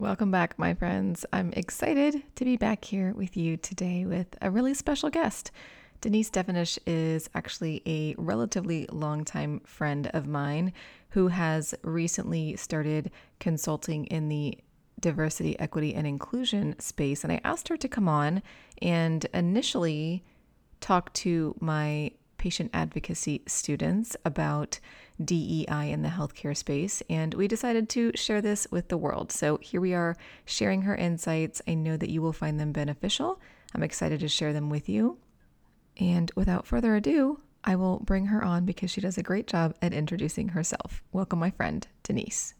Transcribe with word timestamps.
Welcome 0.00 0.32
back, 0.32 0.58
my 0.58 0.74
friends. 0.74 1.24
I'm 1.32 1.52
excited 1.52 2.24
to 2.34 2.44
be 2.44 2.56
back 2.56 2.84
here 2.84 3.14
with 3.14 3.36
you 3.36 3.56
today 3.56 4.04
with 4.04 4.26
a 4.42 4.50
really 4.50 4.74
special 4.74 5.08
guest. 5.08 5.52
Denise 6.00 6.30
Devonish 6.30 6.80
is 6.84 7.30
actually 7.32 7.80
a 7.86 8.16
relatively 8.18 8.88
longtime 8.90 9.60
friend 9.60 10.08
of 10.08 10.26
mine 10.26 10.72
who 11.10 11.28
has 11.28 11.76
recently 11.82 12.56
started 12.56 13.12
consulting 13.38 14.06
in 14.06 14.28
the 14.28 14.58
diversity, 14.98 15.56
equity, 15.60 15.94
and 15.94 16.08
inclusion 16.08 16.74
space. 16.80 17.22
And 17.22 17.32
I 17.32 17.40
asked 17.44 17.68
her 17.68 17.76
to 17.76 17.88
come 17.88 18.08
on 18.08 18.42
and 18.82 19.24
initially 19.32 20.24
talk 20.80 21.12
to 21.12 21.54
my 21.60 22.10
patient 22.44 22.70
advocacy 22.74 23.40
students 23.46 24.18
about 24.22 24.78
DEI 25.24 25.90
in 25.90 26.02
the 26.02 26.10
healthcare 26.10 26.54
space, 26.54 27.02
and 27.08 27.32
we 27.32 27.48
decided 27.48 27.88
to 27.88 28.12
share 28.14 28.42
this 28.42 28.66
with 28.70 28.88
the 28.88 28.98
world. 28.98 29.32
So 29.32 29.56
here 29.62 29.80
we 29.80 29.94
are 29.94 30.14
sharing 30.44 30.82
her 30.82 30.94
insights. 30.94 31.62
I 31.66 31.72
know 31.72 31.96
that 31.96 32.10
you 32.10 32.20
will 32.20 32.34
find 32.34 32.60
them 32.60 32.70
beneficial. 32.70 33.40
I'm 33.74 33.82
excited 33.82 34.20
to 34.20 34.28
share 34.28 34.52
them 34.52 34.68
with 34.68 34.90
you. 34.90 35.16
And 35.98 36.30
without 36.36 36.66
further 36.66 36.94
ado, 36.94 37.40
I 37.64 37.76
will 37.76 38.00
bring 38.00 38.26
her 38.26 38.44
on 38.44 38.66
because 38.66 38.90
she 38.90 39.00
does 39.00 39.16
a 39.16 39.22
great 39.22 39.46
job 39.46 39.74
at 39.80 39.94
introducing 39.94 40.50
herself. 40.50 41.02
Welcome, 41.12 41.38
my 41.38 41.50
friend, 41.50 41.88
Denise. 42.02 42.52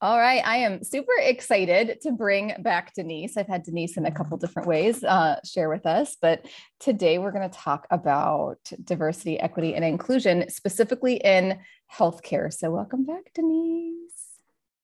All 0.00 0.16
right. 0.16 0.46
I 0.46 0.58
am 0.58 0.84
super 0.84 1.12
excited 1.20 2.00
to 2.02 2.12
bring 2.12 2.54
back 2.60 2.94
Denise. 2.94 3.36
I've 3.36 3.48
had 3.48 3.64
Denise 3.64 3.96
in 3.96 4.06
a 4.06 4.12
couple 4.12 4.36
different 4.36 4.68
ways 4.68 5.02
uh, 5.02 5.40
share 5.44 5.68
with 5.68 5.86
us, 5.86 6.16
but 6.22 6.46
today 6.78 7.18
we're 7.18 7.32
going 7.32 7.50
to 7.50 7.58
talk 7.58 7.88
about 7.90 8.60
diversity, 8.84 9.40
equity, 9.40 9.74
and 9.74 9.84
inclusion, 9.84 10.48
specifically 10.50 11.16
in 11.16 11.58
healthcare. 11.92 12.52
So, 12.52 12.70
welcome 12.70 13.06
back, 13.06 13.32
Denise. 13.34 14.12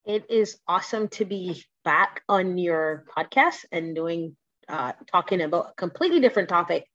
It 0.05 0.29
is 0.31 0.57
awesome 0.67 1.07
to 1.11 1.25
be 1.25 1.65
back 1.85 2.23
on 2.29 2.59
your 2.59 3.05
podcast 3.17 3.67
and 3.71 3.95
doing, 3.95 4.35
uh, 4.69 4.95
talking 5.13 5.43
about 5.43 5.71
a 5.71 5.75
completely 5.75 6.19
different 6.19 6.49
topic 6.49 6.89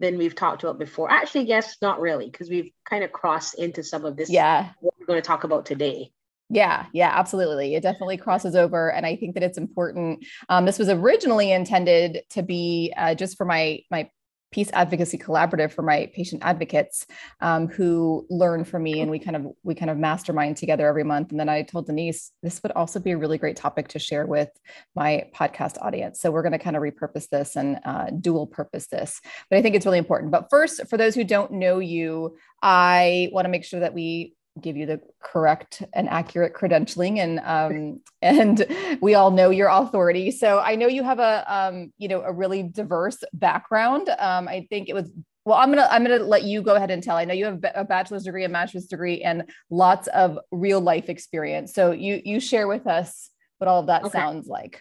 than 0.00 0.18
we've 0.18 0.34
talked 0.34 0.64
about 0.64 0.80
before. 0.80 1.08
Actually, 1.08 1.44
yes, 1.44 1.76
not 1.80 2.00
really, 2.00 2.28
because 2.28 2.50
we've 2.50 2.72
kind 2.84 3.04
of 3.04 3.12
crossed 3.12 3.54
into 3.54 3.84
some 3.84 4.04
of 4.04 4.16
this. 4.16 4.28
Yeah. 4.28 4.70
What 4.80 4.94
we're 4.98 5.06
going 5.06 5.22
to 5.22 5.26
talk 5.26 5.44
about 5.44 5.66
today. 5.66 6.10
Yeah, 6.52 6.86
yeah, 6.92 7.12
absolutely. 7.14 7.76
It 7.76 7.82
definitely 7.82 8.16
crosses 8.16 8.56
over, 8.56 8.90
and 8.90 9.06
I 9.06 9.14
think 9.14 9.34
that 9.34 9.44
it's 9.44 9.56
important. 9.56 10.26
Um, 10.48 10.66
this 10.66 10.80
was 10.80 10.88
originally 10.88 11.52
intended 11.52 12.22
to 12.30 12.42
be 12.42 12.92
uh, 12.96 13.14
just 13.14 13.36
for 13.36 13.46
my 13.46 13.80
my 13.90 14.10
peace 14.52 14.70
advocacy 14.72 15.16
collaborative 15.16 15.70
for 15.70 15.82
my 15.82 16.10
patient 16.12 16.42
advocates 16.44 17.06
um, 17.40 17.68
who 17.68 18.26
learn 18.30 18.64
from 18.64 18.82
me 18.82 19.00
and 19.00 19.08
we 19.08 19.18
kind 19.18 19.36
of 19.36 19.46
we 19.62 19.76
kind 19.76 19.90
of 19.90 19.96
mastermind 19.96 20.56
together 20.56 20.88
every 20.88 21.04
month 21.04 21.30
and 21.30 21.38
then 21.38 21.48
i 21.48 21.62
told 21.62 21.86
denise 21.86 22.32
this 22.42 22.60
would 22.62 22.72
also 22.72 22.98
be 22.98 23.12
a 23.12 23.16
really 23.16 23.38
great 23.38 23.56
topic 23.56 23.86
to 23.86 24.00
share 24.00 24.26
with 24.26 24.48
my 24.96 25.24
podcast 25.32 25.80
audience 25.80 26.20
so 26.20 26.32
we're 26.32 26.42
going 26.42 26.50
to 26.50 26.58
kind 26.58 26.76
of 26.76 26.82
repurpose 26.82 27.28
this 27.28 27.54
and 27.54 27.78
uh, 27.84 28.06
dual 28.20 28.44
purpose 28.46 28.88
this 28.88 29.20
but 29.48 29.56
i 29.56 29.62
think 29.62 29.76
it's 29.76 29.86
really 29.86 29.98
important 29.98 30.32
but 30.32 30.48
first 30.50 30.80
for 30.88 30.96
those 30.96 31.14
who 31.14 31.22
don't 31.22 31.52
know 31.52 31.78
you 31.78 32.36
i 32.60 33.28
want 33.32 33.44
to 33.44 33.50
make 33.50 33.64
sure 33.64 33.80
that 33.80 33.94
we 33.94 34.34
give 34.62 34.76
you 34.76 34.86
the 34.86 35.00
correct 35.22 35.82
and 35.92 36.08
accurate 36.08 36.54
credentialing 36.54 37.18
and 37.18 37.40
um, 37.40 38.00
and 38.22 38.66
we 39.00 39.14
all 39.14 39.30
know 39.30 39.50
your 39.50 39.68
authority. 39.68 40.30
So 40.30 40.58
i 40.60 40.74
know 40.76 40.86
you 40.86 41.02
have 41.02 41.18
a 41.18 41.44
um, 41.52 41.92
you 41.98 42.08
know 42.08 42.22
a 42.22 42.32
really 42.32 42.62
diverse 42.62 43.18
background. 43.32 44.08
Um, 44.18 44.48
i 44.48 44.66
think 44.70 44.88
it 44.88 44.94
was 44.94 45.10
well 45.44 45.58
i'm 45.58 45.70
gonna 45.70 45.88
i'm 45.90 46.02
gonna 46.04 46.18
let 46.18 46.44
you 46.44 46.62
go 46.62 46.74
ahead 46.74 46.90
and 46.90 47.02
tell. 47.02 47.16
I 47.16 47.24
know 47.24 47.34
you 47.34 47.46
have 47.46 47.64
a 47.74 47.84
bachelor's 47.84 48.24
degree 48.24 48.44
a 48.44 48.48
master's 48.48 48.86
degree 48.86 49.22
and 49.22 49.44
lots 49.70 50.08
of 50.08 50.38
real 50.50 50.80
life 50.80 51.08
experience. 51.08 51.74
So 51.74 51.92
you 51.92 52.20
you 52.24 52.40
share 52.40 52.68
with 52.68 52.86
us 52.86 53.30
what 53.58 53.68
all 53.68 53.80
of 53.80 53.86
that 53.86 54.04
okay. 54.04 54.18
sounds 54.18 54.46
like. 54.46 54.80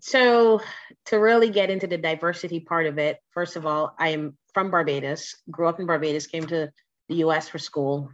So 0.00 0.60
to 1.06 1.18
really 1.18 1.50
get 1.50 1.70
into 1.70 1.86
the 1.86 1.98
diversity 1.98 2.60
part 2.60 2.86
of 2.86 2.98
it 2.98 3.18
first 3.30 3.56
of 3.56 3.66
all 3.66 3.94
i 3.98 4.08
am 4.08 4.36
from 4.54 4.70
barbados 4.70 5.36
grew 5.50 5.68
up 5.68 5.80
in 5.80 5.86
barbados 5.86 6.26
came 6.26 6.46
to 6.46 6.70
the 7.08 7.16
us 7.16 7.48
for 7.48 7.58
school 7.58 8.10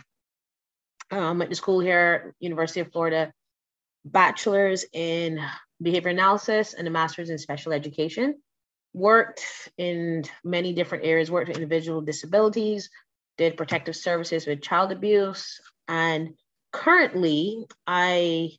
um, 1.10 1.38
went 1.38 1.50
to 1.50 1.56
school 1.56 1.80
here, 1.80 2.34
University 2.40 2.80
of 2.80 2.92
Florida, 2.92 3.32
bachelor's 4.04 4.84
in 4.92 5.40
behavior 5.80 6.10
analysis 6.10 6.74
and 6.74 6.86
a 6.86 6.90
master's 6.90 7.30
in 7.30 7.38
special 7.38 7.72
education. 7.72 8.40
Worked 8.94 9.44
in 9.76 10.24
many 10.44 10.72
different 10.72 11.04
areas, 11.04 11.30
worked 11.30 11.48
with 11.48 11.56
individual 11.56 12.00
disabilities, 12.00 12.90
did 13.36 13.56
protective 13.56 13.96
services 13.96 14.46
with 14.46 14.62
child 14.62 14.92
abuse, 14.92 15.60
and 15.86 16.34
currently 16.72 17.66
I 17.86 18.52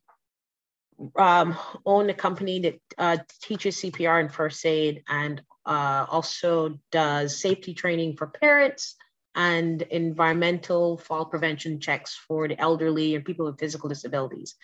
um, 1.16 1.56
own 1.84 2.10
a 2.10 2.14
company 2.14 2.60
that 2.60 2.80
uh, 2.98 3.16
teaches 3.42 3.76
CPR 3.80 4.20
and 4.20 4.32
first 4.32 4.64
aid 4.64 5.02
and 5.08 5.42
uh, 5.66 6.06
also 6.08 6.78
does 6.90 7.38
safety 7.38 7.74
training 7.74 8.16
for 8.16 8.26
parents 8.26 8.96
and 9.34 9.82
environmental 9.82 10.98
fall 10.98 11.24
prevention 11.24 11.80
checks 11.80 12.18
for 12.28 12.48
the 12.48 12.60
elderly 12.60 13.14
and 13.14 13.24
people 13.24 13.46
with 13.46 13.58
physical 13.58 13.88
disabilities. 13.88 14.54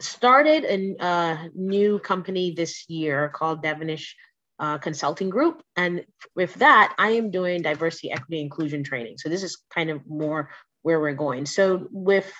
Started 0.00 0.64
a 0.64 1.50
new 1.54 1.98
company 1.98 2.52
this 2.54 2.88
year 2.88 3.28
called 3.28 3.62
Devonish 3.62 4.16
uh, 4.58 4.78
Consulting 4.78 5.30
Group. 5.30 5.62
And 5.76 6.04
with 6.34 6.54
that, 6.54 6.94
I 6.98 7.10
am 7.12 7.30
doing 7.30 7.62
diversity, 7.62 8.10
equity, 8.12 8.40
inclusion 8.40 8.84
training. 8.84 9.18
So 9.18 9.28
this 9.28 9.42
is 9.42 9.58
kind 9.74 9.90
of 9.90 10.06
more 10.06 10.50
where 10.82 11.00
we're 11.00 11.14
going. 11.14 11.46
So 11.46 11.88
with 11.90 12.32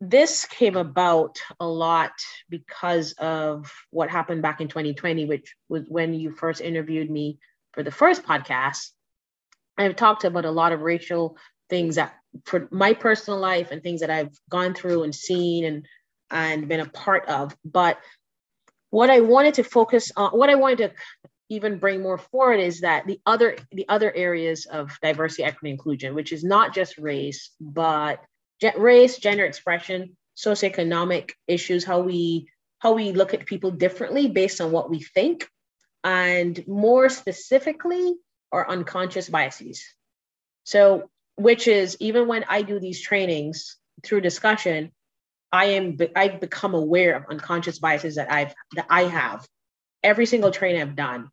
this 0.00 0.44
came 0.46 0.76
about 0.76 1.38
a 1.58 1.66
lot 1.66 2.12
because 2.48 3.12
of 3.12 3.72
what 3.90 4.10
happened 4.10 4.42
back 4.42 4.60
in 4.60 4.68
2020, 4.68 5.26
which 5.26 5.54
was 5.68 5.84
when 5.88 6.14
you 6.14 6.30
first 6.30 6.60
interviewed 6.60 7.10
me 7.10 7.38
for 7.72 7.82
the 7.82 7.90
first 7.90 8.22
podcast. 8.22 8.90
I've 9.76 9.96
talked 9.96 10.24
about 10.24 10.44
a 10.44 10.50
lot 10.50 10.72
of 10.72 10.80
racial 10.80 11.36
things 11.70 11.96
that 11.96 12.14
for 12.44 12.68
my 12.70 12.94
personal 12.94 13.38
life 13.38 13.70
and 13.70 13.82
things 13.82 14.00
that 14.00 14.10
I've 14.10 14.36
gone 14.48 14.74
through 14.74 15.02
and 15.02 15.14
seen 15.14 15.64
and 15.64 15.86
and 16.30 16.68
been 16.68 16.80
a 16.80 16.88
part 16.88 17.28
of. 17.28 17.56
But 17.64 17.98
what 18.90 19.10
I 19.10 19.20
wanted 19.20 19.54
to 19.54 19.64
focus 19.64 20.12
on, 20.16 20.30
what 20.30 20.50
I 20.50 20.54
wanted 20.54 20.78
to 20.78 20.92
even 21.48 21.78
bring 21.78 22.02
more 22.02 22.18
forward 22.18 22.60
is 22.60 22.80
that 22.80 23.06
the 23.06 23.20
other 23.26 23.56
the 23.72 23.86
other 23.88 24.12
areas 24.14 24.66
of 24.66 24.98
diversity, 25.02 25.44
equity, 25.44 25.70
inclusion, 25.70 26.14
which 26.14 26.32
is 26.32 26.44
not 26.44 26.74
just 26.74 26.98
race, 26.98 27.50
but 27.60 28.20
race, 28.76 29.18
gender 29.18 29.44
expression, 29.44 30.16
socioeconomic 30.36 31.32
issues, 31.46 31.84
how 31.84 32.00
we 32.00 32.48
how 32.78 32.92
we 32.92 33.12
look 33.12 33.34
at 33.34 33.46
people 33.46 33.70
differently 33.70 34.28
based 34.28 34.60
on 34.60 34.70
what 34.70 34.90
we 34.90 35.00
think, 35.00 35.48
and 36.02 36.66
more 36.66 37.08
specifically, 37.08 38.14
or 38.54 38.70
unconscious 38.70 39.28
biases. 39.28 39.84
So, 40.62 41.10
which 41.34 41.66
is 41.66 41.96
even 41.98 42.28
when 42.28 42.44
I 42.48 42.62
do 42.62 42.78
these 42.78 43.00
trainings 43.02 43.76
through 44.04 44.20
discussion, 44.20 44.92
I 45.50 45.64
am 45.78 45.98
I've 46.14 46.40
become 46.40 46.74
aware 46.74 47.16
of 47.16 47.24
unconscious 47.28 47.80
biases 47.80 48.14
that 48.14 48.30
I've 48.30 48.54
that 48.76 48.86
I 48.88 49.02
have. 49.02 49.44
Every 50.04 50.26
single 50.26 50.52
training 50.52 50.82
I've 50.82 50.94
done, 50.94 51.30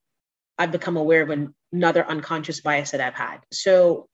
I've 0.58 0.72
become 0.72 0.98
aware 0.98 1.22
of 1.22 1.30
another 1.72 2.04
unconscious 2.04 2.62
bias 2.62 2.92
that 2.92 3.02
I've 3.02 3.14
had. 3.14 3.38
So 3.52 4.08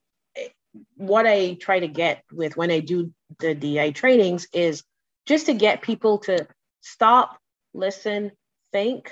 what 0.98 1.26
I 1.26 1.54
try 1.54 1.80
to 1.80 1.88
get 1.88 2.24
with 2.32 2.58
when 2.58 2.72
I 2.72 2.82
do 2.82 3.14
the 3.40 3.56
DI 3.56 3.92
trainings 3.92 4.48
is 4.52 4.84
just 5.26 5.46
to 5.46 5.54
get 5.54 5.82
people 5.82 6.18
to 6.20 6.46
stop, 6.82 7.38
listen, 7.74 8.32
think, 8.74 9.12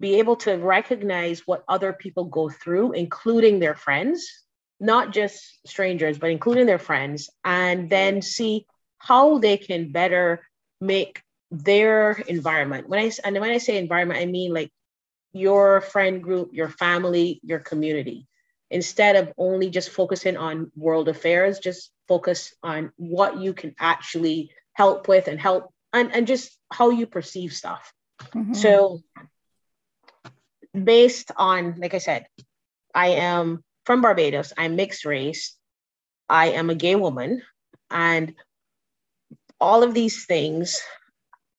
be 0.00 0.18
able 0.18 0.36
to 0.36 0.54
recognize 0.54 1.46
what 1.46 1.64
other 1.68 1.92
people 1.92 2.24
go 2.24 2.48
through, 2.48 2.92
including 2.92 3.58
their 3.58 3.74
friends, 3.74 4.44
not 4.80 5.12
just 5.12 5.58
strangers, 5.66 6.18
but 6.18 6.30
including 6.30 6.66
their 6.66 6.78
friends, 6.78 7.30
and 7.44 7.90
then 7.90 8.22
see 8.22 8.66
how 8.98 9.38
they 9.38 9.56
can 9.56 9.92
better 9.92 10.46
make 10.80 11.22
their 11.50 12.12
environment. 12.28 12.88
When 12.88 13.00
I 13.00 13.10
and 13.24 13.40
when 13.40 13.50
I 13.50 13.58
say 13.58 13.78
environment, 13.78 14.20
I 14.20 14.26
mean 14.26 14.52
like 14.52 14.70
your 15.32 15.80
friend 15.80 16.22
group, 16.22 16.50
your 16.52 16.68
family, 16.68 17.40
your 17.42 17.58
community. 17.58 18.26
Instead 18.70 19.16
of 19.16 19.32
only 19.38 19.70
just 19.70 19.90
focusing 19.90 20.36
on 20.36 20.70
world 20.76 21.08
affairs, 21.08 21.58
just 21.58 21.90
focus 22.06 22.54
on 22.62 22.92
what 22.96 23.38
you 23.38 23.54
can 23.54 23.74
actually 23.78 24.50
help 24.74 25.08
with 25.08 25.26
and 25.26 25.40
help 25.40 25.72
and, 25.92 26.14
and 26.14 26.26
just 26.26 26.56
how 26.70 26.90
you 26.90 27.06
perceive 27.06 27.52
stuff. 27.52 27.92
Mm-hmm. 28.34 28.54
So 28.54 29.00
based 30.72 31.30
on, 31.36 31.76
like 31.78 31.94
I 31.94 31.98
said, 31.98 32.26
I 32.94 33.08
am 33.08 33.62
from 33.84 34.02
Barbados, 34.02 34.52
I'm 34.56 34.76
mixed 34.76 35.04
race, 35.04 35.56
I 36.28 36.50
am 36.50 36.70
a 36.70 36.74
gay 36.74 36.94
woman, 36.94 37.42
and 37.90 38.34
all 39.60 39.82
of 39.82 39.94
these 39.94 40.26
things, 40.26 40.80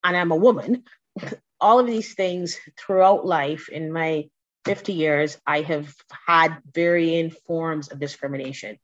and 0.03 0.15
I'm 0.15 0.31
a 0.31 0.35
woman, 0.35 0.83
all 1.61 1.79
of 1.79 1.88
these 1.88 2.13
things 2.13 2.57
throughout 2.77 3.25
life 3.25 3.69
in 3.69 3.91
my 3.91 4.29
50 4.65 4.94
years, 4.94 5.38
I 5.45 5.62
have 5.62 5.94
had 6.27 6.57
varying 6.73 7.31
forms 7.31 7.89
of 7.89 8.00
discrimination 8.00 8.77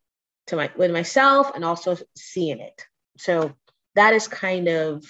to 0.47 0.55
my 0.55 0.71
with 0.75 0.91
myself 0.91 1.51
and 1.55 1.65
also 1.65 1.97
seeing 2.15 2.59
it. 2.59 2.85
So 3.17 3.53
that 3.95 4.13
is 4.13 4.27
kind 4.27 4.67
of 4.67 5.05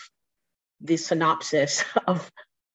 the 0.82 0.98
synopsis 0.98 1.84
of 2.08 2.30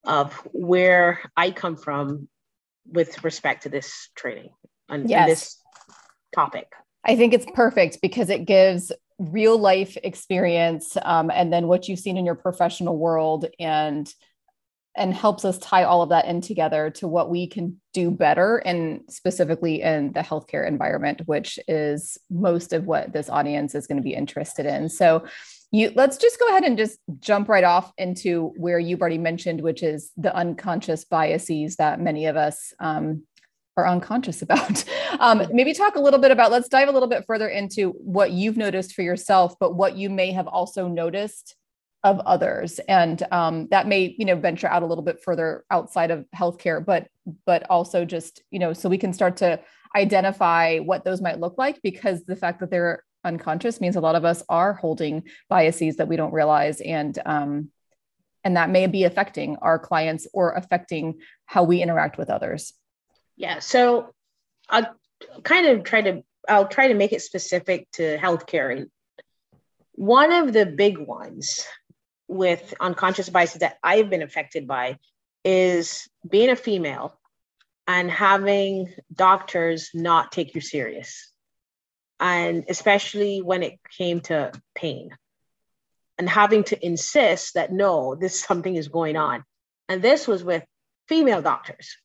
of 0.05 0.33
where 0.53 1.21
I 1.37 1.51
come 1.51 1.77
from 1.77 2.29
with 2.87 3.23
respect 3.23 3.65
to 3.65 3.69
this 3.69 4.09
training 4.15 4.51
and, 4.89 5.09
yes. 5.09 5.21
and 5.21 5.31
this 5.31 5.57
topic. 6.35 6.73
I 7.05 7.17
think 7.17 7.33
it's 7.33 7.47
perfect 7.55 7.99
because 8.03 8.31
it 8.31 8.45
gives 8.45 8.93
real 9.19 9.59
life 9.59 9.97
experience 10.03 10.97
um, 11.03 11.31
and 11.31 11.53
then 11.53 11.67
what 11.67 11.89
you've 11.89 11.99
seen 11.99 12.17
in 12.17 12.25
your 12.25 12.35
professional 12.35 12.97
world 12.97 13.47
and 13.59 14.13
and 14.97 15.15
helps 15.15 15.45
us 15.45 15.57
tie 15.59 15.85
all 15.85 16.03
of 16.03 16.09
that 16.09 16.25
in 16.25 16.41
together 16.41 16.91
to 16.91 17.07
what 17.07 17.31
we 17.31 17.47
can 17.47 17.81
do 17.93 18.11
better 18.11 18.57
and 18.57 19.03
specifically 19.09 19.83
in 19.83 20.13
the 20.13 20.21
healthcare 20.21 20.67
environment 20.67 21.21
which 21.27 21.59
is 21.69 22.17
most 22.31 22.73
of 22.73 22.87
what 22.87 23.13
this 23.13 23.29
audience 23.29 23.75
is 23.75 23.87
going 23.87 23.99
to 23.99 24.03
be 24.03 24.15
interested 24.15 24.65
in 24.65 24.89
so 24.89 25.23
you 25.71 25.93
let's 25.95 26.17
just 26.17 26.39
go 26.39 26.49
ahead 26.49 26.65
and 26.65 26.77
just 26.77 26.99
jump 27.21 27.49
right 27.49 27.65
off 27.65 27.93
into 27.97 28.53
where 28.57 28.79
you've 28.79 29.01
already 29.01 29.19
mentioned 29.19 29.61
which 29.61 29.83
is 29.83 30.11
the 30.17 30.35
unconscious 30.35 31.05
biases 31.05 31.77
that 31.77 32.01
many 32.01 32.27
of 32.27 32.37
us 32.37 32.73
um, 32.81 33.23
are 33.77 33.87
unconscious 33.87 34.43
about. 34.47 34.85
Um, 35.19 35.47
maybe 35.53 35.73
talk 35.73 35.97
a 35.97 36.01
little 36.01 36.21
bit 36.21 36.31
about 36.31 36.51
let's 36.51 36.69
dive 36.69 36.89
a 36.89 36.93
little 36.93 37.09
bit 37.09 37.25
further 37.27 37.49
into 37.49 37.91
what 37.91 38.33
you've 38.33 38.57
noticed 38.57 38.95
for 38.95 39.03
yourself 39.03 39.55
but 39.61 39.75
what 39.75 39.97
you 39.97 40.11
may 40.11 40.33
have 40.33 40.47
also 40.47 40.89
noticed 40.89 41.57
of 42.03 42.19
others. 42.21 42.79
And 42.89 43.23
um, 43.31 43.69
that 43.71 43.87
may 43.87 44.15
you 44.19 44.25
know 44.25 44.37
venture 44.37 44.69
out 44.69 44.83
a 44.83 44.87
little 44.87 45.05
bit 45.05 45.21
further 45.23 45.65
outside 45.71 46.11
of 46.11 46.27
healthcare 46.35 46.85
but 46.85 47.09
but 47.47 47.69
also 47.71 48.05
just 48.05 48.43
you 48.51 48.59
know 48.59 48.73
so 48.73 48.89
we 48.89 48.99
can 48.99 49.13
start 49.13 49.37
to 49.39 49.61
identify 49.95 50.79
what 50.79 51.05
those 51.05 51.21
might 51.21 51.41
look 51.41 51.59
like 51.59 51.81
because 51.83 52.25
the 52.25 52.37
fact 52.37 52.61
that 52.61 52.71
they're 52.71 53.03
unconscious 53.25 53.81
means 53.81 53.97
a 53.97 54.01
lot 54.01 54.17
of 54.17 54.25
us 54.25 54.43
are 54.49 54.73
holding 54.73 55.25
biases 55.49 55.97
that 55.97 56.09
we 56.09 56.17
don't 56.17 56.33
realize 56.33 56.81
and 56.81 57.19
um, 57.27 57.71
and 58.43 58.57
that 58.57 58.71
may 58.71 58.87
be 58.87 59.05
affecting 59.05 59.57
our 59.57 59.79
clients 59.79 60.27
or 60.33 60.53
affecting 60.53 61.21
how 61.45 61.63
we 61.63 61.83
interact 61.83 62.17
with 62.19 62.31
others 62.31 62.73
yeah 63.37 63.59
so 63.59 64.13
i'll 64.69 64.95
kind 65.43 65.67
of 65.67 65.85
try 65.85 66.01
to 66.01 66.23
i'll 66.49 66.69
try 66.69 66.89
to 66.89 66.95
make 66.95 67.13
it 67.13 67.21
specific 67.21 67.87
to 67.93 68.17
healthcare 68.19 68.87
one 69.93 70.33
of 70.33 70.55
the 70.55 70.65
big 70.65 70.97
ones 70.97 71.67
with 72.27 72.73
unconscious 72.81 73.29
biases 73.29 73.61
that 73.61 73.77
I've 73.83 74.09
been 74.09 74.23
affected 74.23 74.67
by 74.67 74.99
is 75.45 76.09
being 76.27 76.49
a 76.49 76.57
female 76.57 77.19
and 77.87 78.11
having 78.11 78.95
doctors 79.13 79.91
not 79.93 80.31
take 80.31 80.55
you 80.55 80.61
serious. 80.61 81.30
And 82.21 82.65
especially 82.69 83.41
when 83.41 83.63
it 83.63 83.81
came 83.97 84.21
to 84.23 84.53
pain 84.75 85.11
and 86.19 86.29
having 86.29 86.65
to 86.65 86.87
insist 86.87 87.55
that 87.55 87.73
no, 87.73 88.15
this 88.15 88.41
something 88.41 88.77
is 88.77 88.89
going 88.89 89.17
on. 89.17 89.43
And 89.89 90.03
this 90.03 90.29
was 90.29 90.45
with 90.45 90.63
female 91.09 91.41
doctors. 91.41 91.97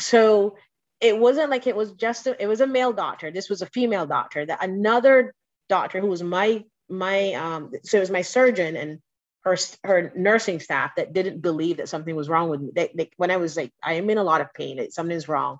So 0.00 0.56
it 1.00 1.18
wasn't 1.18 1.50
like 1.50 1.66
it 1.66 1.76
was 1.76 1.92
just 1.92 2.26
a, 2.26 2.42
it 2.42 2.46
was 2.46 2.62
a 2.62 2.66
male 2.66 2.92
doctor. 2.92 3.30
This 3.30 3.50
was 3.50 3.62
a 3.62 3.66
female 3.66 4.06
doctor 4.06 4.46
that 4.46 4.64
another 4.64 5.34
doctor 5.68 6.00
who 6.00 6.08
was 6.08 6.22
my 6.22 6.64
my 6.88 7.34
um 7.34 7.70
so 7.84 7.98
it 7.98 8.00
was 8.00 8.10
my 8.10 8.22
surgeon 8.22 8.76
and 8.76 8.98
her 9.44 9.56
her 9.84 10.12
nursing 10.16 10.60
staff 10.60 10.92
that 10.96 11.12
didn't 11.12 11.40
believe 11.40 11.78
that 11.78 11.88
something 11.88 12.14
was 12.14 12.28
wrong 12.28 12.50
with 12.50 12.60
me. 12.60 12.70
They, 12.74 12.90
they, 12.94 13.10
when 13.16 13.30
I 13.30 13.36
was 13.36 13.56
like, 13.56 13.72
I 13.82 13.94
am 13.94 14.10
in 14.10 14.18
a 14.18 14.24
lot 14.24 14.40
of 14.40 14.52
pain, 14.52 14.90
something's 14.90 15.28
wrong. 15.28 15.58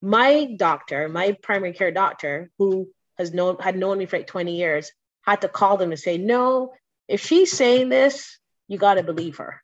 My 0.00 0.54
doctor, 0.56 1.08
my 1.08 1.36
primary 1.42 1.72
care 1.72 1.90
doctor, 1.90 2.50
who 2.58 2.88
has 3.18 3.32
known 3.32 3.56
had 3.58 3.76
known 3.76 3.98
me 3.98 4.06
for 4.06 4.18
like 4.18 4.26
20 4.26 4.56
years, 4.56 4.92
had 5.22 5.42
to 5.42 5.48
call 5.48 5.76
them 5.76 5.90
and 5.90 6.00
say, 6.00 6.18
no, 6.18 6.72
if 7.08 7.24
she's 7.24 7.52
saying 7.52 7.88
this, 7.88 8.38
you 8.68 8.78
got 8.78 8.94
to 8.94 9.02
believe 9.02 9.38
her. 9.38 9.62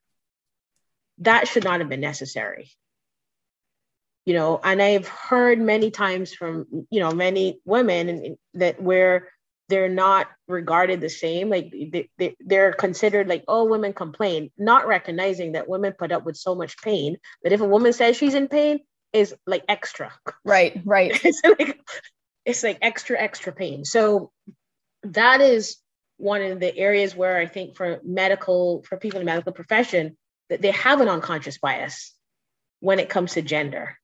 That 1.19 1.47
should 1.47 1.65
not 1.65 1.81
have 1.81 1.89
been 1.89 2.01
necessary. 2.01 2.71
You 4.25 4.35
know, 4.35 4.59
and 4.63 4.81
I've 4.81 5.07
heard 5.07 5.61
many 5.61 5.91
times 5.91 6.33
from, 6.33 6.67
you 6.91 7.01
know, 7.01 7.11
many 7.13 7.61
women 7.65 8.39
that 8.55 8.81
where 8.81 9.29
they're 9.69 9.89
not 9.89 10.29
regarded 10.47 11.01
the 11.01 11.09
same 11.09 11.49
like 11.49 11.71
they, 11.71 12.09
they, 12.19 12.37
they're 12.41 12.73
considered 12.73 13.29
like 13.29 13.45
oh 13.49 13.65
women 13.65 13.93
complain 13.93 14.51
not 14.59 14.87
recognizing 14.87 15.53
that 15.53 15.69
women 15.69 15.95
put 15.99 16.13
up 16.13 16.25
with 16.25 16.37
so 16.37 16.55
much 16.55 16.77
pain 16.83 17.17
that 17.43 17.53
if 17.53 17.61
a 17.61 17.67
woman 17.67 17.93
says 17.93 18.17
she's 18.17 18.35
in 18.35 18.49
pain 18.49 18.81
is 19.13 19.35
like 19.47 19.65
extra 19.69 20.13
right 20.45 20.81
right 20.85 21.19
like 21.59 21.81
it's 22.45 22.63
like 22.63 22.79
extra 22.83 23.21
extra 23.21 23.53
pain 23.53 23.85
so 23.85 24.31
that 25.03 25.41
is 25.41 25.77
one 26.17 26.43
of 26.43 26.61
the 26.61 26.77
areas 26.77 27.15
where 27.15 27.37
i 27.37 27.47
think 27.47 27.77
for 27.77 28.01
medical 28.05 28.83
for 28.89 28.97
people 28.97 29.21
in 29.21 29.27
the 29.27 29.33
medical 29.33 29.53
profession 29.53 30.17
that 30.51 30.61
they 30.61 30.71
have 30.71 31.01
an 31.01 31.09
unconscious 31.09 31.59
bias 31.59 32.15
when 32.81 32.99
it 32.99 33.09
comes 33.09 33.33
to 33.33 33.43
gender 33.43 33.97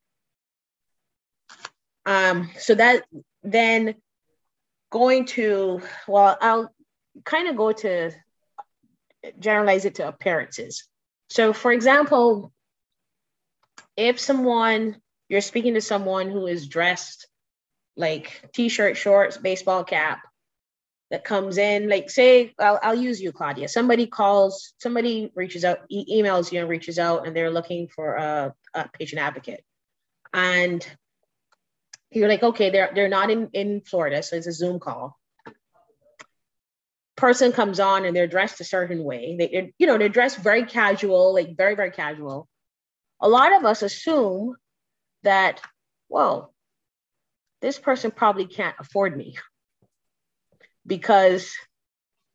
um 2.05 2.49
so 2.57 2.75
that 2.75 3.03
then 3.43 3.95
going 4.91 5.25
to, 5.25 5.81
well, 6.07 6.37
I'll 6.39 6.73
kind 7.23 7.47
of 7.47 7.55
go 7.55 7.71
to 7.71 8.11
generalize 9.39 9.85
it 9.85 9.95
to 9.95 10.07
appearances. 10.07 10.87
So, 11.29 11.53
for 11.53 11.71
example, 11.71 12.51
if 13.97 14.19
someone, 14.19 14.97
you're 15.29 15.41
speaking 15.41 15.73
to 15.75 15.81
someone 15.81 16.29
who 16.29 16.45
is 16.45 16.67
dressed 16.67 17.27
like 17.95 18.49
t 18.53 18.69
shirt, 18.69 18.97
shorts, 18.97 19.37
baseball 19.37 19.83
cap, 19.83 20.19
that 21.11 21.25
comes 21.25 21.57
in, 21.57 21.89
like, 21.89 22.09
say, 22.09 22.53
I'll, 22.57 22.79
I'll 22.81 22.95
use 22.95 23.21
you, 23.21 23.33
Claudia. 23.33 23.67
Somebody 23.67 24.07
calls, 24.07 24.73
somebody 24.79 25.29
reaches 25.35 25.65
out, 25.65 25.79
e- 25.89 26.21
emails 26.21 26.53
you 26.53 26.61
and 26.61 26.69
reaches 26.69 26.97
out, 26.97 27.27
and 27.27 27.35
they're 27.35 27.51
looking 27.51 27.89
for 27.89 28.15
a, 28.15 28.53
a 28.73 28.89
patient 28.97 29.21
advocate. 29.21 29.61
And 30.33 30.87
you're 32.11 32.29
like, 32.29 32.43
okay, 32.43 32.69
they're 32.69 32.91
they're 32.95 33.09
not 33.09 33.29
in, 33.29 33.49
in 33.51 33.81
Florida, 33.81 34.23
so 34.23 34.37
it's 34.37 34.47
a 34.47 34.53
Zoom 34.53 34.79
call. 34.79 35.17
Person 37.17 37.51
comes 37.51 37.81
on 37.81 38.05
and 38.05 38.15
they're 38.15 38.27
dressed 38.27 38.61
a 38.61 38.63
certain 38.63 39.03
way. 39.03 39.35
They, 39.37 39.73
you 39.77 39.87
know, 39.87 39.97
they're 39.97 40.07
dressed 40.07 40.37
very 40.37 40.63
casual, 40.63 41.33
like 41.33 41.57
very, 41.57 41.75
very 41.75 41.91
casual. 41.91 42.47
A 43.19 43.27
lot 43.27 43.53
of 43.53 43.65
us 43.65 43.81
assume 43.81 44.55
that, 45.23 45.59
whoa, 46.07 46.50
this 47.61 47.79
person 47.79 48.11
probably 48.11 48.47
can't 48.47 48.75
afford 48.79 49.15
me. 49.15 49.35
Because, 50.85 51.53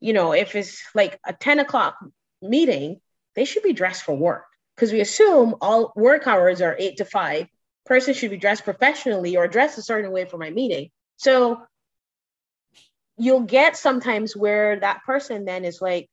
you 0.01 0.13
know, 0.13 0.33
if 0.33 0.55
it's 0.55 0.83
like 0.95 1.19
a 1.27 1.33
10 1.33 1.61
o'clock 1.61 1.97
meeting, 2.41 3.01
they 3.35 3.45
should 3.45 3.63
be 3.63 3.73
dressed 3.73 4.05
for 4.05 4.15
work. 4.15 4.45
Because 4.75 4.93
we 4.93 5.01
assume 5.01 5.57
all 5.61 5.93
work 5.97 6.27
hours 6.27 6.61
are 6.61 6.77
eight 6.79 6.99
to 6.99 7.05
five 7.05 7.47
person 7.87 8.13
should 8.13 8.31
be 8.31 8.37
dressed 8.37 8.65
professionally 8.65 9.37
or 9.37 9.49
dressed 9.49 9.79
a 9.79 9.83
certain 9.83 10.11
way 10.11 10.25
for 10.27 10.37
my 10.37 10.51
meeting. 10.51 10.91
So 11.17 11.63
you'll 13.17 13.41
get 13.41 13.77
sometimes 13.77 14.37
where 14.37 14.79
that 14.81 15.05
person 15.07 15.45
then 15.45 15.65
is 15.65 15.81
like 15.81 16.11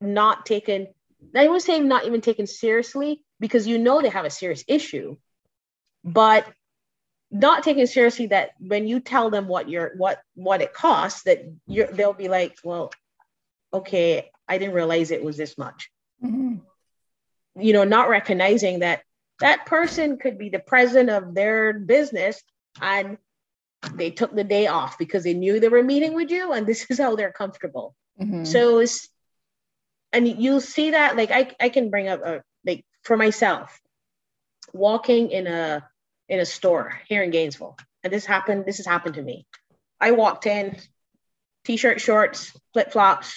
not 0.00 0.46
taken, 0.46 0.88
I 1.34 1.48
would 1.48 1.62
say 1.62 1.80
not 1.80 2.06
even 2.06 2.20
taken 2.20 2.46
seriously 2.46 3.24
because 3.40 3.66
you 3.66 3.78
know 3.78 4.00
they 4.00 4.10
have 4.10 4.26
a 4.26 4.30
serious 4.30 4.62
issue, 4.68 5.16
but 6.04 6.46
not 7.30 7.62
taking 7.62 7.86
seriously 7.86 8.28
that 8.28 8.50
when 8.58 8.86
you 8.86 9.00
tell 9.00 9.30
them 9.30 9.48
what 9.48 9.68
your 9.68 9.92
what 9.96 10.20
what 10.34 10.62
it 10.62 10.72
costs, 10.72 11.24
that 11.24 11.44
you're 11.66 11.88
they'll 11.88 12.12
be 12.12 12.28
like, 12.28 12.56
well, 12.64 12.92
okay, 13.72 14.30
I 14.48 14.58
didn't 14.58 14.74
realize 14.74 15.10
it 15.10 15.24
was 15.24 15.36
this 15.36 15.58
much. 15.58 15.90
Mm-hmm. 16.24 16.56
You 17.60 17.72
know, 17.72 17.84
not 17.84 18.08
recognizing 18.08 18.80
that 18.80 19.02
that 19.40 19.66
person 19.66 20.18
could 20.18 20.38
be 20.38 20.48
the 20.48 20.58
president 20.58 21.10
of 21.10 21.34
their 21.34 21.72
business 21.72 22.42
and 22.80 23.18
they 23.94 24.10
took 24.10 24.34
the 24.34 24.44
day 24.44 24.66
off 24.66 24.98
because 24.98 25.24
they 25.24 25.34
knew 25.34 25.60
they 25.60 25.68
were 25.68 25.82
meeting 25.82 26.14
with 26.14 26.30
you 26.30 26.52
and 26.52 26.66
this 26.66 26.86
is 26.90 26.98
how 26.98 27.16
they're 27.16 27.32
comfortable 27.32 27.94
mm-hmm. 28.20 28.44
so 28.44 28.78
it's 28.78 29.08
and 30.12 30.26
you'll 30.26 30.60
see 30.60 30.92
that 30.92 31.16
like 31.16 31.30
i, 31.30 31.50
I 31.60 31.68
can 31.68 31.90
bring 31.90 32.08
up 32.08 32.24
a 32.24 32.42
like 32.64 32.84
for 33.02 33.16
myself 33.16 33.78
walking 34.72 35.30
in 35.30 35.46
a 35.46 35.86
in 36.28 36.40
a 36.40 36.44
store 36.44 37.00
here 37.08 37.22
in 37.22 37.30
gainesville 37.30 37.76
and 38.02 38.12
this 38.12 38.26
happened 38.26 38.64
this 38.66 38.78
has 38.78 38.86
happened 38.86 39.14
to 39.14 39.22
me 39.22 39.46
i 40.00 40.10
walked 40.10 40.46
in 40.46 40.76
t-shirt 41.64 42.00
shorts 42.00 42.52
flip-flops 42.72 43.34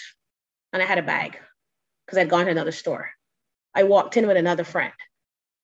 and 0.73 0.81
i 0.81 0.85
had 0.85 0.97
a 0.97 1.03
bag 1.03 1.37
because 2.05 2.17
i'd 2.17 2.29
gone 2.29 2.45
to 2.45 2.51
another 2.51 2.71
store 2.71 3.09
i 3.75 3.83
walked 3.83 4.17
in 4.17 4.27
with 4.27 4.37
another 4.37 4.63
friend 4.63 4.93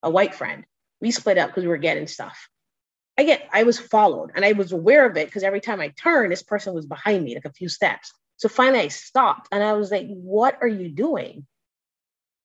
a 0.05 0.09
white 0.09 0.35
friend. 0.35 0.65
We 1.01 1.11
split 1.11 1.37
up 1.37 1.49
because 1.49 1.63
we 1.63 1.67
were 1.67 1.77
getting 1.77 2.07
stuff. 2.07 2.47
I 3.17 3.23
get, 3.23 3.49
I 3.51 3.63
was 3.63 3.79
followed 3.79 4.31
and 4.35 4.45
I 4.45 4.53
was 4.53 4.71
aware 4.71 5.09
of 5.09 5.17
it 5.17 5.27
because 5.27 5.43
every 5.43 5.61
time 5.61 5.81
I 5.81 5.89
turned, 5.89 6.31
this 6.31 6.43
person 6.43 6.73
was 6.73 6.85
behind 6.85 7.23
me, 7.23 7.33
like 7.33 7.45
a 7.45 7.53
few 7.53 7.67
steps. 7.67 8.13
So 8.37 8.47
finally 8.47 8.83
I 8.83 8.87
stopped 8.89 9.49
and 9.51 9.63
I 9.63 9.73
was 9.73 9.91
like, 9.91 10.07
what 10.07 10.57
are 10.61 10.67
you 10.67 10.89
doing? 10.89 11.45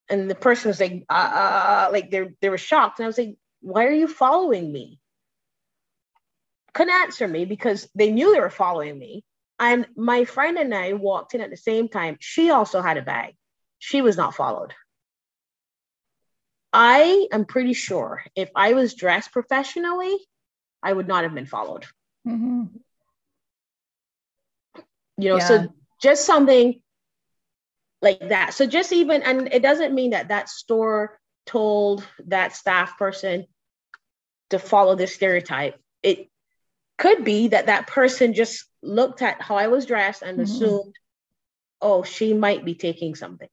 And 0.09 0.29
the 0.29 0.35
person 0.35 0.69
was 0.69 0.79
like, 0.79 1.05
uh, 1.09 1.13
uh, 1.13 1.87
uh 1.87 1.89
like 1.91 2.11
they 2.11 2.29
they 2.41 2.49
were 2.49 2.57
shocked. 2.57 2.99
And 2.99 3.05
I 3.05 3.07
was 3.07 3.17
like, 3.17 3.35
why 3.61 3.85
are 3.85 3.91
you 3.91 4.07
following 4.07 4.71
me? 4.71 4.99
Couldn't 6.73 6.93
answer 6.93 7.27
me 7.27 7.45
because 7.45 7.89
they 7.95 8.11
knew 8.11 8.33
they 8.33 8.39
were 8.39 8.49
following 8.49 8.97
me. 8.97 9.23
And 9.59 9.87
my 9.95 10.25
friend 10.25 10.57
and 10.57 10.73
I 10.73 10.93
walked 10.93 11.35
in 11.35 11.41
at 11.41 11.51
the 11.51 11.57
same 11.57 11.87
time. 11.87 12.17
She 12.19 12.49
also 12.49 12.81
had 12.81 12.97
a 12.97 13.01
bag. 13.01 13.35
she 13.79 14.01
was 14.01 14.15
not 14.17 14.35
followed. 14.35 14.73
I 16.73 17.27
am 17.31 17.45
pretty 17.45 17.73
sure 17.73 18.23
if 18.35 18.49
I 18.55 18.73
was 18.73 18.93
dressed 18.93 19.31
professionally, 19.31 20.17
I 20.81 20.93
would 20.93 21.07
not 21.07 21.23
have 21.23 21.33
been 21.33 21.45
followed. 21.45 21.85
Mm-hmm. 22.27 22.65
You 25.17 25.29
know, 25.29 25.37
yeah. 25.37 25.47
so 25.47 25.73
just 26.01 26.25
something 26.25 26.81
like 28.01 28.29
that. 28.29 28.53
So 28.53 28.65
just 28.65 28.93
even, 28.93 29.21
and 29.23 29.49
it 29.51 29.61
doesn't 29.61 29.93
mean 29.93 30.11
that 30.11 30.29
that 30.29 30.49
store 30.49 31.19
told 31.45 32.07
that 32.27 32.55
staff 32.55 32.97
person 32.97 33.45
to 34.51 34.59
follow 34.59 34.95
this 34.95 35.15
stereotype. 35.15 35.75
It 36.03 36.29
could 36.97 37.23
be 37.23 37.49
that 37.49 37.65
that 37.67 37.87
person 37.87 38.33
just 38.33 38.65
looked 38.83 39.21
at 39.21 39.41
how 39.41 39.55
I 39.55 39.67
was 39.67 39.85
dressed 39.85 40.21
and 40.21 40.37
mm-hmm. 40.37 40.43
assumed, 40.43 40.95
oh, 41.81 42.03
she 42.03 42.33
might 42.33 42.63
be 42.63 42.75
taking 42.75 43.15
something. 43.15 43.49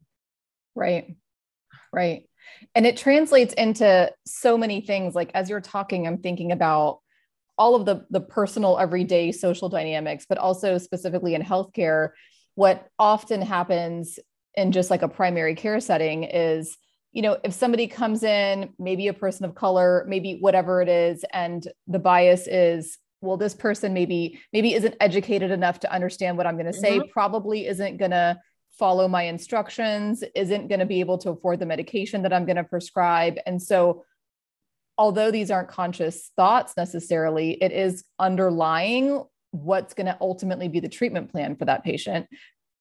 Right. 0.75 1.17
Right. 1.93 2.29
And 2.75 2.87
it 2.87 2.97
translates 2.97 3.55
into 3.55 4.13
so 4.27 4.59
many 4.59 4.81
things. 4.81 5.15
Like 5.15 5.31
as 5.35 5.49
you're 5.49 5.61
talking, 5.61 6.07
I'm 6.07 6.19
thinking 6.19 6.53
about 6.53 7.01
all 7.57 7.75
of 7.75 7.85
the 7.85 8.07
the 8.11 8.21
personal 8.21 8.79
everyday 8.79 9.33
social 9.33 9.69
dynamics, 9.69 10.27
but 10.29 10.39
also 10.39 10.79
specifically 10.79 11.35
in 11.35 11.43
healthcare, 11.43 12.11
what 12.55 12.87
often 12.99 13.43
happens 13.43 14.19
in 14.55 14.73
just 14.73 14.91
like 14.91 15.03
a 15.03 15.09
primary 15.09 15.55
care 15.55 15.81
setting 15.81 16.25
is 16.25 16.77
you 17.13 17.23
know 17.23 17.39
if 17.45 17.53
somebody 17.53 17.87
comes 17.87 18.23
in 18.23 18.71
maybe 18.79 19.09
a 19.09 19.13
person 19.13 19.45
of 19.45 19.55
color 19.55 20.05
maybe 20.09 20.39
whatever 20.41 20.83
it 20.83 20.89
is 20.89 21.25
and 21.33 21.67
the 21.87 21.99
bias 21.99 22.47
is 22.47 22.99
well 23.21 23.37
this 23.37 23.55
person 23.55 23.93
maybe 23.95 24.41
maybe 24.53 24.75
isn't 24.75 24.95
educated 25.01 25.51
enough 25.51 25.81
to 25.81 25.93
understand 25.93 26.37
what 26.37 26.47
i'm 26.47 26.55
going 26.55 26.67
to 26.67 26.73
say 26.73 26.99
mm-hmm. 26.99 27.09
probably 27.11 27.67
isn't 27.67 27.97
going 27.97 28.11
to 28.11 28.39
follow 28.79 29.09
my 29.09 29.25
instructions 29.25 30.23
isn't 30.35 30.69
going 30.69 30.79
to 30.79 30.87
be 30.87 31.01
able 31.01 31.19
to 31.19 31.31
afford 31.31 31.59
the 31.59 31.67
medication 31.67 32.23
that 32.23 32.33
i'm 32.33 32.45
going 32.45 32.57
to 32.57 32.65
prescribe 32.65 33.37
and 33.47 33.61
so 33.61 34.05
although 34.97 35.31
these 35.31 35.51
aren't 35.51 35.69
conscious 35.69 36.31
thoughts 36.37 36.75
necessarily 36.77 37.53
it 37.63 37.73
is 37.73 38.05
underlying 38.19 39.23
what's 39.51 39.95
going 39.95 40.07
to 40.07 40.17
ultimately 40.21 40.69
be 40.69 40.81
the 40.81 40.89
treatment 40.89 41.31
plan 41.31 41.57
for 41.57 41.65
that 41.65 41.83
patient 41.83 42.27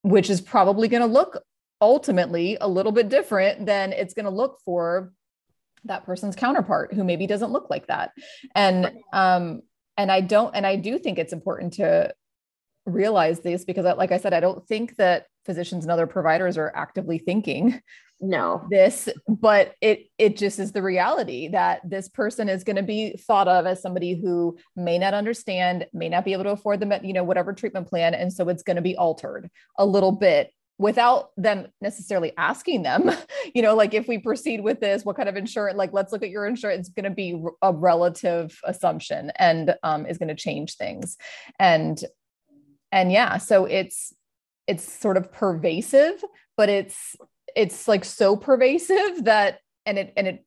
which 0.02 0.30
is 0.30 0.40
probably 0.40 0.86
going 0.86 1.00
to 1.00 1.06
look 1.06 1.42
ultimately 1.80 2.56
a 2.60 2.68
little 2.68 2.92
bit 2.92 3.08
different 3.08 3.66
than 3.66 3.92
it's 3.92 4.14
going 4.14 4.24
to 4.24 4.30
look 4.30 4.58
for 4.64 5.12
that 5.84 6.04
person's 6.04 6.36
counterpart 6.36 6.92
who 6.92 7.04
maybe 7.04 7.26
doesn't 7.26 7.52
look 7.52 7.70
like 7.70 7.86
that. 7.86 8.12
And 8.54 8.92
um 9.12 9.62
and 9.98 10.10
i 10.10 10.22
don't 10.22 10.54
and 10.54 10.66
i 10.66 10.76
do 10.76 10.98
think 10.98 11.18
it's 11.18 11.34
important 11.34 11.74
to 11.74 12.14
realize 12.86 13.40
this 13.40 13.66
because 13.66 13.84
like 13.98 14.12
i 14.12 14.16
said 14.16 14.32
i 14.32 14.40
don't 14.40 14.66
think 14.66 14.96
that 14.96 15.26
physicians 15.44 15.84
and 15.84 15.92
other 15.92 16.06
providers 16.06 16.56
are 16.56 16.72
actively 16.74 17.18
thinking 17.18 17.78
no. 18.20 18.66
this 18.70 19.08
but 19.28 19.74
it 19.80 20.06
it 20.18 20.36
just 20.36 20.58
is 20.58 20.72
the 20.72 20.82
reality 20.82 21.48
that 21.48 21.80
this 21.88 22.08
person 22.08 22.48
is 22.48 22.64
going 22.64 22.76
to 22.76 22.82
be 22.82 23.16
thought 23.26 23.46
of 23.46 23.66
as 23.66 23.80
somebody 23.80 24.14
who 24.14 24.56
may 24.74 24.98
not 24.98 25.14
understand 25.14 25.86
may 25.92 26.08
not 26.08 26.24
be 26.24 26.32
able 26.32 26.44
to 26.44 26.50
afford 26.50 26.80
the 26.80 27.00
you 27.04 27.12
know 27.12 27.22
whatever 27.22 27.52
treatment 27.52 27.86
plan. 27.86 28.14
And 28.14 28.32
so 28.32 28.48
it's 28.48 28.64
going 28.64 28.76
to 28.76 28.82
be 28.82 28.96
altered 28.96 29.48
a 29.78 29.86
little 29.86 30.10
bit 30.12 30.52
without 30.78 31.30
them 31.36 31.66
necessarily 31.80 32.32
asking 32.38 32.82
them 32.82 33.10
you 33.54 33.62
know 33.62 33.74
like 33.74 33.94
if 33.94 34.06
we 34.06 34.16
proceed 34.16 34.62
with 34.62 34.80
this 34.80 35.04
what 35.04 35.16
kind 35.16 35.28
of 35.28 35.36
insurance 35.36 35.76
like 35.76 35.92
let's 35.92 36.12
look 36.12 36.22
at 36.22 36.30
your 36.30 36.46
insurance 36.46 36.88
it's 36.88 36.94
going 36.94 37.04
to 37.04 37.10
be 37.10 37.42
a 37.62 37.72
relative 37.72 38.58
assumption 38.64 39.32
and 39.38 39.74
um, 39.82 40.06
is 40.06 40.18
going 40.18 40.28
to 40.28 40.34
change 40.34 40.76
things. 40.76 41.16
And 41.58 42.02
and 42.90 43.12
yeah 43.12 43.36
so 43.36 43.64
it's 43.66 44.14
it's 44.66 44.90
sort 44.90 45.16
of 45.16 45.30
pervasive 45.32 46.22
but 46.56 46.68
it's 46.68 47.16
it's 47.54 47.88
like 47.88 48.04
so 48.04 48.36
pervasive 48.36 49.24
that 49.24 49.60
and 49.84 49.98
it 49.98 50.12
and 50.16 50.26
it 50.26 50.44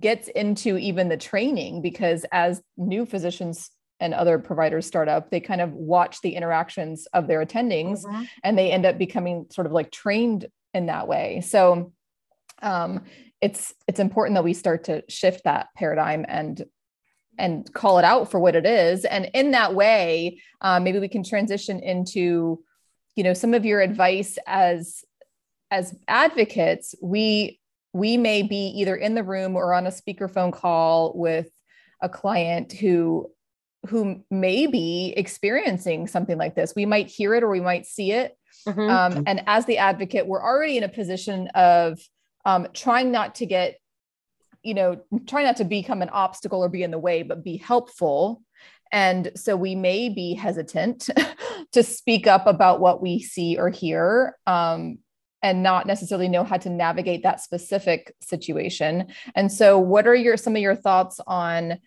gets 0.00 0.28
into 0.28 0.76
even 0.76 1.08
the 1.08 1.16
training 1.16 1.82
because 1.82 2.24
as 2.30 2.62
new 2.76 3.06
physicians 3.06 3.70
and 4.00 4.14
other 4.14 4.38
providers 4.38 4.86
start 4.86 5.08
up, 5.08 5.30
they 5.30 5.40
kind 5.40 5.60
of 5.60 5.72
watch 5.72 6.20
the 6.20 6.34
interactions 6.34 7.06
of 7.12 7.26
their 7.26 7.44
attendings 7.44 8.04
mm-hmm. 8.04 8.24
and 8.44 8.56
they 8.56 8.70
end 8.70 8.86
up 8.86 8.98
becoming 8.98 9.46
sort 9.50 9.66
of 9.66 9.72
like 9.72 9.90
trained 9.90 10.46
in 10.74 10.86
that 10.86 11.08
way. 11.08 11.40
So 11.40 11.92
um, 12.62 13.04
it's 13.40 13.74
it's 13.86 14.00
important 14.00 14.36
that 14.36 14.44
we 14.44 14.54
start 14.54 14.84
to 14.84 15.04
shift 15.08 15.44
that 15.44 15.68
paradigm 15.76 16.24
and 16.28 16.64
and 17.38 17.72
call 17.72 17.98
it 17.98 18.04
out 18.04 18.30
for 18.30 18.40
what 18.40 18.56
it 18.56 18.66
is. 18.66 19.04
And 19.04 19.30
in 19.32 19.52
that 19.52 19.74
way, 19.74 20.40
uh, 20.60 20.80
maybe 20.80 20.98
we 20.98 21.08
can 21.08 21.22
transition 21.22 21.78
into, 21.78 22.62
you 23.14 23.22
know, 23.22 23.32
some 23.32 23.54
of 23.54 23.64
your 23.64 23.80
advice 23.80 24.38
as 24.46 25.04
as 25.70 25.94
advocates. 26.08 26.94
We 27.00 27.60
we 27.92 28.16
may 28.16 28.42
be 28.42 28.72
either 28.76 28.96
in 28.96 29.14
the 29.14 29.22
room 29.22 29.56
or 29.56 29.72
on 29.72 29.86
a 29.86 29.90
speakerphone 29.90 30.52
call 30.52 31.12
with 31.16 31.48
a 32.02 32.08
client 32.08 32.72
who 32.72 33.30
who 33.88 34.22
may 34.30 34.66
be 34.66 35.14
experiencing 35.16 36.06
something 36.06 36.38
like 36.38 36.54
this. 36.54 36.74
We 36.74 36.86
might 36.86 37.08
hear 37.08 37.34
it 37.34 37.42
or 37.42 37.50
we 37.50 37.60
might 37.60 37.86
see 37.86 38.12
it. 38.12 38.36
Mm-hmm. 38.66 38.80
Um, 38.80 39.24
and 39.26 39.42
as 39.46 39.66
the 39.66 39.78
advocate, 39.78 40.26
we're 40.26 40.42
already 40.42 40.76
in 40.76 40.84
a 40.84 40.88
position 40.88 41.48
of 41.54 42.00
um, 42.44 42.68
trying 42.74 43.10
not 43.10 43.36
to 43.36 43.46
get, 43.46 43.78
you 44.62 44.74
know, 44.74 45.00
trying 45.26 45.46
not 45.46 45.56
to 45.56 45.64
become 45.64 46.02
an 46.02 46.08
obstacle 46.10 46.62
or 46.62 46.68
be 46.68 46.82
in 46.82 46.90
the 46.90 46.98
way, 46.98 47.22
but 47.22 47.44
be 47.44 47.56
helpful. 47.56 48.42
And 48.90 49.30
so 49.36 49.56
we 49.56 49.74
may 49.74 50.08
be 50.08 50.34
hesitant 50.34 51.08
to 51.72 51.82
speak 51.82 52.26
up 52.26 52.46
about 52.46 52.80
what 52.80 53.02
we 53.02 53.20
see 53.20 53.58
or 53.58 53.68
hear. 53.68 54.36
Um, 54.46 54.98
and 55.40 55.62
not 55.62 55.86
necessarily 55.86 56.28
know 56.28 56.42
how 56.42 56.56
to 56.56 56.68
navigate 56.68 57.22
that 57.22 57.40
specific 57.40 58.12
situation. 58.20 59.06
And 59.36 59.52
so, 59.52 59.78
what 59.78 60.08
are 60.08 60.14
your 60.14 60.36
some 60.36 60.56
of 60.56 60.62
your 60.62 60.74
thoughts 60.74 61.20
on 61.28 61.78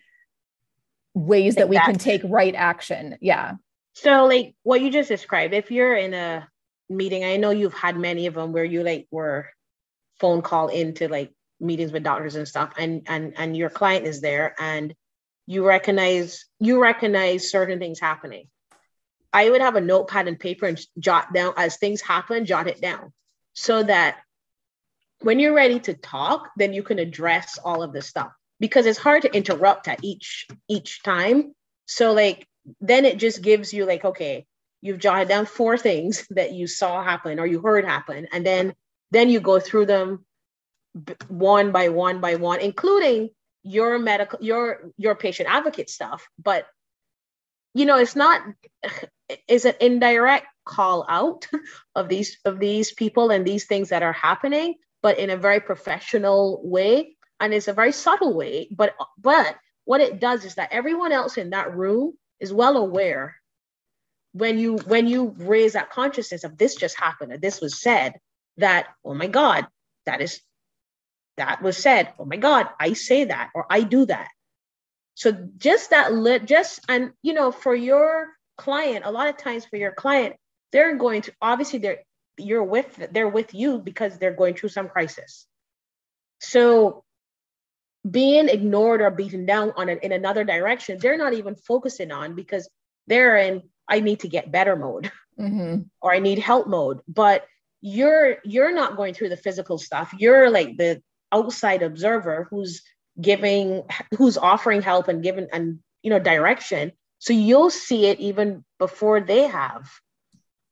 ways 1.14 1.56
that 1.56 1.68
we 1.68 1.76
can 1.76 1.96
take 1.96 2.22
right 2.24 2.54
action. 2.54 3.18
Yeah. 3.20 3.54
So 3.94 4.24
like 4.24 4.54
what 4.62 4.80
you 4.80 4.90
just 4.90 5.08
described, 5.08 5.54
if 5.54 5.70
you're 5.70 5.94
in 5.94 6.14
a 6.14 6.48
meeting, 6.88 7.24
I 7.24 7.36
know 7.36 7.50
you've 7.50 7.74
had 7.74 7.98
many 7.98 8.26
of 8.26 8.34
them 8.34 8.52
where 8.52 8.64
you 8.64 8.82
like 8.82 9.06
were 9.10 9.48
phone 10.18 10.42
call 10.42 10.68
into 10.68 11.08
like 11.08 11.32
meetings 11.60 11.92
with 11.92 12.02
doctors 12.02 12.34
and 12.34 12.48
stuff 12.48 12.74
and 12.76 13.02
and 13.06 13.34
and 13.36 13.56
your 13.56 13.70
client 13.70 14.06
is 14.06 14.20
there 14.20 14.54
and 14.58 14.94
you 15.46 15.66
recognize 15.66 16.46
you 16.58 16.80
recognize 16.80 17.50
certain 17.50 17.78
things 17.78 18.00
happening. 18.00 18.48
I 19.32 19.48
would 19.48 19.60
have 19.60 19.76
a 19.76 19.80
notepad 19.80 20.28
and 20.28 20.38
paper 20.38 20.66
and 20.66 20.80
jot 20.98 21.32
down 21.32 21.54
as 21.56 21.76
things 21.76 22.00
happen, 22.00 22.44
jot 22.44 22.68
it 22.68 22.80
down 22.80 23.12
so 23.54 23.82
that 23.82 24.18
when 25.20 25.38
you're 25.38 25.54
ready 25.54 25.78
to 25.80 25.94
talk, 25.94 26.50
then 26.56 26.72
you 26.72 26.82
can 26.82 26.98
address 26.98 27.58
all 27.62 27.82
of 27.82 27.92
this 27.92 28.06
stuff 28.06 28.32
because 28.62 28.86
it's 28.86 28.98
hard 28.98 29.22
to 29.22 29.36
interrupt 29.36 29.88
at 29.88 29.98
each 30.04 30.46
each 30.68 31.02
time. 31.02 31.52
So 31.86 32.12
like 32.12 32.46
then 32.80 33.04
it 33.04 33.18
just 33.18 33.42
gives 33.42 33.74
you 33.74 33.84
like 33.84 34.04
okay 34.04 34.46
you've 34.80 35.00
jotted 35.00 35.28
down 35.28 35.46
four 35.46 35.76
things 35.76 36.26
that 36.30 36.52
you 36.52 36.66
saw 36.68 37.02
happen 37.02 37.40
or 37.40 37.46
you 37.46 37.60
heard 37.60 37.84
happen. 37.84 38.28
And 38.32 38.46
then 38.46 38.74
then 39.10 39.28
you 39.28 39.40
go 39.40 39.58
through 39.58 39.86
them 39.86 40.24
one 41.26 41.72
by 41.72 41.88
one 41.88 42.20
by 42.20 42.36
one 42.36 42.60
including 42.60 43.30
your 43.64 43.98
medical 43.98 44.38
your 44.40 44.92
your 44.96 45.16
patient 45.16 45.48
advocate 45.50 45.90
stuff. 45.90 46.28
But 46.38 46.66
you 47.74 47.84
know 47.84 47.98
it's 47.98 48.16
not 48.16 48.42
it's 49.48 49.64
an 49.64 49.74
indirect 49.80 50.46
call 50.64 51.04
out 51.08 51.48
of 51.96 52.08
these 52.08 52.38
of 52.44 52.60
these 52.60 52.92
people 52.92 53.30
and 53.32 53.44
these 53.44 53.64
things 53.64 53.88
that 53.88 54.04
are 54.04 54.12
happening 54.12 54.74
but 55.02 55.18
in 55.18 55.30
a 55.30 55.36
very 55.36 55.58
professional 55.58 56.60
way 56.62 57.16
and 57.42 57.52
it's 57.52 57.68
a 57.68 57.72
very 57.72 57.92
subtle 57.92 58.34
way 58.34 58.68
but 58.70 58.94
but 59.18 59.56
what 59.84 60.00
it 60.00 60.20
does 60.20 60.44
is 60.44 60.54
that 60.54 60.72
everyone 60.72 61.12
else 61.12 61.36
in 61.36 61.50
that 61.50 61.76
room 61.76 62.14
is 62.40 62.52
well 62.52 62.76
aware 62.76 63.36
when 64.32 64.58
you 64.58 64.76
when 64.86 65.06
you 65.06 65.34
raise 65.38 65.74
that 65.74 65.90
consciousness 65.90 66.44
of 66.44 66.56
this 66.56 66.76
just 66.76 66.98
happened 66.98 67.32
or 67.32 67.38
this 67.38 67.60
was 67.60 67.80
said 67.80 68.14
that 68.56 68.86
oh 69.04 69.14
my 69.14 69.26
god 69.26 69.66
that 70.06 70.20
is 70.20 70.40
that 71.36 71.62
was 71.62 71.76
said. 71.78 72.12
Oh 72.18 72.24
my 72.24 72.36
god 72.36 72.68
i 72.78 72.92
say 72.92 73.24
that 73.24 73.50
or 73.54 73.66
i 73.70 73.82
do 73.82 74.06
that. 74.06 74.28
So 75.14 75.32
just 75.56 75.90
that 75.90 76.12
lit 76.12 76.46
just 76.46 76.80
and 76.88 77.12
you 77.22 77.34
know 77.34 77.52
for 77.52 77.74
your 77.74 78.28
client 78.56 79.04
a 79.04 79.10
lot 79.10 79.28
of 79.28 79.36
times 79.36 79.64
for 79.64 79.76
your 79.76 79.92
client 79.92 80.36
they're 80.72 80.96
going 80.96 81.22
to 81.22 81.32
obviously 81.40 81.78
they're 81.78 82.02
you're 82.38 82.64
with 82.64 83.08
they're 83.12 83.28
with 83.28 83.54
you 83.54 83.78
because 83.78 84.18
they're 84.18 84.34
going 84.34 84.54
through 84.54 84.70
some 84.70 84.88
crisis. 84.88 85.46
So 86.40 87.04
being 88.08 88.48
ignored 88.48 89.00
or 89.00 89.10
beaten 89.10 89.46
down 89.46 89.72
on 89.76 89.88
in 89.88 90.12
another 90.12 90.44
direction 90.44 90.98
they're 91.00 91.16
not 91.16 91.34
even 91.34 91.54
focusing 91.54 92.10
on 92.10 92.34
because 92.34 92.68
they're 93.06 93.36
in 93.36 93.62
i 93.88 94.00
need 94.00 94.20
to 94.20 94.28
get 94.28 94.52
better 94.52 94.76
mode. 94.76 95.10
Mm-hmm. 95.40 95.82
or 96.02 96.12
i 96.12 96.18
need 96.18 96.38
help 96.38 96.66
mode. 96.66 97.00
But 97.08 97.46
you're 97.82 98.36
you're 98.44 98.72
not 98.72 98.96
going 98.96 99.12
through 99.12 99.28
the 99.28 99.36
physical 99.36 99.76
stuff. 99.76 100.14
You're 100.16 100.48
like 100.48 100.76
the 100.78 101.02
outside 101.32 101.82
observer 101.82 102.46
who's 102.48 102.82
giving 103.20 103.82
who's 104.16 104.38
offering 104.38 104.80
help 104.80 105.08
and 105.08 105.22
giving 105.22 105.48
and 105.52 105.80
you 106.02 106.10
know 106.10 106.20
direction. 106.20 106.92
So 107.18 107.32
you'll 107.32 107.70
see 107.70 108.06
it 108.06 108.20
even 108.20 108.64
before 108.78 109.20
they 109.20 109.42
have. 109.42 109.90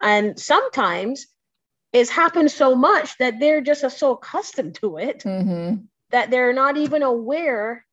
And 0.01 0.39
sometimes 0.39 1.27
it's 1.93 2.11
happened 2.11 2.51
so 2.51 2.75
much 2.75 3.19
that 3.19 3.41
they're 3.41 3.61
just 3.61 3.99
so 3.99 4.13
accustomed 4.13 4.77
to 4.77 4.97
it. 4.97 5.25
Mm-hmm. 5.25 5.85
That 6.11 6.31
they're 6.31 6.53
not 6.53 6.77
even 6.77 7.03
aware 7.03 7.85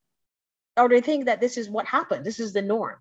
or 0.75 0.89
they 0.89 1.01
think 1.01 1.25
that 1.25 1.41
this 1.41 1.57
is 1.57 1.69
what 1.69 1.85
happened. 1.85 2.25
This 2.25 2.39
is 2.39 2.53
the 2.53 2.61
norm. 2.61 2.97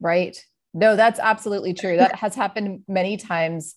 Right. 0.00 0.36
No, 0.74 0.96
that's 0.96 1.20
absolutely 1.20 1.74
true. 1.74 1.96
That 1.96 2.16
has 2.16 2.34
happened 2.34 2.82
many 2.88 3.16
times 3.16 3.74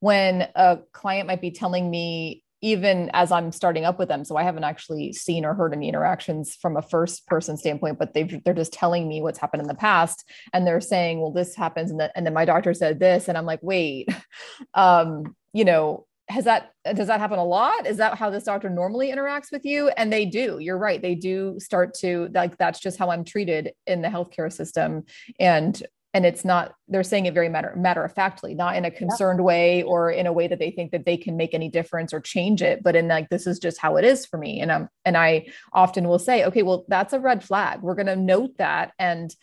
when 0.00 0.48
a 0.54 0.78
client 0.92 1.28
might 1.28 1.40
be 1.40 1.52
telling 1.52 1.90
me 1.90 2.42
even 2.64 3.10
as 3.12 3.32
I'm 3.32 3.50
starting 3.50 3.84
up 3.84 3.98
with 3.98 4.08
them. 4.08 4.24
So 4.24 4.36
I 4.36 4.44
haven't 4.44 4.64
actually 4.64 5.12
seen 5.12 5.44
or 5.44 5.52
heard 5.52 5.74
any 5.74 5.88
interactions 5.88 6.54
from 6.54 6.76
a 6.76 6.82
first 6.82 7.26
person 7.26 7.56
standpoint, 7.56 7.98
but 7.98 8.14
they 8.14 8.22
they're 8.22 8.54
just 8.54 8.72
telling 8.72 9.08
me 9.08 9.20
what's 9.20 9.38
happened 9.38 9.62
in 9.62 9.68
the 9.68 9.74
past. 9.74 10.24
And 10.52 10.64
they're 10.64 10.80
saying, 10.80 11.20
well, 11.20 11.32
this 11.32 11.56
happens. 11.56 11.90
And, 11.90 11.98
the, 11.98 12.16
and 12.16 12.24
then 12.24 12.32
my 12.32 12.44
doctor 12.44 12.72
said 12.72 13.00
this. 13.00 13.26
And 13.26 13.36
I'm 13.36 13.46
like, 13.46 13.58
wait, 13.62 14.08
um, 14.74 15.34
you 15.52 15.64
know, 15.64 16.06
has 16.32 16.44
that 16.44 16.72
does 16.94 17.06
that 17.06 17.20
happen 17.20 17.38
a 17.38 17.44
lot? 17.44 17.86
Is 17.86 17.98
that 17.98 18.16
how 18.16 18.30
this 18.30 18.44
doctor 18.44 18.70
normally 18.70 19.12
interacts 19.12 19.52
with 19.52 19.64
you? 19.64 19.88
And 19.90 20.12
they 20.12 20.24
do 20.24 20.58
you're 20.60 20.78
right 20.78 21.00
they 21.00 21.14
do 21.14 21.56
start 21.58 21.94
to 21.94 22.28
like 22.34 22.56
that's 22.56 22.80
just 22.80 22.98
how 22.98 23.10
i'm 23.10 23.24
treated 23.24 23.72
in 23.86 24.02
the 24.02 24.08
healthcare 24.08 24.52
system. 24.52 25.04
And 25.38 25.80
and 26.14 26.26
it's 26.26 26.44
not 26.44 26.74
they're 26.88 27.02
saying 27.02 27.26
it 27.26 27.34
very 27.34 27.48
matter 27.48 27.74
matter 27.76 28.04
of 28.04 28.14
factly 28.14 28.54
not 28.54 28.76
in 28.76 28.84
a 28.84 28.90
concerned 28.90 29.40
yeah. 29.40 29.44
way 29.44 29.82
or 29.82 30.10
in 30.10 30.26
a 30.26 30.32
way 30.32 30.46
that 30.46 30.58
they 30.58 30.70
think 30.70 30.90
that 30.92 31.06
they 31.06 31.16
can 31.16 31.36
make 31.36 31.54
any 31.54 31.68
difference 31.68 32.12
or 32.12 32.20
change 32.20 32.62
it 32.62 32.82
but 32.82 32.96
in 32.96 33.08
like 33.08 33.28
this 33.30 33.46
is 33.46 33.58
just 33.58 33.78
how 33.78 33.96
it 33.96 34.04
is 34.04 34.26
for 34.26 34.38
me. 34.38 34.60
And 34.60 34.72
i'm 34.72 34.88
and 35.04 35.16
i 35.16 35.46
often 35.72 36.08
will 36.08 36.18
say 36.18 36.44
okay 36.44 36.62
well 36.62 36.84
that's 36.88 37.12
a 37.12 37.20
red 37.20 37.44
flag. 37.44 37.82
We're 37.82 37.94
going 37.94 38.06
to 38.06 38.16
note 38.16 38.56
that 38.58 38.92
and 38.98 39.34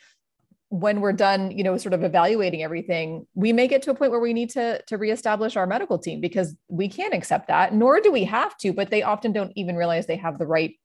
when 0.70 1.02
we're 1.02 1.14
done 1.14 1.52
you 1.52 1.64
know 1.64 1.78
sort 1.78 1.94
of 1.94 2.04
evaluating 2.04 2.64
everything 2.64 3.26
we 3.34 3.52
may 3.52 3.68
get 3.68 3.82
to 3.82 3.92
a 3.92 3.96
point 3.96 4.12
where 4.12 4.20
we 4.20 4.34
need 4.34 4.50
to 4.50 4.82
to 4.84 4.98
reestablish 4.98 5.58
our 5.58 5.66
medical 5.66 5.98
team 5.98 6.22
because 6.22 6.56
we 6.68 6.88
can't 6.88 7.14
accept 7.14 7.48
that 7.48 7.74
nor 7.74 8.00
do 8.00 8.12
we 8.12 8.24
have 8.24 8.56
to 8.58 8.72
but 8.72 8.92
they 8.92 9.02
often 9.02 9.32
don't 9.32 9.52
even 9.56 9.76
realize 9.76 10.06
they 10.06 10.16
have 10.16 10.38
the 10.38 10.46
right 10.46 10.76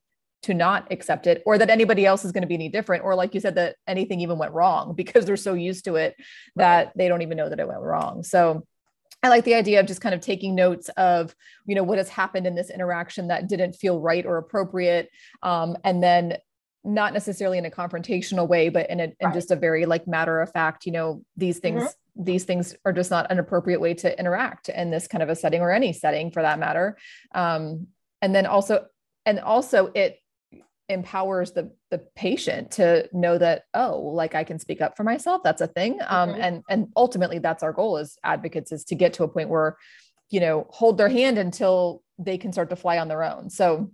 to 0.44 0.52
not 0.52 0.86
accept 0.90 1.26
it 1.26 1.42
or 1.46 1.56
that 1.56 1.70
anybody 1.70 2.04
else 2.04 2.22
is 2.22 2.30
going 2.30 2.42
to 2.42 2.46
be 2.46 2.54
any 2.54 2.68
different 2.68 3.02
or 3.02 3.14
like 3.14 3.32
you 3.32 3.40
said 3.40 3.54
that 3.54 3.76
anything 3.86 4.20
even 4.20 4.36
went 4.38 4.52
wrong 4.52 4.94
because 4.96 5.24
they're 5.24 5.36
so 5.36 5.54
used 5.54 5.84
to 5.84 5.96
it 5.96 6.14
that 6.56 6.92
they 6.96 7.08
don't 7.08 7.22
even 7.22 7.36
know 7.36 7.48
that 7.48 7.60
it 7.60 7.66
went 7.66 7.80
wrong. 7.80 8.22
So 8.22 8.66
I 9.22 9.30
like 9.30 9.44
the 9.44 9.54
idea 9.54 9.80
of 9.80 9.86
just 9.86 10.02
kind 10.02 10.14
of 10.14 10.20
taking 10.20 10.54
notes 10.54 10.90
of, 10.98 11.34
you 11.64 11.74
know, 11.74 11.82
what 11.82 11.96
has 11.96 12.10
happened 12.10 12.46
in 12.46 12.54
this 12.54 12.68
interaction 12.68 13.28
that 13.28 13.48
didn't 13.48 13.72
feel 13.72 13.98
right 13.98 14.26
or 14.26 14.36
appropriate, 14.36 15.08
um, 15.42 15.78
and 15.82 16.02
then 16.02 16.36
not 16.84 17.12
necessarily 17.12 17.58
in 17.58 17.64
a 17.64 17.70
confrontational 17.70 18.46
way, 18.46 18.68
but 18.68 18.90
in, 18.90 19.00
a, 19.00 19.04
in 19.04 19.14
right. 19.22 19.34
just 19.34 19.50
a 19.50 19.56
very 19.56 19.86
like 19.86 20.06
matter 20.06 20.40
of 20.40 20.52
fact, 20.52 20.84
you 20.84 20.92
know, 20.92 21.22
these 21.36 21.58
things, 21.58 21.82
mm-hmm. 21.82 22.24
these 22.24 22.44
things 22.44 22.76
are 22.84 22.92
just 22.92 23.10
not 23.10 23.30
an 23.30 23.38
appropriate 23.38 23.80
way 23.80 23.94
to 23.94 24.18
interact 24.18 24.68
in 24.68 24.90
this 24.90 25.08
kind 25.08 25.22
of 25.22 25.28
a 25.28 25.36
setting 25.36 25.62
or 25.62 25.70
any 25.70 25.92
setting 25.92 26.30
for 26.30 26.42
that 26.42 26.58
matter. 26.58 26.96
Um, 27.34 27.88
and 28.20 28.34
then 28.34 28.46
also, 28.46 28.86
and 29.24 29.40
also 29.40 29.90
it 29.94 30.18
empowers 30.90 31.52
the 31.52 31.72
the 31.90 31.98
patient 32.14 32.72
to 32.72 33.08
know 33.10 33.38
that 33.38 33.62
oh 33.72 33.98
like 33.98 34.34
i 34.34 34.44
can 34.44 34.58
speak 34.58 34.82
up 34.82 34.98
for 34.98 35.02
myself 35.02 35.40
that's 35.42 35.62
a 35.62 35.66
thing 35.66 35.98
um 36.08 36.28
mm-hmm. 36.28 36.40
and 36.42 36.62
and 36.68 36.88
ultimately 36.94 37.38
that's 37.38 37.62
our 37.62 37.72
goal 37.72 37.96
as 37.96 38.18
advocates 38.22 38.70
is 38.70 38.84
to 38.84 38.94
get 38.94 39.14
to 39.14 39.24
a 39.24 39.28
point 39.28 39.48
where 39.48 39.78
you 40.28 40.40
know 40.40 40.66
hold 40.68 40.98
their 40.98 41.08
hand 41.08 41.38
until 41.38 42.02
they 42.18 42.36
can 42.36 42.52
start 42.52 42.68
to 42.68 42.76
fly 42.76 42.98
on 42.98 43.08
their 43.08 43.24
own 43.24 43.48
so 43.48 43.90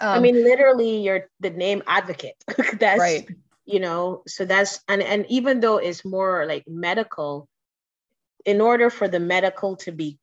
um, 0.00 0.10
i 0.10 0.18
mean 0.18 0.42
literally 0.42 1.02
you're 1.02 1.28
the 1.40 1.50
name 1.50 1.82
advocate 1.86 2.34
that's 2.78 3.00
right 3.00 3.28
you 3.64 3.80
know 3.80 4.22
so 4.26 4.44
that's 4.44 4.80
and 4.88 5.02
and 5.02 5.26
even 5.28 5.60
though 5.60 5.78
it's 5.78 6.04
more 6.04 6.46
like 6.46 6.64
medical 6.66 7.48
in 8.44 8.60
order 8.60 8.90
for 8.90 9.08
the 9.08 9.20
medical 9.20 9.76
to 9.76 9.92
be 9.92 10.18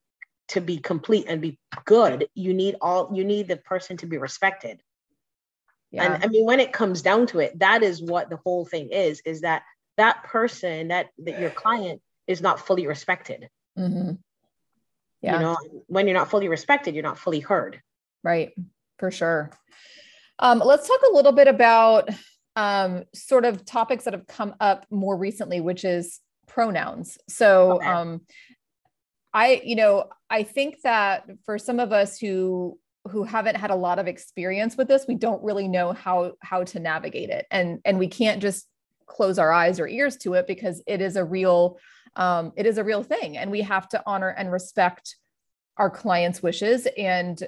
to 0.47 0.61
be 0.61 0.77
complete 0.77 1.25
and 1.27 1.41
be 1.41 1.57
good 1.85 2.27
you 2.35 2.53
need 2.53 2.75
all 2.81 3.09
you 3.13 3.23
need 3.23 3.47
the 3.47 3.57
person 3.57 3.97
to 3.97 4.05
be 4.05 4.17
respected 4.17 4.81
yeah. 5.91 6.13
And 6.13 6.23
I 6.23 6.27
mean, 6.27 6.45
when 6.45 6.59
it 6.59 6.71
comes 6.71 7.01
down 7.01 7.27
to 7.27 7.39
it, 7.39 7.59
that 7.59 7.83
is 7.83 8.01
what 8.01 8.29
the 8.29 8.37
whole 8.37 8.65
thing 8.65 8.89
is, 8.89 9.22
is 9.25 9.41
that 9.41 9.63
that 9.98 10.24
person, 10.24 10.87
that, 10.87 11.09
that 11.19 11.39
your 11.39 11.50
client 11.50 12.01
is 12.27 12.41
not 12.41 12.65
fully 12.65 12.87
respected. 12.87 13.50
Mm-hmm. 13.77 14.13
Yeah. 15.22 15.33
You 15.33 15.39
know, 15.39 15.57
when 15.87 16.07
you're 16.07 16.17
not 16.17 16.29
fully 16.29 16.48
respected, 16.48 16.96
you're 16.96 17.03
not 17.03 17.19
fully 17.19 17.41
heard. 17.41 17.81
Right. 18.24 18.53
For 19.01 19.09
sure. 19.09 19.50
Um, 20.37 20.61
let's 20.64 20.87
talk 20.87 21.00
a 21.09 21.16
little 21.16 21.31
bit 21.31 21.48
about 21.48 22.07
um, 22.55 23.03
sort 23.16 23.46
of 23.46 23.66
topics 23.66 24.03
that 24.03 24.14
have 24.14 24.27
come 24.27 24.53
up 24.59 24.85
more 24.92 25.18
recently, 25.18 25.59
which 25.59 25.83
is 25.83 26.20
pronouns. 26.48 27.18
So, 27.27 27.77
okay. 27.77 27.87
um, 27.87 28.22
I, 29.33 29.59
you 29.66 29.75
know, 29.75 30.05
I 30.29 30.44
think 30.44 30.81
that 30.83 31.27
for 31.48 31.57
some 31.57 31.79
of 31.79 31.92
us 31.92 32.20
who 32.20 32.77
who 33.09 33.24
haven't 33.24 33.55
had 33.57 33.72
a 33.72 33.75
lot 33.75 33.98
of 33.98 34.07
experience 34.07 34.77
with 34.77 34.87
this 34.87 35.07
we 35.07 35.16
don't 35.16 35.44
really 35.44 35.68
know 35.68 35.92
how 35.92 36.33
how 36.40 36.64
to 36.64 36.79
navigate 36.79 37.31
it 37.31 37.48
and 37.50 37.79
and 37.83 37.98
we 37.98 38.07
can't 38.07 38.44
just 38.44 38.68
close 39.07 39.40
our 39.40 39.51
eyes 39.51 39.79
or 39.79 39.87
ears 39.87 40.18
to 40.18 40.35
it 40.35 40.46
because 40.46 40.83
it 40.85 41.01
is 41.01 41.16
a 41.16 41.25
real 41.25 41.79
um, 42.16 42.53
it 42.55 42.68
is 42.68 42.77
a 42.77 42.83
real 42.83 43.01
thing 43.01 43.37
and 43.37 43.50
we 43.50 43.61
have 43.61 43.90
to 43.90 44.03
honor 44.05 44.29
and 44.29 44.51
respect 44.51 45.16
our 45.77 45.90
clients 45.90 46.44
wishes 46.44 46.87
and 46.96 47.42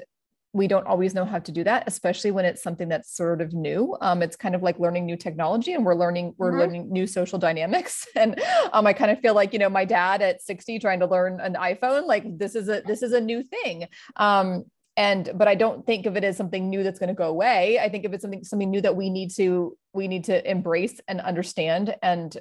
we 0.53 0.67
don't 0.67 0.85
always 0.85 1.15
know 1.15 1.25
how 1.25 1.39
to 1.39 1.51
do 1.51 1.63
that 1.63 1.83
especially 1.87 2.29
when 2.29 2.45
it's 2.45 2.61
something 2.61 2.87
that's 2.87 3.15
sort 3.15 3.41
of 3.41 3.53
new. 3.53 3.97
Um, 4.01 4.21
it's 4.21 4.35
kind 4.35 4.53
of 4.53 4.61
like 4.61 4.79
learning 4.79 5.05
new 5.05 5.17
technology 5.17 5.73
and 5.73 5.83
we're 5.83 5.95
learning 5.95 6.35
we're 6.37 6.51
mm-hmm. 6.51 6.59
learning 6.59 6.91
new 6.91 7.07
social 7.07 7.39
dynamics. 7.39 8.07
And 8.15 8.39
um, 8.71 8.85
i 8.85 8.93
kind 8.93 9.09
of 9.11 9.19
feel 9.19 9.33
like 9.33 9.53
you 9.53 9.59
know 9.59 9.69
my 9.69 9.85
dad 9.85 10.21
at 10.21 10.41
60 10.41 10.79
trying 10.79 10.99
to 10.99 11.07
learn 11.07 11.39
an 11.41 11.55
iphone 11.55 12.05
like 12.05 12.37
this 12.37 12.55
is 12.55 12.69
a 12.69 12.81
this 12.85 13.01
is 13.01 13.11
a 13.11 13.19
new 13.19 13.43
thing. 13.43 13.87
Um, 14.15 14.65
and 14.95 15.31
but 15.33 15.47
i 15.47 15.55
don't 15.55 15.87
think 15.87 16.05
of 16.05 16.15
it 16.15 16.23
as 16.23 16.37
something 16.37 16.69
new 16.69 16.83
that's 16.83 16.99
going 16.99 17.09
to 17.09 17.15
go 17.15 17.27
away. 17.27 17.79
I 17.79 17.89
think 17.89 18.05
of 18.05 18.13
it 18.13 18.21
something 18.21 18.43
something 18.43 18.69
new 18.69 18.81
that 18.81 18.95
we 18.95 19.09
need 19.09 19.31
to 19.31 19.75
we 19.93 20.07
need 20.07 20.25
to 20.25 20.49
embrace 20.49 20.99
and 21.07 21.19
understand 21.19 21.95
and 22.03 22.37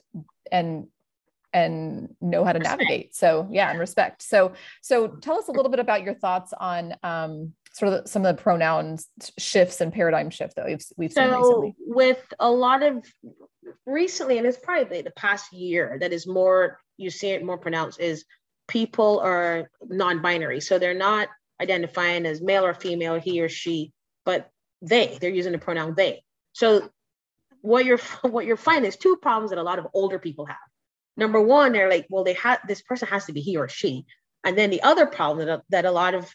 and 0.52 0.86
and 1.54 2.14
know 2.20 2.44
how 2.44 2.52
to 2.52 2.58
navigate. 2.58 3.14
So 3.14 3.48
yeah 3.50 3.70
and 3.70 3.80
respect. 3.80 4.22
So 4.22 4.52
so 4.82 5.08
tell 5.08 5.38
us 5.38 5.48
a 5.48 5.52
little 5.52 5.70
bit 5.70 5.80
about 5.80 6.02
your 6.02 6.14
thoughts 6.14 6.52
on 6.58 6.94
um 7.02 7.54
sort 7.72 7.92
of 7.92 8.08
some 8.08 8.24
of 8.24 8.36
the 8.36 8.42
pronouns 8.42 9.08
shifts 9.38 9.80
and 9.80 9.92
paradigm 9.92 10.30
shift 10.30 10.56
that 10.56 10.66
we've, 10.66 10.84
we've 10.96 11.12
so 11.12 11.22
seen 11.22 11.30
recently 11.30 11.74
with 11.78 12.34
a 12.38 12.50
lot 12.50 12.82
of 12.82 13.04
recently 13.86 14.38
and 14.38 14.46
it's 14.46 14.58
probably 14.58 15.02
the 15.02 15.10
past 15.12 15.52
year 15.52 15.96
that 16.00 16.12
is 16.12 16.26
more 16.26 16.78
you 16.98 17.10
see 17.10 17.28
it 17.28 17.44
more 17.44 17.58
pronounced 17.58 17.98
is 17.98 18.24
people 18.68 19.20
are 19.20 19.68
non-binary 19.88 20.60
so 20.60 20.78
they're 20.78 20.94
not 20.94 21.28
identifying 21.62 22.26
as 22.26 22.42
male 22.42 22.66
or 22.66 22.74
female, 22.74 23.20
he 23.20 23.40
or 23.40 23.48
she, 23.48 23.92
but 24.24 24.50
they, 24.82 25.16
they're 25.20 25.30
using 25.30 25.52
the 25.52 25.58
pronoun 25.58 25.94
they. 25.96 26.22
So 26.52 26.90
what 27.62 27.84
you're 27.84 27.98
what 28.22 28.44
you're 28.44 28.56
finding 28.56 28.88
is 28.88 28.96
two 28.96 29.16
problems 29.16 29.50
that 29.50 29.58
a 29.58 29.62
lot 29.62 29.78
of 29.78 29.86
older 29.94 30.18
people 30.18 30.46
have. 30.46 30.56
Number 31.16 31.40
one, 31.40 31.72
they're 31.72 31.90
like, 31.90 32.06
well, 32.10 32.24
they 32.24 32.34
have 32.34 32.60
this 32.66 32.82
person 32.82 33.08
has 33.08 33.26
to 33.26 33.32
be 33.32 33.40
he 33.40 33.56
or 33.56 33.68
she. 33.68 34.04
And 34.44 34.58
then 34.58 34.70
the 34.70 34.82
other 34.82 35.06
problem 35.06 35.46
that, 35.46 35.62
that 35.70 35.84
a 35.84 35.90
lot 35.90 36.14
of 36.14 36.34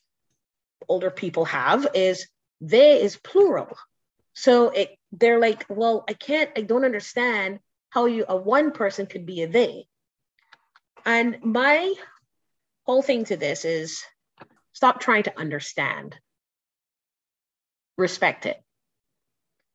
older 0.87 1.11
people 1.11 1.45
have 1.45 1.87
is 1.93 2.27
they 2.61 3.01
is 3.01 3.17
plural. 3.17 3.77
So 4.33 4.69
it 4.69 4.97
they're 5.11 5.39
like, 5.39 5.65
well, 5.69 6.03
I 6.07 6.13
can't, 6.13 6.49
I 6.55 6.61
don't 6.61 6.85
understand 6.85 7.59
how 7.89 8.05
you 8.05 8.25
a 8.27 8.35
one 8.35 8.71
person 8.71 9.05
could 9.05 9.25
be 9.25 9.41
a 9.43 9.47
they. 9.47 9.87
And 11.05 11.37
my 11.43 11.93
whole 12.85 13.01
thing 13.01 13.25
to 13.25 13.37
this 13.37 13.65
is 13.65 14.03
Stop 14.77 14.99
trying 14.99 15.23
to 15.23 15.39
understand. 15.39 16.15
Respect 17.97 18.45
it. 18.45 18.61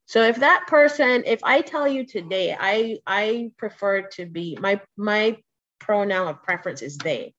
So 0.07 0.23
if 0.23 0.37
that 0.37 0.67
person, 0.69 1.25
if 1.27 1.43
I 1.43 1.61
tell 1.61 1.88
you 1.88 2.07
today, 2.07 2.57
I 2.57 3.01
I 3.05 3.51
prefer 3.57 4.03
to 4.12 4.27
be 4.27 4.57
my 4.61 4.81
my 4.97 5.38
pronoun 5.81 6.29
of 6.29 6.45
preference 6.45 6.83
is 6.83 6.99
they. 6.99 7.35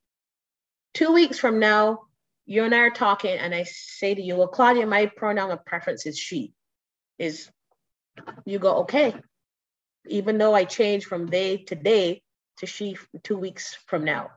Two 0.94 1.14
weeks 1.14 1.40
from 1.40 1.60
now, 1.60 2.02
you 2.46 2.64
and 2.64 2.74
I 2.74 2.80
are 2.80 2.90
talking, 2.90 3.38
and 3.38 3.54
I 3.54 3.64
say 3.64 4.14
to 4.14 4.22
you, 4.22 4.36
well, 4.36 4.48
Claudia, 4.48 4.86
my 4.86 5.06
pronoun 5.06 5.52
of 5.52 5.66
preference 5.66 6.06
is 6.06 6.18
she. 6.18 6.54
Is 7.20 7.50
you 8.46 8.60
go, 8.60 8.78
okay. 8.80 9.16
Even 10.08 10.38
though 10.38 10.54
I 10.54 10.66
change 10.66 11.06
from 11.06 11.28
they 11.28 11.58
to 11.58 11.76
they 11.76 12.22
to 12.58 12.66
she 12.66 12.98
two 13.24 13.38
weeks 13.38 13.78
from 13.88 14.04
now 14.04 14.32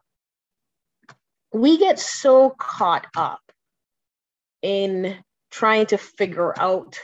we 1.56 1.78
get 1.78 1.98
so 1.98 2.50
caught 2.50 3.06
up 3.16 3.40
in 4.62 5.16
trying 5.50 5.86
to 5.86 5.96
figure 5.96 6.58
out 6.58 6.98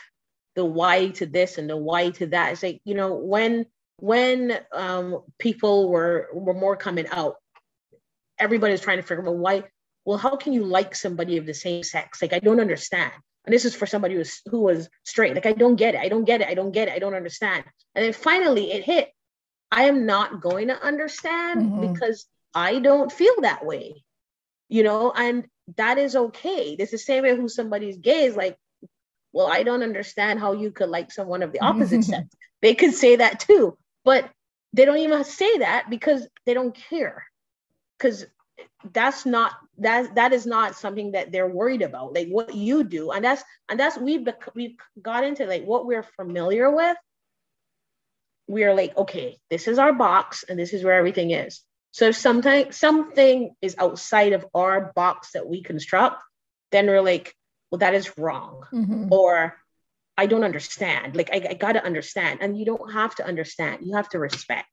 the 0.55 0.65
why 0.65 1.09
to 1.09 1.27
this 1.27 1.59
and 1.59 1.71
the 1.71 1.77
why 1.77 2.11
to 2.11 2.27
that. 2.29 2.53
It's 2.53 2.63
like, 2.63 2.81
you 2.85 2.95
know, 2.95 3.15
when 3.15 3.67
when 3.97 4.59
um, 4.73 5.23
people 5.39 5.89
were 5.89 6.29
were 6.35 6.55
more 6.55 6.77
coming 6.77 7.07
out, 7.11 7.37
everybody's 8.39 8.81
trying 8.81 8.99
to 8.99 9.03
figure 9.03 9.27
out 9.27 9.37
why. 9.37 9.65
Well, 10.05 10.19
how 10.19 10.37
can 10.37 10.53
you 10.53 10.65
like 10.65 10.95
somebody 10.95 11.37
of 11.37 11.47
the 11.47 11.55
same 11.55 11.83
sex? 11.83 12.21
Like, 12.21 12.33
I 12.33 12.39
don't 12.39 12.61
understand. 12.61 13.13
And 13.45 13.53
this 13.53 13.65
is 13.65 13.75
for 13.75 13.87
somebody 13.87 14.15
who's 14.15 14.41
who 14.47 14.61
was 14.61 14.89
straight. 15.05 15.35
Like, 15.35 15.47
I 15.47 15.53
don't 15.53 15.77
get 15.77 15.95
it. 15.95 16.01
I 16.01 16.09
don't 16.09 16.25
get 16.25 16.41
it. 16.41 16.49
I 16.49 16.55
don't 16.55 16.73
get 16.73 16.89
it. 16.89 16.95
I 16.95 16.99
don't 16.99 17.15
understand. 17.15 17.65
And 17.95 18.05
then 18.05 18.13
finally, 18.13 18.73
it 18.73 18.85
hit. 18.85 19.11
I 19.71 19.85
am 19.85 20.07
not 20.07 20.41
going 20.41 20.69
to 20.69 20.81
understand 20.81 21.63
mm-hmm. 21.63 21.93
because 21.93 22.27
I 22.55 22.79
don't 22.79 23.11
feel 23.11 23.41
that 23.41 23.65
way 23.65 24.05
you 24.73 24.83
know 24.83 25.13
and 25.15 25.45
that 25.77 25.99
is 25.99 26.17
okay. 26.17 26.75
It's 26.79 26.91
the 26.91 26.99
same 26.99 27.23
way 27.23 27.37
who 27.37 27.49
somebody's 27.49 27.99
gay 27.99 28.25
is 28.25 28.35
like, 28.35 28.57
well, 29.33 29.47
I 29.47 29.63
don't 29.63 29.83
understand 29.83 30.41
how 30.41 30.55
you 30.55 30.71
could 30.71 30.89
like 30.89 31.13
someone 31.13 31.43
of 31.43 31.53
the 31.53 31.61
opposite 31.61 32.05
sex. 32.05 32.29
They 32.63 32.77
could 32.77 32.95
say 32.95 33.17
that 33.17 33.41
too, 33.41 33.77
but 34.05 34.31
they 34.73 34.85
don't 34.85 34.99
even 34.99 35.25
say 35.25 35.59
that 35.59 35.91
because 35.91 36.29
they 36.47 36.55
don't 36.55 36.73
care. 36.73 37.27
Because 37.99 38.25
that's 38.93 39.25
not 39.25 39.53
that 39.79 40.15
that 40.17 40.33
is 40.33 40.47
not 40.47 40.77
something 40.77 41.13
that 41.13 41.33
they're 41.33 41.49
worried 41.49 41.83
about. 41.83 42.15
Like 42.15 42.29
what 42.29 42.55
you 42.55 42.85
do, 42.85 43.11
and 43.11 43.25
that's 43.25 43.43
and 43.69 43.79
that's 43.79 43.99
we've 43.99 44.27
we've 44.55 44.77
got 45.01 45.25
into 45.25 45.47
like 45.47 45.65
what 45.65 45.87
we're 45.87 46.03
familiar 46.03 46.71
with. 46.71 46.97
We 48.49 48.65
are 48.65 48.75
like, 48.75 48.97
okay, 48.97 49.39
this 49.51 49.69
is 49.69 49.79
our 49.79 49.93
box, 49.93 50.45
and 50.49 50.59
this 50.59 50.73
is 50.73 50.85
where 50.85 50.95
everything 50.95 51.31
is. 51.31 51.63
So 51.93 52.07
if 52.07 52.17
something 52.17 52.73
something 52.73 53.55
is 53.61 53.77
outside 53.79 54.33
of 54.33 54.47
our 54.55 54.93
box 54.95 55.33
that 55.33 55.47
we 55.47 55.63
construct, 55.63 56.23
then 56.71 56.87
we're 56.87 57.03
like, 57.03 57.35
well, 57.71 57.81
that 57.81 57.95
is 57.95 58.19
wrong. 58.19 58.65
Mm-hmm. 58.73 59.13
Or 59.13 59.57
I 60.17 60.27
don't 60.27 60.45
understand. 60.45 61.17
Like 61.17 61.31
I, 61.33 61.47
I 61.51 61.55
gotta 61.55 61.85
understand. 61.85 62.41
And 62.43 62.59
you 62.59 62.65
don't 62.65 62.93
have 62.93 63.15
to 63.17 63.27
understand, 63.27 63.87
you 63.87 63.97
have 63.97 64.09
to 64.11 64.19
respect. 64.19 64.69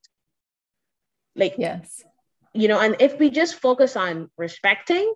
Like 1.35 1.55
yes, 1.57 2.03
you 2.53 2.67
know, 2.67 2.79
and 2.79 2.95
if 2.99 3.19
we 3.19 3.29
just 3.29 3.55
focus 3.55 3.95
on 3.95 4.29
respecting, 4.37 5.13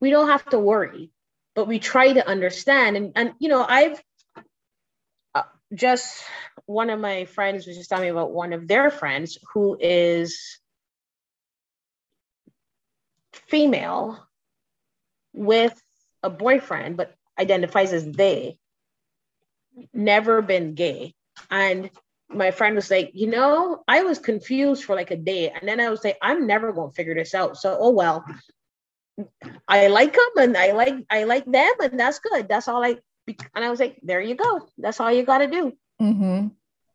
we 0.00 0.10
don't 0.10 0.28
have 0.28 0.44
to 0.50 0.58
worry, 0.58 1.10
but 1.54 1.66
we 1.66 1.78
try 1.78 2.12
to 2.12 2.26
understand. 2.26 2.96
And 2.96 3.12
and 3.16 3.32
you 3.38 3.48
know, 3.48 3.64
I've 3.66 4.02
uh, 5.34 5.42
just 5.74 6.24
one 6.66 6.90
of 6.90 7.00
my 7.00 7.24
friends 7.26 7.66
was 7.66 7.76
just 7.76 7.88
telling 7.88 8.04
me 8.04 8.10
about 8.10 8.32
one 8.32 8.52
of 8.52 8.68
their 8.68 8.90
friends 8.90 9.38
who 9.52 9.76
is 9.78 10.58
female 13.32 14.26
with 15.32 15.78
a 16.22 16.30
boyfriend, 16.30 16.96
but 16.96 17.14
identifies 17.38 17.92
as 17.92 18.04
they, 18.04 18.58
never 19.92 20.40
been 20.42 20.74
gay. 20.74 21.14
And 21.50 21.90
my 22.34 22.50
friend 22.50 22.74
was 22.74 22.90
like, 22.90 23.10
you 23.14 23.28
know, 23.28 23.82
I 23.86 24.02
was 24.02 24.18
confused 24.18 24.84
for 24.84 24.94
like 24.94 25.10
a 25.10 25.16
day. 25.16 25.50
And 25.50 25.68
then 25.68 25.80
I 25.80 25.90
was 25.90 26.04
like, 26.04 26.18
I'm 26.20 26.46
never 26.46 26.72
going 26.72 26.90
to 26.90 26.94
figure 26.94 27.14
this 27.14 27.34
out. 27.34 27.56
So, 27.56 27.76
oh, 27.80 27.90
well, 27.90 28.24
I 29.68 29.86
like 29.86 30.14
them 30.14 30.30
and 30.38 30.56
I 30.56 30.72
like, 30.72 30.94
I 31.10 31.24
like 31.24 31.44
them 31.44 31.72
and 31.80 31.98
that's 31.98 32.18
good. 32.18 32.48
That's 32.48 32.68
all 32.68 32.84
I, 32.84 32.96
and 33.54 33.64
I 33.64 33.70
was 33.70 33.80
like, 33.80 33.98
there 34.02 34.20
you 34.20 34.34
go. 34.34 34.68
That's 34.78 35.00
all 35.00 35.12
you 35.12 35.22
got 35.22 35.38
to 35.38 35.46
do. 35.46 35.72
Mm-hmm. 36.00 36.48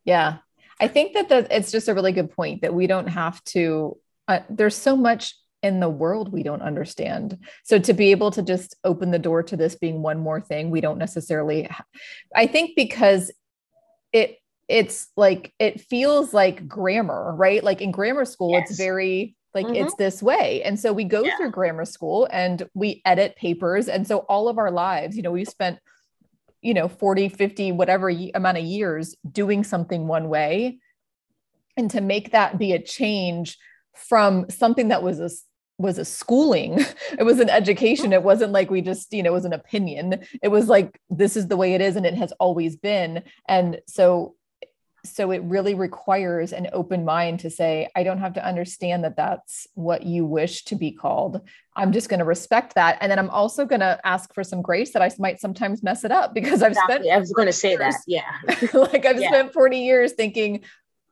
Yeah. 0.06 0.38
I 0.80 0.88
think 0.88 1.14
that 1.14 1.30
the, 1.30 1.48
it's 1.56 1.72
just 1.72 1.88
a 1.88 1.94
really 1.94 2.12
good 2.12 2.32
point 2.32 2.62
that 2.62 2.74
we 2.74 2.88
don't 2.88 3.08
have 3.08 3.44
to, 3.46 3.98
uh, 4.28 4.40
there's 4.50 4.76
so 4.76 4.96
much 4.96 5.36
in 5.62 5.80
the 5.80 5.90
world 5.90 6.32
we 6.32 6.44
don't 6.44 6.62
understand. 6.62 7.38
So 7.64 7.80
to 7.80 7.94
be 7.94 8.12
able 8.12 8.32
to 8.32 8.42
just 8.42 8.76
open 8.84 9.12
the 9.12 9.20
door 9.20 9.44
to 9.44 9.58
this 9.58 9.76
being 9.76 10.02
one 10.02 10.20
more 10.20 10.40
thing, 10.40 10.70
we 10.70 10.82
don't 10.82 10.98
necessarily, 10.98 11.70
I 12.36 12.48
think 12.48 12.72
because 12.76 13.32
it, 14.14 14.38
it's 14.70 15.08
like, 15.18 15.54
it 15.60 15.82
feels 15.82 16.34
like 16.34 16.68
grammar, 16.68 17.36
right? 17.36 17.64
Like 17.64 17.82
in 17.82 17.92
grammar 17.92 18.26
school, 18.26 18.52
yes. 18.52 18.70
it's 18.70 18.80
very, 18.80 19.36
like 19.54 19.66
mm-hmm. 19.66 19.76
it's 19.76 19.96
this 19.96 20.22
way. 20.22 20.62
And 20.64 20.80
so 20.80 20.94
we 20.94 21.04
go 21.04 21.24
yeah. 21.24 21.36
through 21.36 21.52
grammar 21.52 21.86
school 21.86 22.28
and 22.32 22.70
we 22.76 23.02
edit 23.04 23.36
papers. 23.36 23.88
And 23.88 24.08
so 24.08 24.20
all 24.20 24.48
of 24.48 24.58
our 24.58 24.72
lives, 24.72 25.18
you 25.18 25.24
know, 25.24 25.32
we 25.32 25.44
spent 25.44 25.80
you 26.62 26.74
know 26.74 26.88
40 26.88 27.30
50 27.30 27.72
whatever 27.72 28.10
amount 28.10 28.58
of 28.58 28.64
years 28.64 29.16
doing 29.32 29.64
something 29.64 30.08
one 30.08 30.30
way 30.30 30.80
and 31.78 31.90
to 31.92 32.02
make 32.02 32.32
that 32.32 32.58
be 32.58 32.74
a 32.74 32.82
change 32.82 33.58
from 33.96 34.50
something 34.50 34.90
that 34.90 35.04
was 35.04 35.20
a 35.20 35.30
was 35.78 35.98
a 35.98 36.06
schooling 36.06 36.80
it 37.18 37.24
was 37.24 37.40
an 37.40 37.50
education 37.50 38.12
it 38.12 38.24
wasn't 38.24 38.52
like 38.52 38.70
we 38.70 38.82
just 38.82 39.14
you 39.14 39.24
know 39.24 39.32
it 39.32 39.34
was 39.34 39.46
an 39.46 39.54
opinion 39.54 40.22
it 40.44 40.50
was 40.50 40.68
like 40.68 41.00
this 41.10 41.38
is 41.38 41.48
the 41.48 41.58
way 41.58 41.74
it 41.74 41.82
is 41.82 41.96
and 41.96 42.06
it 42.06 42.14
has 42.14 42.34
always 42.34 42.76
been 42.76 43.24
and 43.48 43.80
so 43.88 44.36
so 45.06 45.32
it 45.32 45.42
really 45.44 45.74
requires 45.74 46.52
an 46.54 46.68
open 46.74 47.06
mind 47.06 47.40
to 47.40 47.50
say 47.50 47.88
i 47.96 48.04
don't 48.04 48.20
have 48.20 48.34
to 48.34 48.46
understand 48.46 49.04
that 49.04 49.16
that's 49.16 49.68
what 49.74 50.04
you 50.04 50.26
wish 50.26 50.64
to 50.64 50.76
be 50.76 50.92
called 50.92 51.42
i'm 51.76 51.92
just 51.92 52.10
going 52.10 52.20
to 52.20 52.26
respect 52.26 52.76
that 52.76 52.98
and 53.02 53.12
then 53.12 53.20
i'm 53.20 53.30
also 53.30 53.66
going 53.66 53.80
to 53.80 54.00
ask 54.06 54.34
for 54.34 54.44
some 54.44 54.62
grace 54.62 54.92
that 54.92 55.02
i 55.02 55.10
might 55.20 55.40
sometimes 55.40 55.84
mess 55.84 56.04
it 56.04 56.12
up 56.12 56.34
because 56.34 56.62
i've 56.62 56.72
exactly. 56.72 56.96
spent 56.96 57.16
i 57.16 57.20
was 57.20 57.32
going 57.32 57.48
to 57.48 57.54
say 57.54 57.76
that 57.76 57.96
yeah 58.08 58.24
like 58.74 59.06
i've 59.06 59.20
yeah. 59.20 59.30
spent 59.30 59.54
40 59.54 59.78
years 59.78 60.14
thinking 60.14 60.64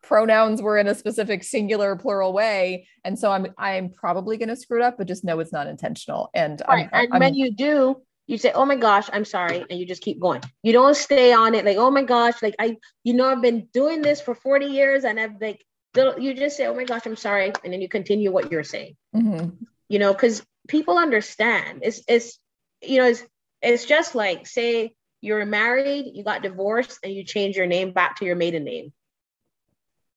pronouns 0.04 0.62
were 0.62 0.78
in 0.78 0.88
a 0.88 0.95
specific 0.95 1.43
singular 1.43 1.95
plural 1.95 2.32
way 2.32 2.88
and 3.04 3.17
so 3.19 3.32
i'm 3.32 3.47
i'm 3.58 3.89
probably 3.89 4.38
going 4.38 4.50
to 4.50 4.56
screw 4.56 4.82
it 4.82 4.86
up 4.86 4.97
but 4.97 5.08
just 5.08 5.26
know 5.26 5.39
it's 5.39 5.52
not 5.52 5.67
intentional 5.67 6.30
and 6.34 6.62
right. 6.67 6.89
I'm, 6.93 7.06
and 7.06 7.13
I'm, 7.13 7.19
when 7.19 7.36
you 7.36 7.52
do 7.52 8.02
you 8.27 8.37
say, 8.37 8.51
"Oh 8.51 8.65
my 8.65 8.75
gosh, 8.75 9.09
I'm 9.11 9.25
sorry," 9.25 9.65
and 9.69 9.79
you 9.79 9.85
just 9.85 10.01
keep 10.01 10.19
going. 10.19 10.41
You 10.61 10.73
don't 10.73 10.95
stay 10.95 11.33
on 11.33 11.55
it 11.55 11.65
like, 11.65 11.77
"Oh 11.77 11.89
my 11.89 12.03
gosh, 12.03 12.41
like 12.43 12.55
I, 12.59 12.77
you 13.03 13.13
know, 13.13 13.27
I've 13.27 13.41
been 13.41 13.67
doing 13.73 14.01
this 14.01 14.21
for 14.21 14.35
40 14.35 14.67
years, 14.67 15.03
and 15.03 15.19
I've 15.19 15.41
like." 15.41 15.63
You 15.95 16.35
just 16.35 16.57
say, 16.57 16.67
"Oh 16.67 16.75
my 16.75 16.83
gosh, 16.83 17.05
I'm 17.05 17.15
sorry," 17.15 17.51
and 17.63 17.73
then 17.73 17.81
you 17.81 17.89
continue 17.89 18.31
what 18.31 18.51
you're 18.51 18.63
saying. 18.63 18.95
Mm-hmm. 19.15 19.49
You 19.89 19.99
know, 19.99 20.13
because 20.13 20.45
people 20.67 20.97
understand. 20.97 21.79
It's 21.83 22.01
it's 22.07 22.39
you 22.81 22.97
know 22.97 23.07
it's 23.07 23.23
it's 23.61 23.85
just 23.85 24.13
like 24.13 24.45
say 24.45 24.93
you're 25.21 25.45
married, 25.45 26.11
you 26.13 26.23
got 26.23 26.43
divorced, 26.43 26.99
and 27.03 27.13
you 27.13 27.23
change 27.23 27.55
your 27.55 27.65
name 27.65 27.93
back 27.93 28.17
to 28.17 28.25
your 28.25 28.35
maiden 28.35 28.63
name. 28.63 28.93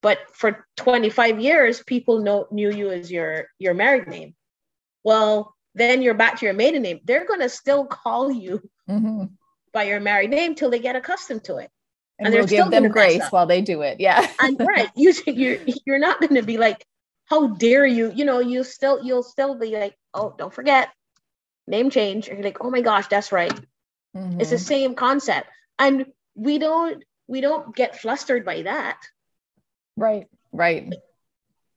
But 0.01 0.19
for 0.33 0.67
25 0.77 1.39
years, 1.39 1.83
people 1.83 2.19
know 2.19 2.47
knew 2.51 2.71
you 2.71 2.91
as 2.91 3.11
your 3.11 3.47
your 3.57 3.73
married 3.73 4.07
name. 4.07 4.35
Well, 5.03 5.55
then 5.75 6.01
you're 6.01 6.13
back 6.13 6.39
to 6.39 6.45
your 6.45 6.53
maiden 6.53 6.81
name. 6.81 6.99
They're 7.03 7.25
going 7.25 7.39
to 7.39 7.49
still 7.49 7.85
call 7.85 8.31
you 8.31 8.61
mm-hmm. 8.89 9.25
by 9.71 9.83
your 9.83 9.99
married 9.99 10.29
name 10.29 10.55
till 10.55 10.69
they 10.69 10.79
get 10.79 10.95
accustomed 10.95 11.43
to 11.45 11.57
it. 11.57 11.69
And, 12.19 12.27
and 12.27 12.35
we'll 12.35 12.47
give 12.47 12.69
them 12.69 12.89
grace 12.89 13.23
while 13.29 13.47
they 13.47 13.61
do 13.61 13.81
it. 13.81 13.99
Yeah. 13.99 14.27
and 14.39 14.59
right. 14.59 14.89
You, 14.95 15.13
you're, 15.25 15.57
you're 15.85 15.99
not 15.99 16.19
going 16.19 16.35
to 16.35 16.43
be 16.43 16.57
like, 16.57 16.85
how 17.25 17.47
dare 17.47 17.85
you? 17.85 18.11
You 18.13 18.25
know, 18.25 18.39
you 18.39 18.63
still, 18.63 19.03
you'll 19.03 19.23
still 19.23 19.57
be 19.57 19.71
like, 19.71 19.95
oh, 20.13 20.35
don't 20.37 20.53
forget 20.53 20.89
name 21.67 21.89
change. 21.89 22.27
And 22.27 22.37
you're 22.37 22.45
like, 22.45 22.57
oh 22.61 22.69
my 22.69 22.81
gosh, 22.81 23.07
that's 23.07 23.31
right. 23.31 23.53
Mm-hmm. 24.15 24.41
It's 24.41 24.49
the 24.49 24.59
same 24.59 24.93
concept. 24.93 25.47
And 25.79 26.07
we 26.35 26.59
don't, 26.59 27.03
we 27.27 27.41
don't 27.41 27.73
get 27.75 27.99
flustered 27.99 28.45
by 28.45 28.63
that. 28.63 28.99
Right. 29.95 30.27
Right 30.51 30.93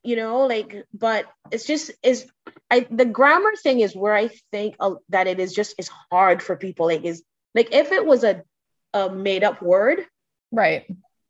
you 0.05 0.17
know 0.17 0.47
like 0.47 0.85
but 0.93 1.27
it's 1.51 1.67
just 1.67 1.91
is 2.03 2.27
i 2.71 2.87
the 2.91 3.05
grammar 3.07 3.53
thing 3.63 3.81
is 3.81 3.97
where 3.97 4.15
i 4.15 4.29
think 4.53 4.77
uh, 4.79 4.95
that 5.09 5.27
it 5.27 5.41
is 5.41 5.53
just 5.53 5.75
is 5.79 5.91
hard 6.11 6.43
for 6.43 6.57
people. 6.57 6.87
Like 6.87 7.05
is 7.05 7.23
like 7.55 7.75
if 7.75 7.91
it 7.91 8.05
was 8.05 8.23
a, 8.23 8.43
a 8.93 9.11
made 9.11 9.43
up 9.43 9.63
word 9.63 10.05
right. 10.53 10.87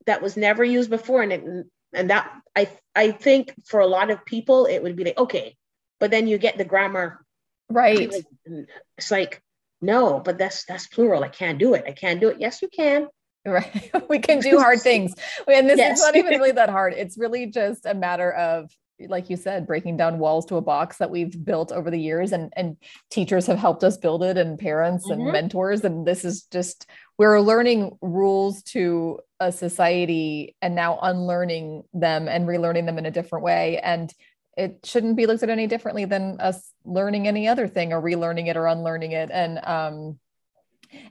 that 0.07 0.21
was 0.21 0.37
never 0.37 0.65
used 0.65 0.91
before 0.91 1.23
and 1.23 1.33
it 1.33 1.45
and 1.93 2.11
that 2.11 2.31
i 2.57 2.69
i 2.95 3.13
think 3.13 3.55
for 3.65 3.81
a 3.81 3.87
lot 3.87 4.11
of 4.11 4.25
people 4.25 4.67
it 4.67 4.83
would 4.83 4.97
be 4.97 5.05
like 5.05 5.19
okay 5.19 5.57
but 6.01 6.11
then 6.11 6.27
you 6.27 6.37
get 6.39 6.59
the 6.59 6.65
grammar. 6.65 7.25
Right. 7.71 8.13
It's 8.99 9.11
like 9.11 9.41
no 9.81 10.21
but 10.21 10.37
that's 10.37 10.65
that's 10.65 10.87
plural. 10.89 11.25
I 11.25 11.29
can't 11.29 11.59
do 11.59 11.75
it. 11.75 11.85
I 11.87 11.93
can't 11.93 12.21
do 12.21 12.29
it. 12.29 12.41
Yes 12.41 12.61
you 12.61 12.69
can 12.69 13.07
Right. 13.47 13.91
we 14.09 14.19
can 14.19 14.41
do 14.41 14.59
hard 14.59 14.81
things. 14.81 15.15
And 15.49 15.69
this 15.69 15.79
yes. 15.79 15.99
is 15.99 16.05
not 16.05 16.17
even 16.17 16.33
really 16.33 16.53
that 16.61 16.71
hard. 16.71 16.95
It's 16.95 17.19
really 17.19 17.47
just 17.47 17.87
a 17.87 17.95
matter 17.95 18.33
of 18.33 18.71
like 19.09 19.29
you 19.29 19.37
said 19.37 19.67
breaking 19.67 19.97
down 19.97 20.21
walls 20.21 20.47
to 20.47 20.57
a 20.57 20.61
box 20.61 20.99
that 20.99 21.11
we've 21.11 21.45
built 21.45 21.73
over 21.73 21.91
the 21.91 21.99
years 21.99 22.31
and 22.31 22.53
and 22.57 22.77
teachers 23.11 23.47
have 23.47 23.59
helped 23.59 23.83
us 23.83 23.97
build 23.97 24.23
it 24.23 24.39
and 24.39 24.57
parents 24.57 25.05
mm-hmm. 25.11 25.21
and 25.21 25.33
mentors 25.33 25.83
and 25.83 26.07
this 26.07 26.25
is 26.25 26.45
just 26.45 26.87
we're 27.19 27.41
learning 27.41 27.91
rules 28.01 28.63
to 28.63 29.19
a 29.41 29.51
society 29.51 30.55
and 30.63 30.77
now 30.77 30.99
unlearning 31.03 31.83
them 31.93 32.29
and 32.29 32.47
relearning 32.47 32.87
them 32.87 32.97
in 32.97 33.05
a 33.05 33.11
different 33.11 33.45
way 33.45 33.81
and 33.81 34.15
it 34.57 34.79
shouldn't 34.85 35.17
be 35.17 35.27
looked 35.27 35.43
at 35.43 35.51
any 35.51 35.67
differently 35.67 36.05
than 36.05 36.41
us 36.41 36.71
learning 36.85 37.27
any 37.27 37.49
other 37.49 37.67
thing 37.67 37.93
or 37.93 38.01
relearning 38.01 38.47
it 38.47 38.57
or 38.57 38.69
unlearning 38.69 39.11
it 39.11 39.29
and 39.33 39.59
um 39.65 40.19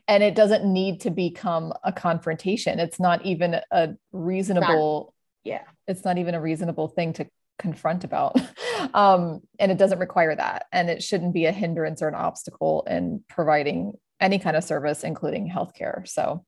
and 0.07 0.23
it 0.23 0.35
doesn't 0.35 0.65
need 0.65 1.01
to 1.01 1.09
become 1.09 1.73
a 1.83 1.91
confrontation. 1.91 2.79
It's 2.79 2.99
not 2.99 3.25
even 3.25 3.59
a 3.71 3.89
reasonable 4.11 5.13
not, 5.45 5.51
yeah. 5.51 5.63
it's 5.87 6.05
not 6.05 6.17
even 6.17 6.35
a 6.35 6.41
reasonable 6.41 6.87
thing 6.87 7.13
to 7.13 7.27
confront 7.59 8.03
about. 8.03 8.39
Um, 8.93 9.39
and 9.59 9.71
it 9.71 9.77
doesn't 9.77 9.99
require 9.99 10.35
that 10.35 10.65
and 10.73 10.89
it 10.89 11.01
shouldn't 11.01 11.33
be 11.33 11.45
a 11.45 11.53
hindrance 11.53 12.01
or 12.01 12.09
an 12.09 12.15
obstacle 12.15 12.85
in 12.87 13.23
providing 13.29 13.93
any 14.19 14.39
kind 14.39 14.57
of 14.57 14.63
service 14.63 15.05
including 15.05 15.49
healthcare. 15.49 16.05
So 16.05 16.43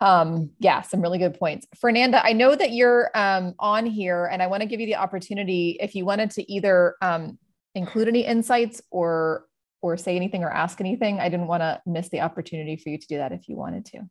um, 0.00 0.50
yeah 0.58 0.80
some 0.80 1.02
really 1.02 1.18
good 1.18 1.38
points. 1.38 1.66
Fernanda 1.78 2.24
i 2.24 2.32
know 2.32 2.54
that 2.54 2.72
you're 2.72 3.10
um, 3.14 3.54
on 3.58 3.84
here 3.84 4.24
and 4.26 4.42
i 4.42 4.46
want 4.46 4.62
to 4.62 4.66
give 4.66 4.80
you 4.80 4.86
the 4.86 4.96
opportunity 4.96 5.76
if 5.80 5.94
you 5.94 6.06
wanted 6.06 6.30
to 6.32 6.50
either 6.50 6.96
um, 7.02 7.38
include 7.74 8.08
any 8.08 8.24
insights 8.24 8.80
or 8.90 9.44
or 9.82 9.96
say 9.96 10.16
anything 10.16 10.42
or 10.42 10.50
ask 10.50 10.80
anything, 10.80 11.20
I 11.20 11.28
didn't 11.28 11.46
want 11.46 11.62
to 11.62 11.80
miss 11.86 12.08
the 12.08 12.20
opportunity 12.20 12.76
for 12.76 12.88
you 12.88 12.98
to 12.98 13.06
do 13.06 13.16
that 13.18 13.32
if 13.32 13.48
you 13.48 13.56
wanted 13.56 13.84
to. 13.86 14.02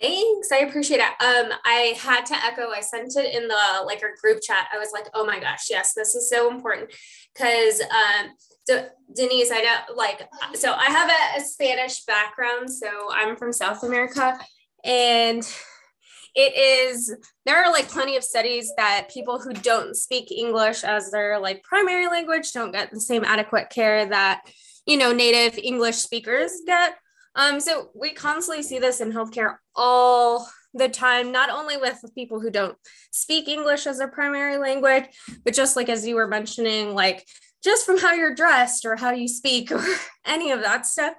Thanks. 0.00 0.52
I 0.52 0.58
appreciate 0.58 1.00
it. 1.00 1.02
Um, 1.02 1.56
I 1.64 1.94
had 1.96 2.26
to 2.26 2.34
echo, 2.34 2.68
I 2.70 2.80
sent 2.80 3.16
it 3.16 3.34
in 3.34 3.48
the 3.48 3.84
like 3.86 4.02
our 4.02 4.10
group 4.20 4.42
chat. 4.42 4.66
I 4.74 4.78
was 4.78 4.90
like, 4.92 5.06
oh 5.14 5.24
my 5.24 5.38
gosh, 5.38 5.66
yes, 5.70 5.94
this 5.94 6.14
is 6.14 6.28
so 6.28 6.50
important. 6.50 6.92
Cause 7.36 7.80
um, 7.80 8.82
Denise, 9.14 9.50
I 9.52 9.62
know 9.62 9.94
like 9.94 10.28
so 10.54 10.72
I 10.72 10.86
have 10.86 11.10
a, 11.10 11.40
a 11.40 11.44
Spanish 11.44 12.04
background. 12.04 12.70
So 12.70 12.88
I'm 13.12 13.36
from 13.36 13.52
South 13.52 13.82
America 13.82 14.38
and 14.84 15.42
it 16.34 16.56
is 16.56 17.14
there 17.46 17.62
are 17.62 17.72
like 17.72 17.88
plenty 17.88 18.16
of 18.16 18.24
studies 18.24 18.72
that 18.76 19.10
people 19.12 19.38
who 19.38 19.52
don't 19.52 19.96
speak 19.96 20.32
english 20.32 20.84
as 20.84 21.10
their 21.10 21.38
like 21.38 21.62
primary 21.62 22.06
language 22.06 22.52
don't 22.52 22.72
get 22.72 22.90
the 22.90 23.00
same 23.00 23.24
adequate 23.24 23.70
care 23.70 24.06
that 24.06 24.42
you 24.86 24.96
know 24.96 25.12
native 25.12 25.58
english 25.58 25.96
speakers 25.96 26.52
get 26.66 26.96
um, 27.36 27.60
so 27.60 27.90
we 27.94 28.12
constantly 28.12 28.62
see 28.62 28.78
this 28.78 29.00
in 29.00 29.12
healthcare 29.12 29.56
all 29.74 30.48
the 30.72 30.88
time, 30.88 31.32
not 31.32 31.50
only 31.50 31.76
with 31.76 32.04
people 32.14 32.40
who 32.40 32.50
don't 32.50 32.76
speak 33.10 33.48
English 33.48 33.86
as 33.86 33.98
their 33.98 34.08
primary 34.08 34.56
language, 34.56 35.04
but 35.44 35.54
just 35.54 35.76
like 35.76 35.88
as 35.88 36.06
you 36.06 36.16
were 36.16 36.28
mentioning, 36.28 36.94
like 36.94 37.26
just 37.62 37.86
from 37.86 37.98
how 37.98 38.12
you're 38.12 38.34
dressed 38.34 38.84
or 38.84 38.96
how 38.96 39.10
you 39.10 39.28
speak 39.28 39.72
or 39.72 39.84
any 40.24 40.50
of 40.50 40.60
that 40.62 40.86
stuff. 40.86 41.14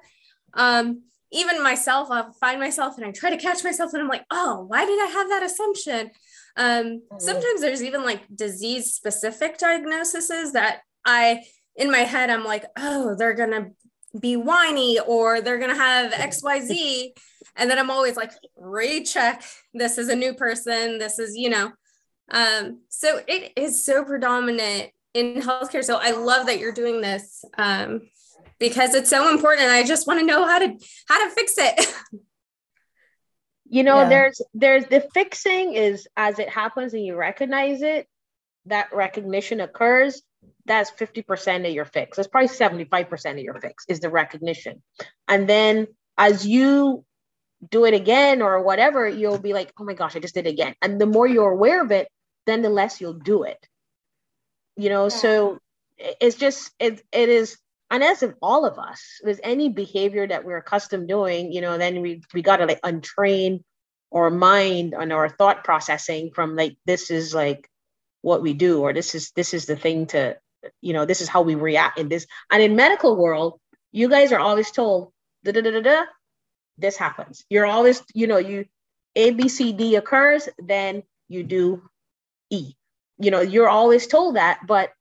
Um, 0.54 1.04
even 1.32 1.64
myself, 1.64 2.10
I'll 2.12 2.32
find 2.34 2.60
myself 2.60 2.98
and 2.98 3.06
I 3.06 3.12
try 3.12 3.30
to 3.30 3.38
catch 3.38 3.64
myself 3.64 3.94
and 3.94 4.02
I'm 4.02 4.08
like, 4.08 4.26
oh, 4.32 4.66
why 4.68 4.86
did 4.86 5.02
I 5.02 5.08
have 5.08 5.30
that 5.30 5.44
assumption? 5.44 6.12
Um, 6.58 6.86
mm-hmm. 6.86 7.20
sometimes 7.20 7.62
there's 7.62 7.84
even 7.84 8.04
like 8.04 8.22
disease 8.34 8.94
specific 8.94 9.58
diagnoses 9.58 10.54
that 10.54 10.82
I, 11.06 11.44
in 11.76 11.92
my 11.92 12.00
head, 12.00 12.30
I'm 12.30 12.46
like, 12.46 12.66
oh, 12.78 13.16
they're 13.18 13.34
going 13.34 13.52
to 13.52 13.72
be 14.20 14.36
whiny 14.38 15.00
or 15.00 15.42
they're 15.42 15.60
going 15.60 15.72
to 15.72 15.76
have 15.76 16.14
XYZ. 16.14 17.10
and 17.58 17.70
then 17.70 17.78
I'm 17.78 17.92
always 17.92 18.16
like, 18.16 18.32
recheck. 18.56 19.44
This 19.74 19.98
is 19.98 20.10
a 20.10 20.16
new 20.16 20.34
person. 20.34 21.00
This 21.00 21.20
is, 21.20 21.36
you 21.36 21.50
know. 21.50 21.72
Um, 22.32 22.82
so 22.90 23.20
it 23.28 23.54
is 23.56 23.86
so 23.86 24.04
predominant 24.04 24.92
in 25.14 25.42
healthcare. 25.42 25.84
So 25.84 25.98
I 26.02 26.12
love 26.12 26.48
that 26.48 26.60
you're 26.60 26.72
doing 26.72 27.02
this 27.02 27.44
um, 27.58 28.02
because 28.60 28.94
it's 28.94 29.10
so 29.10 29.32
important. 29.32 29.70
I 29.70 29.84
just 29.84 30.08
want 30.08 30.20
to 30.20 30.26
know 30.26 30.46
how 30.46 30.60
to 30.60 30.78
how 31.08 31.28
to 31.28 31.34
fix 31.34 31.54
it. 31.58 31.94
you 33.70 33.84
know, 33.84 34.02
yeah. 34.02 34.10
there's 34.10 34.42
there's 34.54 34.86
the 34.86 35.02
fixing 35.14 35.74
is 35.74 36.08
as 36.16 36.40
it 36.40 36.50
happens 36.50 36.94
and 36.94 37.04
you 37.04 37.16
recognize 37.16 37.82
it, 37.82 38.08
that 38.66 38.94
recognition 38.94 39.62
occurs 39.62 40.22
that's 40.66 40.92
50% 40.92 41.68
of 41.68 41.74
your 41.74 41.86
fix. 41.86 42.18
That's 42.18 42.28
probably 42.28 42.50
75% 42.50 43.32
of 43.32 43.40
your 43.40 43.60
fix 43.60 43.86
is 43.88 44.00
the 44.00 44.10
recognition. 44.10 44.82
And 45.28 45.48
then 45.48 45.88
as 46.18 46.46
you 46.46 47.06
do 47.70 47.86
it 47.86 47.94
again 47.94 48.42
or 48.42 48.62
whatever, 48.64 49.08
you'll 49.08 49.38
be 49.38 49.54
like, 49.54 49.72
oh 49.80 49.84
my 49.84 49.94
gosh, 49.94 50.16
I 50.16 50.20
just 50.20 50.34
did 50.34 50.48
it 50.48 50.52
again. 50.52 50.76
And 50.82 51.00
the 51.00 51.06
more 51.06 51.28
you're 51.28 51.52
aware 51.52 51.82
of 51.82 51.92
it, 51.92 52.08
then 52.46 52.62
the 52.62 52.70
less 52.70 53.00
you'll 53.00 53.14
do 53.14 53.44
it. 53.44 53.64
You 54.76 54.90
know, 54.90 55.04
yeah. 55.04 55.10
so 55.10 55.60
it's 55.98 56.36
just 56.36 56.72
it 56.80 57.02
it 57.12 57.30
is 57.30 57.58
and 57.96 58.04
as 58.04 58.22
in 58.24 58.34
all 58.42 58.66
of 58.66 58.78
us, 58.78 59.22
there's 59.24 59.40
any 59.42 59.70
behavior 59.70 60.28
that 60.28 60.44
we're 60.44 60.58
accustomed 60.58 61.08
doing, 61.08 61.54
you 61.54 61.62
know, 61.62 61.78
then 61.78 62.02
we 62.02 62.22
we 62.34 62.42
gotta 62.42 62.66
like 62.66 62.82
untrain 62.82 63.64
our 64.14 64.30
mind 64.30 64.94
and 64.94 65.14
our 65.14 65.30
thought 65.30 65.64
processing 65.64 66.32
from 66.36 66.58
like 66.58 66.78
this 66.86 67.10
is 67.10 67.34
like 67.34 67.70
what 68.22 68.42
we 68.42 68.54
do 68.54 68.82
or 68.82 68.92
this 68.92 69.16
is 69.16 69.32
this 69.32 69.54
is 69.54 69.66
the 69.66 69.78
thing 69.78 70.08
to 70.08 70.38
you 70.82 70.94
know, 70.94 71.06
this 71.06 71.22
is 71.22 71.30
how 71.30 71.42
we 71.42 71.56
react 71.56 71.98
in 71.98 72.10
this. 72.10 72.28
And 72.52 72.62
in 72.62 72.76
medical 72.76 73.16
world, 73.16 73.60
you 73.92 74.10
guys 74.10 74.32
are 74.34 74.40
always 74.40 74.72
told, 74.72 75.14
da 75.46 75.54
da 75.54 75.62
da 75.62 75.72
da 75.72 75.82
da, 75.82 76.04
this 76.78 76.98
happens. 76.98 77.46
You're 77.50 77.66
always, 77.66 78.04
you 78.14 78.28
know, 78.28 78.38
you 78.38 78.66
A, 79.16 79.32
B, 79.32 79.48
C, 79.48 79.72
D 79.72 79.96
occurs, 79.96 80.50
then 80.60 81.04
you 81.30 81.44
do 81.44 81.84
E. 82.50 82.74
You 83.20 83.32
know, 83.32 83.42
you're 83.42 83.70
always 83.70 84.08
told 84.08 84.36
that, 84.36 84.60
but 84.68 84.92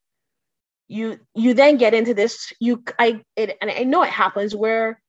you 0.88 1.18
you 1.34 1.54
then 1.54 1.76
get 1.76 1.94
into 1.94 2.14
this. 2.14 2.52
You 2.60 2.82
I 2.98 3.22
it, 3.36 3.56
and 3.60 3.70
I 3.70 3.84
know 3.84 4.02
it 4.02 4.10
happens 4.10 4.54
where 4.54 5.00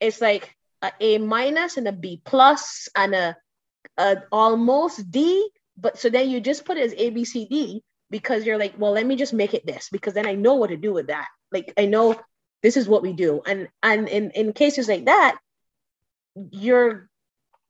it's 0.00 0.20
like 0.20 0.54
a 0.82 0.92
A 1.00 1.18
minus 1.18 1.76
and 1.76 1.88
a 1.88 1.92
B 1.92 2.20
plus 2.24 2.88
and 2.94 3.14
a, 3.14 3.36
a 3.96 4.22
almost 4.30 5.10
D, 5.10 5.48
but 5.76 5.98
so 5.98 6.10
then 6.10 6.28
you 6.28 6.40
just 6.40 6.64
put 6.64 6.76
it 6.76 6.84
as 6.84 6.94
A 6.96 7.10
B 7.10 7.24
C 7.24 7.46
D, 7.46 7.82
because 8.10 8.44
you're 8.44 8.58
like, 8.58 8.74
well, 8.78 8.92
let 8.92 9.06
me 9.06 9.16
just 9.16 9.32
make 9.32 9.54
it 9.54 9.66
this 9.66 9.88
because 9.90 10.14
then 10.14 10.26
I 10.26 10.34
know 10.34 10.54
what 10.54 10.70
to 10.70 10.76
do 10.76 10.92
with 10.92 11.06
that. 11.08 11.26
Like 11.50 11.72
I 11.78 11.86
know 11.86 12.20
this 12.62 12.76
is 12.76 12.88
what 12.88 13.02
we 13.02 13.12
do. 13.12 13.40
And 13.46 13.68
and 13.82 14.08
in, 14.08 14.30
in 14.32 14.52
cases 14.52 14.88
like 14.88 15.06
that, 15.06 15.38
you're 16.50 17.08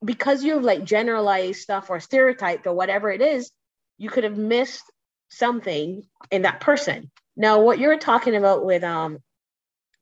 because 0.05 0.45
you've 0.45 0.65
like 0.65 0.85
generalized 0.85 1.61
stuff 1.61 1.89
or 1.89 2.01
stereotyped 2.01 2.67
or 2.67 2.75
whatever 2.75 3.11
it 3.11 3.23
is, 3.23 3.51
you 3.97 4.11
could 4.11 4.25
have 4.25 4.37
missed 4.37 4.85
something 5.29 6.03
in 6.31 6.43
that 6.43 6.61
person. 6.61 7.11
Now, 7.37 7.61
what 7.63 7.79
you're 7.79 7.99
talking 7.99 8.37
about 8.37 8.65
with 8.65 8.85
um 8.85 9.19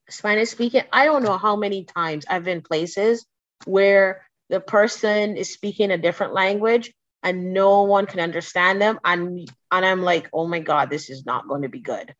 Spanish 0.08 0.50
speaking, 0.50 0.82
I 0.92 1.04
don't 1.04 1.22
know 1.22 1.38
how 1.38 1.56
many 1.56 1.84
times 1.84 2.24
I've 2.28 2.44
been 2.44 2.62
places 2.62 3.24
where 3.64 4.26
the 4.48 4.60
person 4.60 5.36
is 5.36 5.52
speaking 5.52 5.90
a 5.90 5.98
different 5.98 6.34
language 6.34 6.92
and 7.22 7.54
no 7.54 7.82
one 7.82 8.06
can 8.06 8.20
understand 8.20 8.82
them 8.82 8.98
and 9.04 9.48
and 9.70 9.86
i'm 9.86 10.02
like 10.02 10.28
oh 10.32 10.46
my 10.46 10.58
god 10.58 10.90
this 10.90 11.08
is 11.08 11.24
not 11.24 11.48
going 11.48 11.62
to 11.62 11.68
be 11.68 11.80
good. 11.80 12.14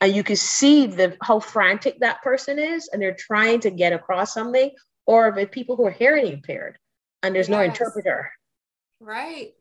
And 0.00 0.14
you 0.14 0.22
can 0.22 0.36
see 0.36 0.86
the 0.86 1.16
how 1.22 1.40
frantic 1.40 2.00
that 2.00 2.22
person 2.22 2.58
is 2.58 2.88
and 2.92 3.00
they're 3.00 3.16
trying 3.18 3.60
to 3.60 3.70
get 3.70 3.94
across 3.94 4.34
something 4.34 4.70
or 5.06 5.30
with 5.30 5.50
people 5.50 5.76
who 5.76 5.86
are 5.86 5.90
hearing 5.90 6.26
impaired 6.26 6.78
and 7.22 7.34
there's 7.34 7.48
yes. 7.48 7.56
no 7.56 7.62
interpreter. 7.62 8.30
Right. 9.00 9.52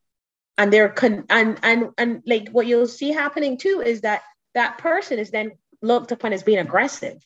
And 0.58 0.72
they're 0.72 0.90
con- 0.90 1.26
and 1.30 1.58
and 1.64 1.90
and 1.98 2.22
like 2.26 2.50
what 2.50 2.68
you'll 2.68 2.88
see 2.88 3.12
happening 3.12 3.58
too 3.58 3.82
is 3.86 4.02
that 4.02 4.24
that 4.56 4.80
person 4.80 5.20
is 5.20 5.30
then 5.30 5.52
looked 5.82 6.12
upon 6.12 6.34
as 6.34 6.44
being 6.44 6.60
aggressive 6.60 7.18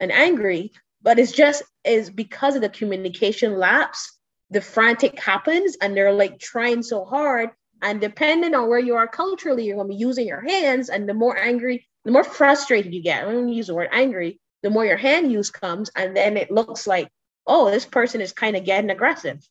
and 0.00 0.10
angry 0.10 0.72
but 1.02 1.18
it's 1.18 1.32
just 1.32 1.62
is 1.84 2.10
because 2.10 2.56
of 2.56 2.62
the 2.62 2.68
communication 2.68 3.58
lapse 3.58 4.18
the 4.50 4.60
frantic 4.60 5.18
happens 5.20 5.76
and 5.80 5.96
they're 5.96 6.12
like 6.12 6.38
trying 6.38 6.82
so 6.82 7.04
hard. 7.04 7.50
And 7.80 8.00
depending 8.00 8.54
on 8.54 8.68
where 8.68 8.78
you 8.78 8.96
are 8.96 9.06
culturally, 9.06 9.64
you're 9.64 9.76
going 9.76 9.88
to 9.88 9.94
be 9.94 10.00
using 10.00 10.26
your 10.26 10.40
hands. 10.40 10.88
And 10.88 11.08
the 11.08 11.14
more 11.14 11.36
angry, 11.36 11.86
the 12.04 12.10
more 12.10 12.24
frustrated 12.24 12.94
you 12.94 13.02
get. 13.02 13.26
I 13.26 13.32
don't 13.32 13.48
use 13.48 13.68
the 13.68 13.74
word 13.74 13.90
angry, 13.92 14.40
the 14.62 14.70
more 14.70 14.84
your 14.84 14.96
hand 14.96 15.30
use 15.30 15.50
comes. 15.50 15.90
And 15.94 16.16
then 16.16 16.36
it 16.36 16.50
looks 16.50 16.86
like, 16.86 17.08
oh, 17.46 17.70
this 17.70 17.84
person 17.84 18.20
is 18.20 18.32
kind 18.32 18.56
of 18.56 18.64
getting 18.64 18.90
aggressive. 18.90 19.46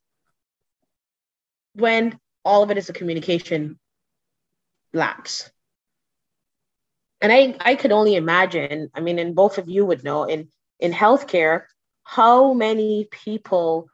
When 1.74 2.20
all 2.44 2.64
of 2.64 2.72
it 2.72 2.78
is 2.78 2.90
a 2.90 2.94
communication 2.94 3.80
lapse. 4.94 5.50
And 7.22 7.32
I, 7.32 7.56
I 7.60 7.76
could 7.76 7.92
only 7.92 8.16
imagine, 8.16 8.90
I 8.94 9.00
mean, 9.00 9.18
and 9.20 9.36
both 9.36 9.58
of 9.58 9.68
you 9.68 9.86
would 9.86 10.04
know 10.04 10.26
in, 10.26 10.50
in 10.80 10.92
healthcare, 10.92 11.64
how 12.04 12.54
many 12.54 13.08
people 13.12 13.90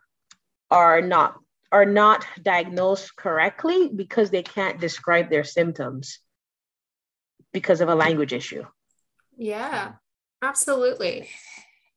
are 0.69 1.01
not 1.01 1.39
are 1.71 1.85
not 1.85 2.23
diagnosed 2.39 3.15
correctly 3.15 3.89
because 3.89 4.29
they 4.29 4.43
can't 4.43 4.79
describe 4.79 5.31
their 5.31 5.43
symptoms 5.43 6.19
because 7.51 7.81
of 7.81 7.89
a 7.89 7.95
language 7.95 8.31
issue. 8.31 8.63
Yeah, 9.37 9.93
absolutely. 10.43 11.29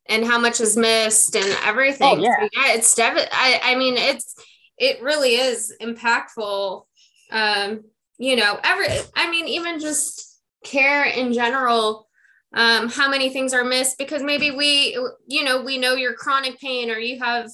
And 0.07 0.25
how 0.25 0.39
much 0.39 0.63
is 0.63 0.79
missed 0.79 1.37
and 1.37 1.55
everything. 1.63 2.21
Oh, 2.21 2.23
yeah. 2.23 2.37
So 2.41 2.49
yeah, 2.55 2.73
it's 2.73 2.95
definitely, 2.95 3.29
I, 3.33 3.61
I 3.63 3.75
mean, 3.75 3.99
it's, 3.99 4.35
it 4.79 5.03
really 5.03 5.35
is 5.35 5.75
impactful. 5.83 6.87
Um, 7.31 7.85
you 8.17 8.37
know, 8.37 8.59
every, 8.65 8.87
I 9.15 9.31
mean, 9.31 9.47
even 9.47 9.79
just 9.79 10.26
care 10.67 11.05
in 11.05 11.33
general, 11.33 12.09
um, 12.55 12.89
how 12.89 13.09
many 13.09 13.31
things 13.31 13.55
are 13.55 13.65
missed 13.65 13.99
because 13.99 14.23
maybe 14.23 14.51
we, 14.51 14.99
you 15.27 15.45
know, 15.45 15.63
we 15.63 15.79
know 15.79 15.95
your 15.95 16.15
chronic 16.15 16.59
pain 16.59 16.91
or 16.91 16.99
you 16.99 17.19
have, 17.19 17.51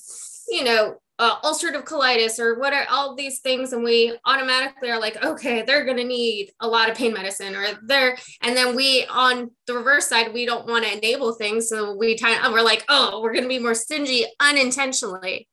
you 0.49 0.65
know, 0.65 0.97
uh, 1.19 1.41
ulcerative 1.43 1.85
colitis 1.85 2.41
or 2.41 2.59
what 2.59 2.73
are 2.73 2.85
all 2.91 3.15
these 3.15 3.41
things 3.41 3.73
and 3.73 3.85
we 3.85 4.17
automatically 4.25 4.91
are 4.91 4.99
like 4.99 5.23
okay 5.23 5.63
they're 5.63 5.85
going 5.85 5.97
to 5.97 6.05
need 6.05 6.51
a 6.61 6.67
lot 6.67 6.91
of 6.91 6.97
pain 6.97 7.13
medicine 7.13 7.55
or 7.55 7.65
they're 7.85 8.17
and 8.41 8.57
then 8.57 8.75
we 8.75 9.07
on 9.09 9.49
the 9.69 9.75
reverse 9.75 10.09
side 10.09 10.33
we 10.33 10.45
don't 10.47 10.67
want 10.67 10.85
to 10.85 10.93
enable 10.93 11.33
things 11.35 11.69
so 11.69 11.95
we 11.95 12.19
kind 12.19 12.45
of 12.45 12.53
we're 12.53 12.63
like 12.63 12.85
oh 12.89 13.21
we're 13.23 13.33
going 13.33 13.45
to 13.45 13.49
be 13.49 13.59
more 13.59 13.75
stingy 13.75 14.25
unintentionally 14.41 15.47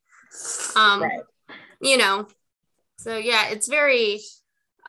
um 0.74 1.02
right. 1.02 1.20
you 1.80 1.96
know 1.96 2.26
so 2.96 3.16
yeah 3.16 3.50
it's 3.50 3.68
very 3.68 4.18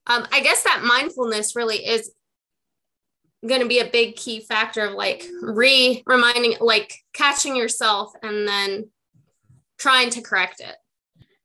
um 0.07 0.25
i 0.31 0.39
guess 0.39 0.63
that 0.63 0.81
mindfulness 0.83 1.55
really 1.55 1.85
is 1.85 2.11
going 3.47 3.61
to 3.61 3.67
be 3.67 3.79
a 3.79 3.89
big 3.89 4.15
key 4.15 4.41
factor 4.41 4.85
of 4.85 4.93
like 4.93 5.25
re 5.41 6.03
reminding 6.05 6.57
like 6.59 6.93
catching 7.13 7.55
yourself 7.55 8.13
and 8.21 8.47
then 8.47 8.89
trying 9.77 10.09
to 10.11 10.21
correct 10.21 10.59
it. 10.59 10.75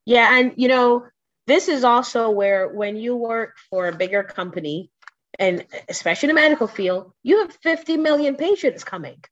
Yeah. 0.05 0.37
And, 0.37 0.53
you 0.55 0.67
know, 0.67 1.05
this 1.47 1.67
is 1.67 1.83
also 1.83 2.29
where 2.29 2.67
when 2.67 2.95
you 2.95 3.15
work 3.15 3.55
for 3.69 3.87
a 3.87 3.95
bigger 3.95 4.23
company, 4.23 4.91
and 5.39 5.65
especially 5.89 6.29
in 6.29 6.35
the 6.35 6.41
medical 6.41 6.67
field, 6.67 7.13
you 7.23 7.39
have 7.39 7.53
50 7.63 7.97
million 7.97 8.35
patients 8.35 8.83
coming. 8.83 9.23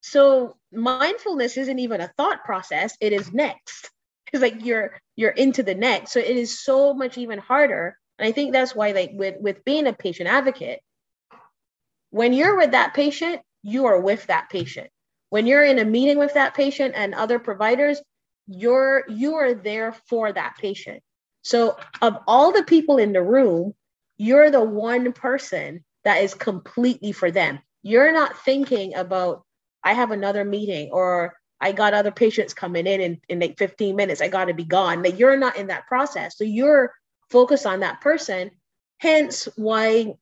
So 0.00 0.56
mindfulness 0.72 1.56
isn't 1.56 1.78
even 1.78 2.00
a 2.00 2.12
thought 2.16 2.44
process, 2.44 2.96
it 3.00 3.12
is 3.12 3.32
next. 3.32 3.90
it's 4.32 4.42
like 4.42 4.64
you're 4.64 4.92
you're 5.16 5.30
into 5.30 5.62
the 5.62 5.74
next 5.74 6.12
so 6.12 6.20
it 6.20 6.36
is 6.36 6.60
so 6.60 6.94
much 6.94 7.18
even 7.18 7.38
harder 7.38 7.96
and 8.18 8.28
i 8.28 8.32
think 8.32 8.52
that's 8.52 8.74
why 8.74 8.92
like 8.92 9.10
with 9.14 9.36
with 9.40 9.64
being 9.64 9.86
a 9.86 9.92
patient 9.92 10.28
advocate 10.28 10.80
when 12.10 12.32
you're 12.32 12.56
with 12.56 12.72
that 12.72 12.94
patient 12.94 13.40
you 13.62 13.86
are 13.86 14.00
with 14.00 14.26
that 14.26 14.48
patient 14.50 14.88
when 15.30 15.46
you're 15.46 15.64
in 15.64 15.78
a 15.78 15.84
meeting 15.84 16.18
with 16.18 16.34
that 16.34 16.54
patient 16.54 16.94
and 16.96 17.14
other 17.14 17.38
providers 17.38 18.00
you're 18.46 19.04
you 19.08 19.34
are 19.34 19.54
there 19.54 19.92
for 20.08 20.32
that 20.32 20.56
patient 20.58 21.02
so 21.42 21.76
of 22.02 22.18
all 22.26 22.52
the 22.52 22.64
people 22.64 22.98
in 22.98 23.12
the 23.12 23.22
room 23.22 23.74
you're 24.16 24.50
the 24.50 24.62
one 24.62 25.12
person 25.12 25.84
that 26.04 26.22
is 26.22 26.34
completely 26.34 27.12
for 27.12 27.30
them 27.30 27.58
you're 27.82 28.12
not 28.12 28.38
thinking 28.44 28.94
about 28.94 29.44
i 29.84 29.92
have 29.92 30.10
another 30.10 30.44
meeting 30.44 30.90
or 30.92 31.34
I 31.60 31.72
got 31.72 31.94
other 31.94 32.10
patients 32.10 32.54
coming 32.54 32.86
in 32.86 33.00
in, 33.00 33.20
in 33.28 33.40
like 33.40 33.58
15 33.58 33.96
minutes. 33.96 34.20
I 34.20 34.28
got 34.28 34.46
to 34.46 34.54
be 34.54 34.64
gone. 34.64 35.02
Like 35.02 35.18
you're 35.18 35.36
not 35.36 35.56
in 35.56 35.68
that 35.68 35.86
process. 35.86 36.36
So 36.38 36.44
you're 36.44 36.92
focused 37.30 37.66
on 37.66 37.80
that 37.80 38.00
person. 38.00 38.50
Hence 38.98 39.48
why, 39.56 40.14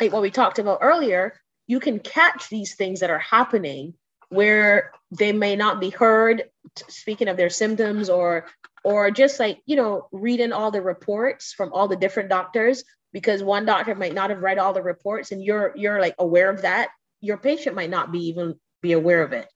like 0.00 0.12
what 0.12 0.22
we 0.22 0.30
talked 0.30 0.58
about 0.58 0.78
earlier, 0.82 1.34
you 1.66 1.80
can 1.80 1.98
catch 1.98 2.48
these 2.48 2.74
things 2.74 3.00
that 3.00 3.10
are 3.10 3.18
happening 3.18 3.94
where 4.28 4.92
they 5.10 5.32
may 5.32 5.56
not 5.56 5.80
be 5.80 5.90
heard 5.90 6.44
speaking 6.88 7.28
of 7.28 7.36
their 7.36 7.50
symptoms 7.50 8.10
or 8.10 8.46
or 8.82 9.10
just 9.10 9.38
like 9.38 9.60
you 9.66 9.76
know 9.76 10.08
reading 10.12 10.52
all 10.52 10.70
the 10.70 10.82
reports 10.82 11.52
from 11.52 11.72
all 11.72 11.88
the 11.88 11.96
different 11.96 12.30
doctors 12.30 12.84
because 13.12 13.42
one 13.42 13.64
doctor 13.64 13.94
might 13.94 14.14
not 14.14 14.30
have 14.30 14.40
read 14.40 14.58
all 14.58 14.72
the 14.72 14.82
reports 14.82 15.30
and 15.30 15.44
you're 15.44 15.72
you're 15.76 16.00
like 16.00 16.14
aware 16.18 16.50
of 16.50 16.62
that 16.62 16.88
your 17.24 17.38
patient 17.38 17.74
might 17.74 17.90
not 17.90 18.12
be 18.12 18.28
even 18.28 18.54
be 18.82 18.92
aware 18.92 19.22
of 19.22 19.32
it. 19.32 19.48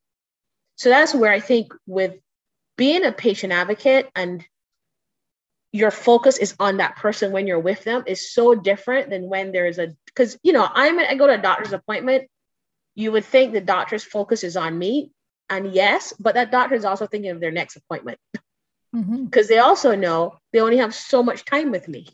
So 0.77 0.89
that's 0.89 1.15
where 1.15 1.31
I 1.31 1.41
think 1.41 1.73
with 1.87 2.17
being 2.77 3.05
a 3.05 3.13
patient 3.13 3.53
advocate 3.53 4.09
and 4.15 4.45
your 5.71 5.91
focus 5.91 6.39
is 6.39 6.55
on 6.59 6.79
that 6.79 6.97
person 6.97 7.31
when 7.31 7.47
you're 7.47 7.59
with 7.59 7.85
them 7.85 8.05
is 8.07 8.33
so 8.33 8.55
different 8.55 9.11
than 9.11 9.29
when 9.29 9.53
there's 9.53 9.79
a 9.79 9.95
because 10.19 10.37
you 10.43 10.53
know 10.53 10.69
I'm 10.71 10.99
I 10.99 11.15
go 11.15 11.27
to 11.27 11.35
a 11.35 11.39
doctor's 11.39 11.73
appointment. 11.73 12.29
You 12.95 13.13
would 13.13 13.25
think 13.25 13.53
the 13.53 13.61
doctor's 13.61 14.03
focus 14.03 14.43
is 14.43 14.57
on 14.57 14.77
me, 14.77 15.13
and 15.49 15.73
yes, 15.73 16.13
but 16.19 16.35
that 16.35 16.51
doctor 16.51 16.75
is 16.75 16.85
also 16.85 17.07
thinking 17.07 17.31
of 17.31 17.41
their 17.41 17.53
next 17.53 17.77
appointment 17.77 18.19
because 18.93 19.05
mm-hmm. 19.05 19.41
they 19.49 19.59
also 19.59 19.95
know 19.95 20.39
they 20.53 20.61
only 20.61 20.79
have 20.79 20.95
so 20.95 21.23
much 21.23 21.45
time 21.45 21.71
with 21.71 21.87
me. 21.87 22.09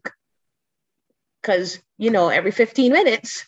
Because 1.40 1.80
you 1.98 2.10
know 2.10 2.28
every 2.28 2.50
15 2.50 2.92
minutes 2.92 3.46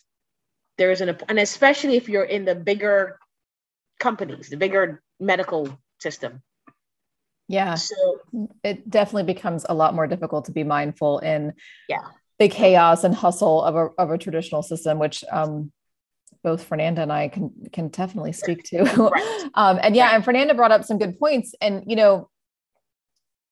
there 0.77 0.91
is 0.91 1.01
an 1.01 1.15
and 1.29 1.39
especially 1.39 1.95
if 1.95 2.09
you're 2.09 2.23
in 2.23 2.45
the 2.45 2.55
bigger 2.55 3.19
companies, 3.99 4.49
the 4.49 4.57
bigger 4.57 5.01
medical 5.19 5.77
system. 5.99 6.41
Yeah. 7.47 7.75
So 7.75 7.95
it 8.63 8.89
definitely 8.89 9.33
becomes 9.33 9.65
a 9.69 9.73
lot 9.73 9.95
more 9.95 10.05
difficult 10.05 10.45
to 10.45 10.51
be 10.51 10.63
mindful 10.63 11.19
in 11.19 11.53
yeah. 11.87 12.03
The 12.39 12.47
chaos 12.47 13.03
and 13.03 13.15
hustle 13.15 13.63
of 13.63 13.75
a, 13.75 13.87
of 13.97 14.11
a 14.11 14.17
traditional 14.17 14.61
system, 14.61 14.99
which 14.99 15.23
um, 15.31 15.71
both 16.43 16.63
Fernanda 16.63 17.01
and 17.01 17.11
I 17.11 17.27
can 17.29 17.51
can 17.71 17.89
definitely 17.89 18.33
speak 18.33 18.63
to. 18.65 18.83
Right. 18.83 19.49
um, 19.55 19.79
and 19.81 19.95
yeah, 19.95 20.07
right. 20.07 20.15
and 20.15 20.25
Fernanda 20.25 20.53
brought 20.53 20.71
up 20.71 20.85
some 20.85 20.97
good 20.97 21.17
points. 21.19 21.53
And 21.61 21.83
you 21.87 21.95
know, 21.95 22.29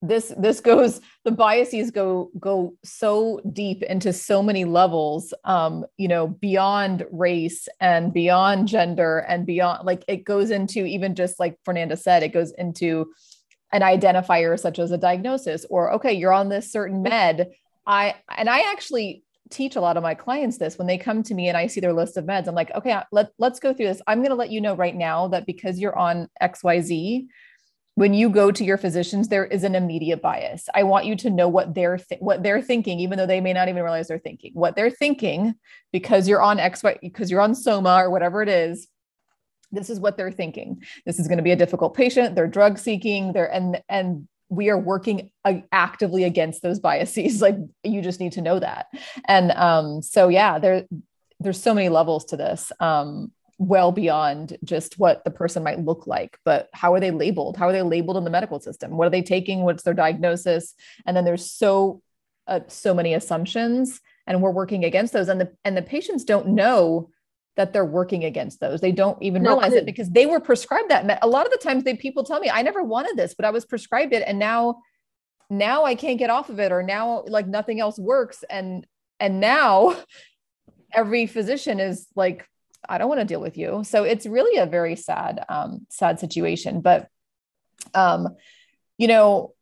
this 0.01 0.33
this 0.37 0.59
goes 0.59 1.01
the 1.23 1.31
biases 1.31 1.91
go 1.91 2.29
go 2.39 2.73
so 2.83 3.41
deep 3.51 3.81
into 3.83 4.11
so 4.13 4.43
many 4.43 4.65
levels 4.65 5.33
um 5.45 5.85
you 5.97 6.07
know 6.07 6.27
beyond 6.27 7.05
race 7.11 7.67
and 7.79 8.13
beyond 8.13 8.67
gender 8.67 9.19
and 9.19 9.45
beyond 9.45 9.85
like 9.85 10.03
it 10.07 10.23
goes 10.23 10.51
into 10.51 10.85
even 10.85 11.15
just 11.15 11.39
like 11.39 11.57
fernanda 11.63 11.95
said 11.95 12.23
it 12.23 12.33
goes 12.33 12.51
into 12.57 13.11
an 13.71 13.81
identifier 13.81 14.59
such 14.59 14.79
as 14.79 14.91
a 14.91 14.97
diagnosis 14.97 15.65
or 15.69 15.93
okay 15.93 16.13
you're 16.13 16.33
on 16.33 16.49
this 16.49 16.71
certain 16.71 17.01
med 17.01 17.51
i 17.85 18.15
and 18.37 18.49
i 18.49 18.71
actually 18.71 19.23
teach 19.49 19.75
a 19.75 19.81
lot 19.81 19.97
of 19.97 20.03
my 20.03 20.15
clients 20.15 20.57
this. 20.57 20.77
When 20.77 20.87
they 20.87 20.97
come 20.97 21.23
to 21.23 21.33
me 21.33 21.47
and 21.47 21.57
I 21.57 21.67
see 21.67 21.79
their 21.79 21.93
list 21.93 22.17
of 22.17 22.25
meds. 22.25 22.47
I'm 22.47 22.55
like, 22.55 22.71
okay, 22.73 22.99
let, 23.11 23.29
let's 23.37 23.59
go 23.59 23.73
through 23.73 23.87
this. 23.87 24.01
I'm 24.07 24.19
going 24.19 24.29
to 24.29 24.35
let 24.35 24.51
you 24.51 24.61
know 24.61 24.75
right 24.75 24.95
now 24.95 25.27
that 25.29 25.45
because 25.45 25.79
you're 25.79 25.97
on 25.97 26.27
XYZ, 26.41 27.27
when 27.95 28.13
you 28.13 28.29
go 28.29 28.51
to 28.51 28.63
your 28.65 28.77
physicians 28.77 29.29
there 29.29 29.45
is 29.45 29.63
an 29.63 29.73
immediate 29.73 30.21
bias. 30.21 30.67
I 30.73 30.83
want 30.83 31.05
you 31.05 31.15
to 31.17 31.29
know 31.29 31.47
what 31.47 31.73
they're 31.73 31.97
th- 31.97 32.19
what 32.19 32.43
they're 32.43 32.61
thinking 32.61 32.99
even 32.99 33.17
though 33.17 33.25
they 33.25 33.39
may 33.39 33.53
not 33.53 33.69
even 33.69 33.83
realize 33.83 34.09
they're 34.09 34.19
thinking. 34.19 34.51
What 34.53 34.75
they're 34.75 34.89
thinking 34.89 35.55
because 35.93 36.27
you're 36.27 36.41
on 36.41 36.59
x 36.59 36.83
y 36.83 36.97
because 37.01 37.31
you're 37.31 37.39
on 37.39 37.55
soma 37.55 38.03
or 38.03 38.09
whatever 38.09 38.41
it 38.41 38.49
is 38.49 38.87
this 39.71 39.89
is 39.89 39.99
what 39.99 40.17
they're 40.17 40.31
thinking. 40.31 40.83
This 41.05 41.19
is 41.19 41.27
going 41.27 41.37
to 41.37 41.43
be 41.43 41.51
a 41.51 41.55
difficult 41.55 41.95
patient. 41.95 42.35
They're 42.35 42.47
drug 42.47 42.77
seeking. 42.77 43.33
They're 43.33 43.51
and 43.51 43.81
and 43.89 44.27
we 44.49 44.69
are 44.69 44.77
working 44.77 45.31
actively 45.71 46.23
against 46.23 46.61
those 46.61 46.79
biases. 46.79 47.41
Like 47.45 47.57
you 47.83 48.01
just 48.01 48.19
need 48.19 48.33
to 48.33 48.41
know 48.41 48.59
that. 48.59 48.87
And 49.27 49.51
um 49.51 50.01
so 50.01 50.29
yeah 50.29 50.59
there 50.59 50.85
there's 51.39 51.61
so 51.61 51.73
many 51.73 51.89
levels 51.89 52.25
to 52.25 52.37
this 52.37 52.71
um 52.79 53.31
well 53.57 53.91
beyond 53.91 54.57
just 54.63 54.99
what 54.99 55.23
the 55.23 55.31
person 55.31 55.63
might 55.63 55.79
look 55.79 56.07
like 56.07 56.37
but 56.43 56.69
how 56.73 56.93
are 56.93 56.99
they 56.99 57.11
labeled? 57.11 57.57
How 57.57 57.67
are 57.67 57.71
they 57.71 57.81
labeled 57.81 58.17
in 58.17 58.23
the 58.23 58.29
medical 58.29 58.59
system? 58.59 58.97
What 58.97 59.07
are 59.07 59.11
they 59.11 59.21
taking? 59.21 59.63
What's 59.63 59.83
their 59.83 59.93
diagnosis? 59.93 60.73
And 61.05 61.15
then 61.15 61.25
there's 61.25 61.49
so 61.51 62.01
uh, 62.47 62.59
so 62.67 62.93
many 62.93 63.13
assumptions 63.13 64.01
and 64.27 64.41
we're 64.41 64.51
working 64.51 64.85
against 64.85 65.13
those. 65.13 65.29
And 65.29 65.41
the 65.41 65.51
and 65.63 65.75
the 65.75 65.81
patients 65.81 66.23
don't 66.23 66.49
know 66.49 67.09
that 67.55 67.73
they're 67.73 67.85
working 67.85 68.23
against 68.23 68.59
those 68.59 68.81
they 68.81 68.91
don't 68.91 69.21
even 69.21 69.43
no, 69.43 69.51
realize 69.51 69.73
it 69.73 69.85
because 69.85 70.09
they 70.09 70.25
were 70.25 70.39
prescribed 70.39 70.89
that 70.89 71.19
a 71.21 71.27
lot 71.27 71.45
of 71.45 71.51
the 71.51 71.57
times 71.57 71.83
they 71.83 71.95
people 71.95 72.23
tell 72.23 72.39
me 72.39 72.49
i 72.49 72.61
never 72.61 72.83
wanted 72.83 73.15
this 73.15 73.33
but 73.33 73.45
i 73.45 73.49
was 73.49 73.65
prescribed 73.65 74.13
it 74.13 74.23
and 74.25 74.37
now 74.39 74.77
now 75.49 75.85
i 75.85 75.95
can't 75.95 76.19
get 76.19 76.29
off 76.29 76.49
of 76.49 76.59
it 76.59 76.71
or 76.71 76.83
now 76.83 77.23
like 77.27 77.47
nothing 77.47 77.79
else 77.79 77.97
works 77.97 78.43
and 78.49 78.85
and 79.19 79.39
now 79.39 79.95
every 80.93 81.25
physician 81.25 81.79
is 81.79 82.07
like 82.15 82.47
I 82.89 82.97
don't 82.97 83.09
want 83.09 83.19
to 83.21 83.25
deal 83.25 83.41
with 83.41 83.57
you. 83.57 83.83
So 83.83 84.03
it's 84.03 84.25
really 84.25 84.59
a 84.59 84.65
very 84.65 84.95
sad, 84.95 85.43
um, 85.49 85.87
sad 85.89 86.19
situation. 86.19 86.81
But, 86.81 87.07
um, 87.93 88.35
you 88.97 89.07
know, 89.07 89.54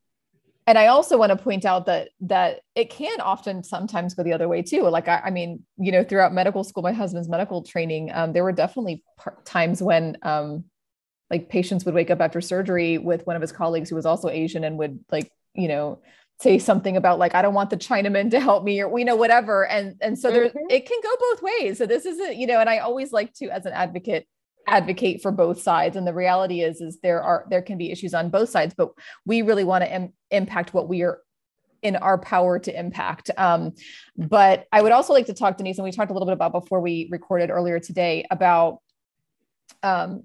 and 0.65 0.77
I 0.77 0.87
also 0.87 1.17
want 1.17 1.31
to 1.31 1.35
point 1.35 1.65
out 1.65 1.85
that 1.87 2.09
that 2.21 2.61
it 2.75 2.89
can 2.89 3.19
often 3.21 3.63
sometimes 3.63 4.13
go 4.13 4.23
the 4.23 4.33
other 4.33 4.47
way 4.47 4.61
too. 4.61 4.83
Like 4.83 5.07
I, 5.07 5.23
I 5.25 5.29
mean, 5.29 5.63
you 5.77 5.91
know, 5.91 6.03
throughout 6.03 6.33
medical 6.33 6.63
school, 6.63 6.83
my 6.83 6.93
husband's 6.93 7.29
medical 7.29 7.63
training, 7.63 8.11
um, 8.13 8.33
there 8.33 8.43
were 8.43 8.51
definitely 8.51 9.03
times 9.45 9.81
when 9.81 10.17
um, 10.21 10.65
like 11.29 11.49
patients 11.49 11.85
would 11.85 11.93
wake 11.93 12.11
up 12.11 12.21
after 12.21 12.41
surgery 12.41 12.97
with 12.97 13.25
one 13.27 13.35
of 13.35 13.41
his 13.41 13.51
colleagues 13.51 13.89
who 13.89 13.95
was 13.95 14.05
also 14.05 14.29
Asian 14.29 14.63
and 14.63 14.77
would 14.77 14.99
like, 15.11 15.31
you 15.53 15.67
know, 15.67 16.01
say 16.39 16.57
something 16.59 16.97
about 16.97 17.19
like 17.19 17.35
I 17.35 17.41
don't 17.41 17.53
want 17.53 17.69
the 17.69 17.77
Chinaman 17.77 18.31
to 18.31 18.39
help 18.39 18.63
me 18.63 18.81
or 18.81 18.87
we 18.87 19.03
know 19.03 19.15
whatever 19.15 19.65
and 19.67 19.95
and 20.01 20.17
so 20.17 20.31
there 20.31 20.49
mm-hmm. 20.49 20.65
it 20.69 20.85
can 20.85 20.99
go 21.01 21.15
both 21.19 21.41
ways 21.41 21.77
so 21.77 21.85
this 21.85 22.05
isn't 22.05 22.35
you 22.35 22.47
know 22.47 22.59
and 22.59 22.69
I 22.69 22.79
always 22.79 23.13
like 23.13 23.33
to 23.35 23.49
as 23.49 23.65
an 23.65 23.71
advocate 23.73 24.27
advocate 24.67 25.21
for 25.21 25.31
both 25.31 25.61
sides. 25.61 25.95
And 25.97 26.07
the 26.07 26.13
reality 26.13 26.61
is 26.61 26.81
is 26.81 26.99
there 27.01 27.21
are 27.21 27.45
there 27.49 27.61
can 27.61 27.77
be 27.77 27.91
issues 27.91 28.13
on 28.13 28.29
both 28.29 28.49
sides 28.49 28.73
but 28.77 28.89
we 29.25 29.41
really 29.41 29.63
want 29.63 29.83
to 29.83 29.93
Im- 29.93 30.13
impact 30.31 30.73
what 30.73 30.87
we 30.87 31.03
are 31.03 31.19
in 31.81 31.97
our 31.97 32.17
power 32.17 32.59
to 32.59 32.79
impact. 32.79 33.29
Um, 33.37 33.73
but 34.15 34.65
I 34.71 34.81
would 34.81 34.93
also 34.93 35.11
like 35.11 35.25
to 35.25 35.33
talk 35.33 35.57
Denise 35.57 35.77
and 35.77 35.83
we 35.83 35.91
talked 35.91 36.11
a 36.11 36.13
little 36.13 36.25
bit 36.25 36.33
about 36.33 36.53
before 36.53 36.79
we 36.79 37.09
recorded 37.11 37.49
earlier 37.49 37.79
today 37.79 38.25
about 38.31 38.79
um, 39.83 40.23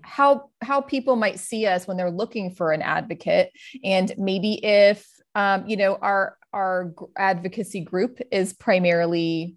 how 0.00 0.50
how 0.62 0.80
people 0.80 1.16
might 1.16 1.38
see 1.38 1.66
us 1.66 1.86
when 1.86 1.96
they're 1.96 2.10
looking 2.10 2.50
for 2.50 2.72
an 2.72 2.82
advocate. 2.82 3.50
And 3.84 4.12
maybe 4.16 4.64
if 4.64 5.06
um, 5.34 5.68
you 5.68 5.76
know, 5.76 5.96
our 5.96 6.36
our 6.52 6.94
advocacy 7.16 7.80
group 7.80 8.20
is 8.30 8.52
primarily 8.52 9.56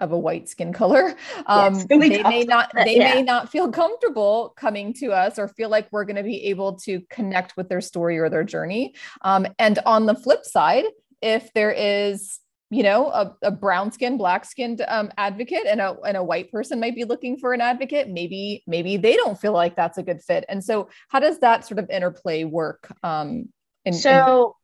of 0.00 0.12
a 0.12 0.18
white 0.18 0.48
skin 0.48 0.72
color. 0.72 1.14
Um, 1.48 1.74
yes, 1.74 1.84
they 1.84 2.22
may 2.22 2.44
not 2.44 2.72
they 2.74 2.96
yeah. 2.96 3.14
may 3.14 3.22
not 3.22 3.50
feel 3.50 3.70
comfortable 3.70 4.52
coming 4.56 4.92
to 4.94 5.12
us 5.12 5.38
or 5.38 5.48
feel 5.48 5.68
like 5.68 5.86
we're 5.92 6.04
going 6.04 6.16
to 6.16 6.22
be 6.22 6.44
able 6.46 6.76
to 6.80 7.02
connect 7.08 7.56
with 7.56 7.68
their 7.68 7.80
story 7.80 8.18
or 8.18 8.28
their 8.28 8.42
journey. 8.42 8.94
Um, 9.22 9.46
and 9.58 9.78
on 9.86 10.06
the 10.06 10.14
flip 10.14 10.44
side, 10.44 10.84
if 11.22 11.52
there 11.52 11.70
is 11.70 12.40
you 12.70 12.82
know 12.82 13.08
a, 13.08 13.36
a 13.42 13.50
brown 13.50 13.92
skinned 13.92 14.18
black 14.18 14.44
skinned 14.44 14.84
um, 14.88 15.12
advocate 15.18 15.66
and 15.66 15.80
a, 15.80 15.96
and 16.04 16.16
a 16.16 16.22
white 16.22 16.50
person 16.50 16.80
might 16.80 16.96
be 16.96 17.04
looking 17.04 17.36
for 17.36 17.52
an 17.52 17.60
advocate 17.60 18.08
maybe 18.08 18.64
maybe 18.66 18.96
they 18.96 19.14
don't 19.14 19.38
feel 19.38 19.52
like 19.52 19.76
that's 19.76 19.98
a 19.98 20.02
good 20.02 20.20
fit 20.20 20.44
and 20.48 20.64
so 20.64 20.88
how 21.08 21.20
does 21.20 21.38
that 21.38 21.64
sort 21.64 21.78
of 21.78 21.88
interplay 21.90 22.42
work 22.42 22.92
um 23.04 23.48
in, 23.84 23.92
so 23.92 24.56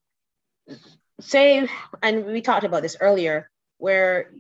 say, 1.22 1.68
and 2.02 2.26
we 2.26 2.40
talked 2.40 2.64
about 2.64 2.82
this 2.82 2.96
earlier, 3.00 3.50
where 3.78 4.32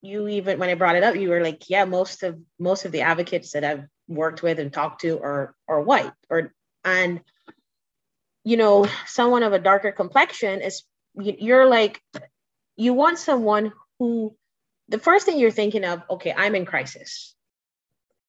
you 0.00 0.28
even 0.28 0.58
when 0.58 0.68
I 0.68 0.74
brought 0.74 0.96
it 0.96 1.02
up, 1.02 1.16
you 1.16 1.30
were 1.30 1.42
like, 1.42 1.68
yeah, 1.68 1.84
most 1.84 2.22
of 2.22 2.38
most 2.58 2.84
of 2.84 2.92
the 2.92 3.02
advocates 3.02 3.52
that 3.52 3.64
I've 3.64 3.84
worked 4.06 4.42
with 4.42 4.58
and 4.58 4.72
talked 4.72 5.02
to 5.02 5.18
are 5.20 5.54
are 5.68 5.80
white, 5.80 6.12
or 6.30 6.52
and 6.84 7.20
you 8.44 8.56
know, 8.56 8.86
someone 9.06 9.42
of 9.42 9.52
a 9.52 9.58
darker 9.58 9.92
complexion 9.92 10.60
is 10.62 10.84
you're 11.14 11.66
like, 11.66 12.00
you 12.76 12.94
want 12.94 13.18
someone 13.18 13.72
who 13.98 14.34
the 14.88 14.98
first 14.98 15.26
thing 15.26 15.38
you're 15.38 15.50
thinking 15.50 15.84
of, 15.84 16.02
okay, 16.08 16.32
I'm 16.34 16.54
in 16.54 16.64
crisis. 16.64 17.34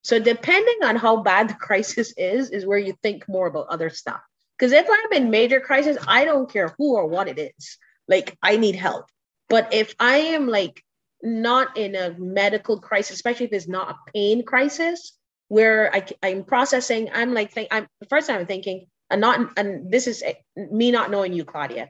So 0.01 0.19
depending 0.19 0.79
on 0.83 0.95
how 0.95 1.17
bad 1.21 1.49
the 1.49 1.53
crisis 1.67 2.13
is, 2.17 2.49
is 2.49 2.65
where 2.65 2.79
you 2.79 2.95
think 3.01 3.27
more 3.29 3.47
about 3.47 3.67
other 3.69 3.89
stuff. 3.89 4.21
Because 4.57 4.73
if 4.73 4.87
I'm 4.89 5.23
in 5.23 5.29
major 5.29 5.61
crisis, 5.61 5.97
I 6.05 6.25
don't 6.25 6.51
care 6.51 6.73
who 6.77 6.95
or 6.95 7.07
what 7.07 7.29
it 7.29 7.53
is. 7.57 7.77
Like 8.07 8.37
I 8.41 8.57
need 8.57 8.75
help. 8.75 9.05
But 9.47 9.73
if 9.73 9.95
I 9.99 10.17
am 10.17 10.47
like 10.47 10.83
not 11.21 11.77
in 11.77 11.95
a 11.95 12.15
medical 12.17 12.79
crisis, 12.79 13.15
especially 13.15 13.47
if 13.47 13.53
it's 13.53 13.67
not 13.67 13.91
a 13.91 14.11
pain 14.13 14.43
crisis, 14.43 15.13
where 15.47 15.93
I, 15.93 16.05
I'm 16.23 16.43
processing, 16.43 17.09
I'm 17.13 17.33
like, 17.33 17.51
think, 17.51 17.69
I'm 17.71 17.87
the 17.99 18.07
first 18.07 18.27
time 18.27 18.39
I'm 18.39 18.45
thinking, 18.45 18.85
and 19.09 19.19
not, 19.21 19.57
and 19.57 19.91
this 19.91 20.07
is 20.07 20.21
eh, 20.23 20.33
me 20.55 20.91
not 20.91 21.11
knowing 21.11 21.33
you, 21.33 21.43
Claudia. 21.43 21.89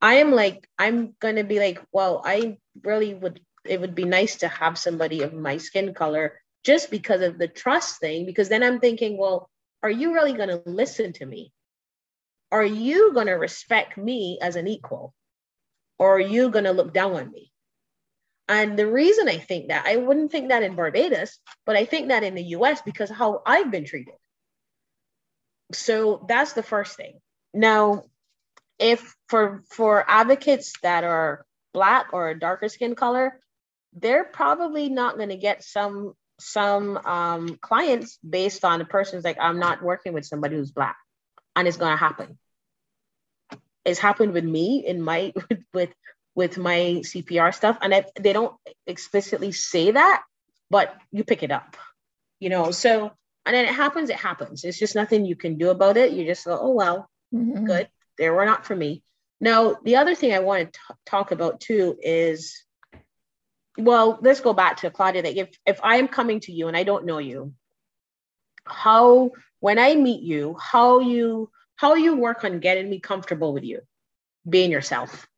I 0.00 0.14
am 0.14 0.30
like, 0.32 0.68
I'm 0.78 1.14
gonna 1.20 1.44
be 1.44 1.58
like, 1.58 1.80
well, 1.92 2.22
I 2.24 2.58
really 2.82 3.14
would. 3.14 3.40
It 3.64 3.80
would 3.80 3.94
be 3.94 4.04
nice 4.04 4.36
to 4.36 4.48
have 4.48 4.78
somebody 4.78 5.22
of 5.22 5.34
my 5.34 5.58
skin 5.58 5.92
color 5.92 6.40
just 6.64 6.90
because 6.90 7.20
of 7.20 7.38
the 7.38 7.48
trust 7.48 7.98
thing. 8.00 8.24
Because 8.24 8.48
then 8.48 8.62
I'm 8.62 8.78
thinking, 8.80 9.18
well, 9.18 9.50
are 9.82 9.90
you 9.90 10.14
really 10.14 10.32
gonna 10.32 10.60
listen 10.64 11.12
to 11.14 11.26
me? 11.26 11.52
Are 12.52 12.64
you 12.64 13.12
gonna 13.12 13.36
respect 13.36 13.98
me 13.98 14.38
as 14.40 14.56
an 14.56 14.68
equal, 14.68 15.14
or 15.98 16.16
are 16.16 16.20
you 16.20 16.50
gonna 16.50 16.72
look 16.72 16.94
down 16.94 17.14
on 17.14 17.30
me? 17.30 17.47
And 18.48 18.78
the 18.78 18.86
reason 18.86 19.28
I 19.28 19.36
think 19.36 19.68
that, 19.68 19.86
I 19.86 19.96
wouldn't 19.96 20.32
think 20.32 20.48
that 20.48 20.62
in 20.62 20.74
Barbados, 20.74 21.38
but 21.66 21.76
I 21.76 21.84
think 21.84 22.08
that 22.08 22.24
in 22.24 22.34
the 22.34 22.44
US 22.56 22.80
because 22.80 23.10
how 23.10 23.42
I've 23.44 23.70
been 23.70 23.84
treated. 23.84 24.14
So 25.72 26.24
that's 26.26 26.54
the 26.54 26.62
first 26.62 26.96
thing. 26.96 27.20
Now, 27.52 28.04
if 28.78 29.14
for 29.28 29.64
for 29.70 30.04
advocates 30.08 30.72
that 30.82 31.04
are 31.04 31.44
black 31.74 32.08
or 32.12 32.30
a 32.30 32.38
darker 32.38 32.68
skin 32.68 32.94
color, 32.94 33.40
they're 33.92 34.24
probably 34.24 34.88
not 34.88 35.16
going 35.16 35.28
to 35.28 35.36
get 35.36 35.62
some 35.62 36.14
some 36.40 36.96
um, 36.98 37.58
clients 37.60 38.18
based 38.28 38.64
on 38.64 38.78
the 38.78 38.84
person's 38.84 39.24
like, 39.24 39.38
I'm 39.40 39.58
not 39.58 39.82
working 39.82 40.12
with 40.12 40.24
somebody 40.24 40.56
who's 40.56 40.70
black, 40.70 40.96
and 41.56 41.66
it's 41.66 41.76
going 41.76 41.92
to 41.92 41.96
happen. 41.96 42.38
It's 43.84 43.98
happened 43.98 44.32
with 44.32 44.44
me 44.44 44.84
in 44.86 45.02
my 45.02 45.32
with, 45.50 45.60
with 45.74 45.90
with 46.38 46.56
my 46.56 47.02
CPR 47.02 47.52
stuff. 47.52 47.78
And 47.82 47.92
I, 47.92 48.04
they 48.20 48.32
don't 48.32 48.54
explicitly 48.86 49.50
say 49.50 49.90
that, 49.90 50.22
but 50.70 50.94
you 51.10 51.24
pick 51.24 51.42
it 51.42 51.50
up, 51.50 51.76
you 52.38 52.48
know? 52.48 52.70
So, 52.70 53.10
and 53.44 53.56
then 53.56 53.64
it 53.64 53.74
happens, 53.74 54.08
it 54.08 54.14
happens. 54.14 54.62
It's 54.62 54.78
just 54.78 54.94
nothing 54.94 55.26
you 55.26 55.34
can 55.34 55.58
do 55.58 55.70
about 55.70 55.96
it. 55.96 56.12
You 56.12 56.24
just 56.24 56.44
go, 56.44 56.56
oh, 56.56 56.70
well, 56.70 57.10
mm-hmm. 57.34 57.64
good. 57.64 57.88
They 58.18 58.30
were 58.30 58.44
not 58.44 58.64
for 58.64 58.76
me. 58.76 59.02
Now, 59.40 59.78
the 59.82 59.96
other 59.96 60.14
thing 60.14 60.32
I 60.32 60.38
want 60.38 60.72
to 60.72 60.78
t- 60.78 60.94
talk 61.06 61.32
about 61.32 61.58
too 61.60 61.98
is, 62.00 62.62
well, 63.76 64.20
let's 64.22 64.40
go 64.40 64.52
back 64.52 64.76
to 64.78 64.90
Claudia. 64.92 65.22
That 65.22 65.36
if 65.36 65.48
if 65.66 65.80
I 65.82 65.96
am 65.96 66.06
coming 66.06 66.38
to 66.40 66.52
you 66.52 66.68
and 66.68 66.76
I 66.76 66.84
don't 66.84 67.06
know 67.06 67.18
you, 67.18 67.52
how 68.64 69.32
when 69.58 69.78
I 69.80 69.96
meet 69.96 70.22
you, 70.22 70.56
how 70.60 71.00
you 71.00 71.50
how 71.74 71.94
you 71.94 72.16
work 72.16 72.44
on 72.44 72.60
getting 72.60 72.88
me 72.90 72.98
comfortable 73.00 73.52
with 73.52 73.64
you, 73.64 73.80
being 74.48 74.70
yourself 74.72 75.28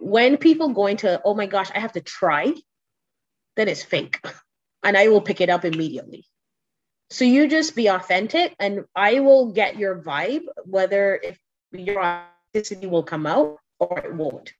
when 0.00 0.36
people 0.36 0.70
go 0.70 0.86
into, 0.86 1.20
oh 1.24 1.34
my 1.34 1.46
gosh, 1.46 1.70
I 1.74 1.80
have 1.80 1.92
to 1.92 2.00
try, 2.00 2.54
then 3.56 3.68
it's 3.68 3.82
fake. 3.82 4.20
And 4.82 4.96
I 4.96 5.08
will 5.08 5.20
pick 5.20 5.40
it 5.40 5.50
up 5.50 5.64
immediately. 5.64 6.24
So 7.10 7.24
you 7.24 7.48
just 7.48 7.74
be 7.74 7.88
authentic 7.88 8.54
and 8.60 8.84
I 8.94 9.20
will 9.20 9.52
get 9.52 9.78
your 9.78 10.00
vibe, 10.00 10.42
whether 10.64 11.18
if 11.22 11.38
your 11.72 12.02
authenticity 12.02 12.86
will 12.86 13.02
come 13.02 13.26
out 13.26 13.58
or 13.78 13.98
it 13.98 14.14
won't. 14.14 14.52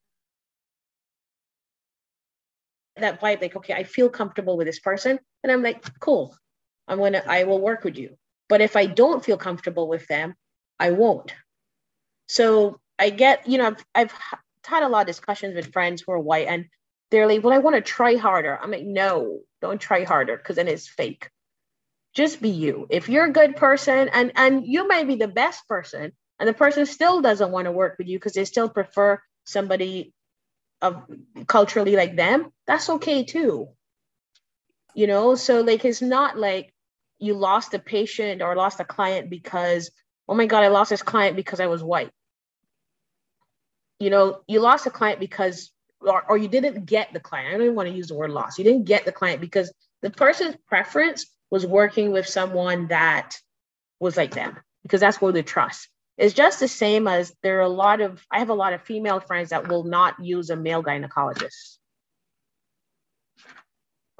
That 2.97 3.21
vibe, 3.21 3.41
like, 3.41 3.55
okay, 3.55 3.73
I 3.73 3.83
feel 3.83 4.09
comfortable 4.09 4.57
with 4.57 4.67
this 4.67 4.79
person. 4.79 5.19
And 5.43 5.51
I'm 5.51 5.63
like, 5.63 5.99
cool, 5.99 6.35
I'm 6.87 6.97
gonna, 6.97 7.23
I 7.25 7.45
will 7.45 7.61
work 7.61 7.83
with 7.83 7.97
you. 7.97 8.17
But 8.49 8.61
if 8.61 8.75
I 8.75 8.87
don't 8.87 9.23
feel 9.23 9.37
comfortable 9.37 9.87
with 9.87 10.05
them, 10.07 10.33
I 10.79 10.91
won't. 10.91 11.33
So 12.27 12.79
I 12.97 13.11
get, 13.11 13.47
you 13.47 13.57
know, 13.57 13.67
I've, 13.67 13.85
I've 13.95 14.13
had 14.69 14.83
a 14.83 14.87
lot 14.87 15.01
of 15.01 15.07
discussions 15.07 15.55
with 15.55 15.73
friends 15.73 16.01
who 16.01 16.11
are 16.13 16.19
white 16.19 16.47
and 16.47 16.65
they're 17.11 17.27
like, 17.27 17.43
well, 17.43 17.53
I 17.53 17.57
want 17.57 17.75
to 17.75 17.81
try 17.81 18.15
harder. 18.15 18.57
I'm 18.61 18.71
like, 18.71 18.85
no, 18.85 19.39
don't 19.61 19.81
try 19.81 20.03
harder 20.03 20.37
because 20.37 20.57
then 20.57 20.67
it's 20.67 20.87
fake. 20.87 21.29
Just 22.13 22.41
be 22.41 22.49
you. 22.49 22.87
If 22.89 23.09
you're 23.09 23.25
a 23.25 23.31
good 23.31 23.55
person 23.55 24.09
and 24.09 24.31
and 24.35 24.65
you 24.65 24.87
might 24.87 25.07
be 25.07 25.15
the 25.15 25.27
best 25.27 25.67
person 25.67 26.11
and 26.39 26.47
the 26.47 26.53
person 26.53 26.85
still 26.85 27.21
doesn't 27.21 27.51
want 27.51 27.65
to 27.65 27.71
work 27.71 27.97
with 27.97 28.07
you 28.07 28.17
because 28.17 28.33
they 28.33 28.45
still 28.45 28.69
prefer 28.69 29.21
somebody 29.43 30.13
of 30.81 31.03
culturally 31.47 31.95
like 31.95 32.15
them, 32.15 32.51
that's 32.65 32.89
okay 32.89 33.23
too. 33.23 33.69
You 34.93 35.07
know, 35.07 35.35
so 35.35 35.61
like 35.61 35.85
it's 35.85 36.01
not 36.01 36.37
like 36.37 36.73
you 37.19 37.33
lost 37.33 37.73
a 37.73 37.79
patient 37.79 38.41
or 38.41 38.55
lost 38.55 38.79
a 38.79 38.85
client 38.85 39.29
because, 39.29 39.91
oh 40.27 40.35
my 40.35 40.45
God, 40.45 40.63
I 40.63 40.69
lost 40.69 40.89
this 40.89 41.03
client 41.03 41.35
because 41.35 41.59
I 41.59 41.67
was 41.67 41.83
white 41.83 42.11
you 43.99 44.09
know, 44.09 44.41
you 44.47 44.59
lost 44.61 44.87
a 44.87 44.89
client 44.89 45.19
because, 45.19 45.71
or, 46.01 46.23
or 46.29 46.37
you 46.37 46.47
didn't 46.47 46.85
get 46.85 47.13
the 47.13 47.19
client. 47.19 47.49
I 47.49 47.51
don't 47.53 47.63
even 47.63 47.75
want 47.75 47.89
to 47.89 47.95
use 47.95 48.07
the 48.07 48.15
word 48.15 48.31
loss. 48.31 48.57
You 48.57 48.63
didn't 48.63 48.85
get 48.85 49.05
the 49.05 49.11
client 49.11 49.41
because 49.41 49.71
the 50.01 50.09
person's 50.09 50.55
preference 50.67 51.25
was 51.51 51.65
working 51.65 52.11
with 52.11 52.27
someone 52.27 52.87
that 52.87 53.35
was 53.99 54.15
like 54.15 54.33
them 54.33 54.57
because 54.83 55.01
that's 55.01 55.21
where 55.21 55.31
they 55.31 55.43
trust. 55.43 55.89
It's 56.17 56.33
just 56.33 56.59
the 56.59 56.67
same 56.67 57.07
as 57.07 57.33
there 57.43 57.59
are 57.59 57.63
a 57.63 57.69
lot 57.69 58.01
of, 58.01 58.25
I 58.31 58.39
have 58.39 58.49
a 58.49 58.53
lot 58.53 58.73
of 58.73 58.81
female 58.81 59.19
friends 59.19 59.49
that 59.49 59.67
will 59.67 59.83
not 59.83 60.23
use 60.23 60.49
a 60.49 60.55
male 60.55 60.83
gynecologist. 60.83 61.77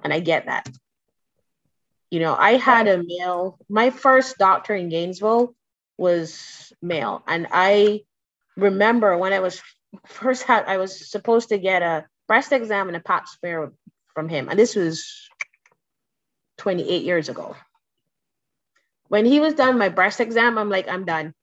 And 0.03 0.13
I 0.13 0.19
get 0.19 0.45
that. 0.45 0.69
You 2.09 2.21
know, 2.21 2.35
I 2.35 2.53
had 2.53 2.87
a 2.87 3.03
male, 3.05 3.59
my 3.69 3.89
first 3.89 4.37
doctor 4.37 4.73
in 4.73 4.89
Gainesville 4.89 5.53
was 5.97 6.73
male. 6.81 7.21
And 7.27 7.47
I 7.51 8.01
remember 8.61 9.17
when 9.17 9.33
I 9.33 9.39
was 9.39 9.61
first 10.05 10.43
had 10.43 10.65
I 10.65 10.77
was 10.77 11.09
supposed 11.09 11.49
to 11.49 11.57
get 11.57 11.81
a 11.81 12.05
breast 12.27 12.51
exam 12.51 12.87
and 12.87 12.97
a 12.97 12.99
pap 12.99 13.27
smear 13.27 13.71
from 14.13 14.29
him, 14.29 14.49
and 14.49 14.59
this 14.59 14.75
was 14.75 15.29
28 16.57 17.03
years 17.03 17.29
ago. 17.29 17.55
When 19.07 19.25
he 19.25 19.39
was 19.39 19.55
done 19.55 19.79
my 19.79 19.89
breast 19.89 20.19
exam, 20.19 20.57
I'm 20.57 20.69
like, 20.69 20.87
I'm 20.87 21.05
done. 21.05 21.33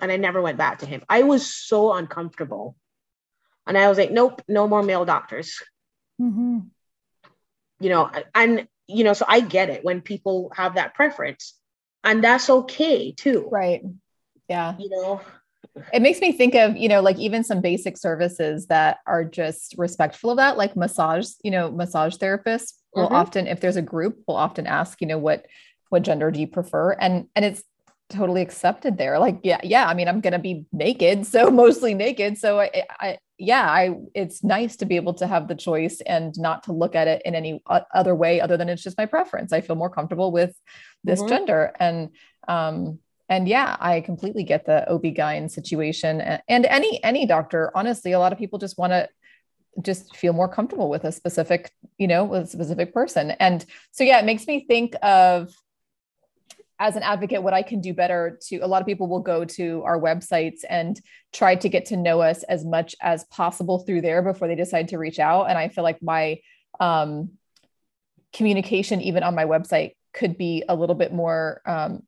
And 0.00 0.10
I 0.10 0.16
never 0.16 0.42
went 0.42 0.58
back 0.58 0.80
to 0.80 0.86
him. 0.86 1.02
I 1.08 1.22
was 1.22 1.46
so 1.46 1.92
uncomfortable. 1.92 2.74
And 3.66 3.78
I 3.78 3.88
was 3.88 3.98
like, 3.98 4.10
nope, 4.10 4.42
no 4.48 4.66
more 4.66 4.82
male 4.82 5.04
doctors. 5.04 5.62
Mm-hmm. 6.20 6.58
You 7.78 7.88
know, 7.88 8.10
and 8.34 8.66
you 8.88 9.04
know, 9.04 9.12
so 9.12 9.24
I 9.28 9.40
get 9.40 9.70
it 9.70 9.84
when 9.84 10.00
people 10.00 10.52
have 10.56 10.74
that 10.74 10.94
preference. 10.94 11.54
And 12.02 12.24
that's 12.24 12.50
okay 12.50 13.12
too. 13.12 13.48
Right. 13.50 13.82
Yeah. 14.48 14.74
You 14.76 14.90
know, 14.90 15.20
it 15.92 16.02
makes 16.02 16.20
me 16.20 16.32
think 16.32 16.54
of 16.54 16.76
you 16.76 16.88
know 16.88 17.00
like 17.00 17.18
even 17.18 17.44
some 17.44 17.60
basic 17.60 17.96
services 17.96 18.66
that 18.66 18.98
are 19.06 19.24
just 19.24 19.74
respectful 19.78 20.30
of 20.30 20.36
that 20.36 20.56
like 20.56 20.76
massage 20.76 21.30
you 21.42 21.50
know 21.50 21.70
massage 21.70 22.16
therapists 22.16 22.74
will 22.94 23.06
mm-hmm. 23.06 23.14
often 23.14 23.46
if 23.46 23.60
there's 23.60 23.76
a 23.76 23.82
group 23.82 24.18
will 24.26 24.36
often 24.36 24.66
ask 24.66 25.00
you 25.00 25.06
know 25.06 25.18
what 25.18 25.46
what 25.92 26.02
gender 26.02 26.30
do 26.30 26.40
you 26.40 26.46
prefer? 26.46 26.92
And 26.92 27.28
and 27.36 27.44
it's 27.44 27.62
totally 28.08 28.40
accepted 28.40 28.96
there. 28.96 29.18
Like 29.18 29.40
yeah 29.42 29.60
yeah 29.62 29.86
i 29.86 29.94
mean 29.94 30.08
i'm 30.08 30.20
gonna 30.20 30.38
be 30.38 30.64
naked 30.72 31.26
so 31.26 31.50
mostly 31.62 31.94
naked. 31.94 32.38
So 32.38 32.60
I, 32.60 32.84
I 32.98 33.18
yeah 33.38 33.68
i 33.70 33.90
it's 34.14 34.42
nice 34.42 34.76
to 34.76 34.86
be 34.86 34.96
able 34.96 35.14
to 35.14 35.26
have 35.26 35.48
the 35.48 35.54
choice 35.54 36.00
and 36.00 36.32
not 36.38 36.62
to 36.64 36.72
look 36.72 36.94
at 36.94 37.08
it 37.08 37.22
in 37.24 37.34
any 37.34 37.62
other 37.94 38.14
way 38.14 38.40
other 38.40 38.56
than 38.56 38.68
it's 38.68 38.82
just 38.82 38.98
my 38.98 39.06
preference. 39.06 39.52
I 39.52 39.60
feel 39.60 39.76
more 39.76 39.90
comfortable 39.90 40.32
with 40.32 40.56
this 41.04 41.20
mm-hmm. 41.20 41.28
gender. 41.28 41.72
And 41.78 42.10
um 42.48 42.98
and 43.32 43.48
yeah 43.48 43.76
i 43.80 44.00
completely 44.00 44.44
get 44.44 44.66
the 44.66 44.78
ob-gyn 44.92 45.48
situation 45.48 46.20
and 46.20 46.66
any 46.66 47.02
any 47.02 47.26
doctor 47.26 47.70
honestly 47.74 48.12
a 48.12 48.18
lot 48.18 48.32
of 48.32 48.38
people 48.38 48.58
just 48.58 48.78
want 48.78 48.92
to 48.92 49.08
just 49.80 50.14
feel 50.14 50.32
more 50.32 50.48
comfortable 50.48 50.90
with 50.90 51.04
a 51.04 51.12
specific 51.12 51.70
you 51.98 52.06
know 52.06 52.24
with 52.24 52.42
a 52.42 52.46
specific 52.46 52.92
person. 52.92 53.30
And 53.32 53.64
so 53.90 54.04
yeah 54.04 54.18
it 54.18 54.24
makes 54.26 54.46
me 54.46 54.66
think 54.66 54.94
of 55.02 55.54
as 56.78 56.96
an 56.96 57.02
advocate 57.02 57.42
what 57.42 57.54
i 57.54 57.62
can 57.62 57.80
do 57.80 57.94
better 57.94 58.38
to 58.48 58.58
a 58.58 58.66
lot 58.66 58.82
of 58.82 58.86
people 58.86 59.06
will 59.08 59.20
go 59.20 59.44
to 59.44 59.82
our 59.84 59.98
websites 60.00 60.60
and 60.68 61.00
try 61.32 61.54
to 61.54 61.68
get 61.68 61.86
to 61.86 61.96
know 61.96 62.20
us 62.20 62.42
as 62.44 62.64
much 62.64 62.94
as 63.00 63.24
possible 63.24 63.78
through 63.78 64.00
there 64.00 64.20
before 64.20 64.48
they 64.48 64.54
decide 64.54 64.88
to 64.88 64.98
reach 64.98 65.18
out. 65.18 65.44
And 65.48 65.56
i 65.56 65.68
feel 65.68 65.84
like 65.84 66.02
my 66.02 66.40
um, 66.80 67.30
communication 68.32 69.00
even 69.00 69.22
on 69.22 69.34
my 69.34 69.44
website 69.44 69.92
could 70.12 70.36
be 70.36 70.64
a 70.68 70.74
little 70.74 70.94
bit 70.94 71.12
more 71.12 71.62
um, 71.64 72.02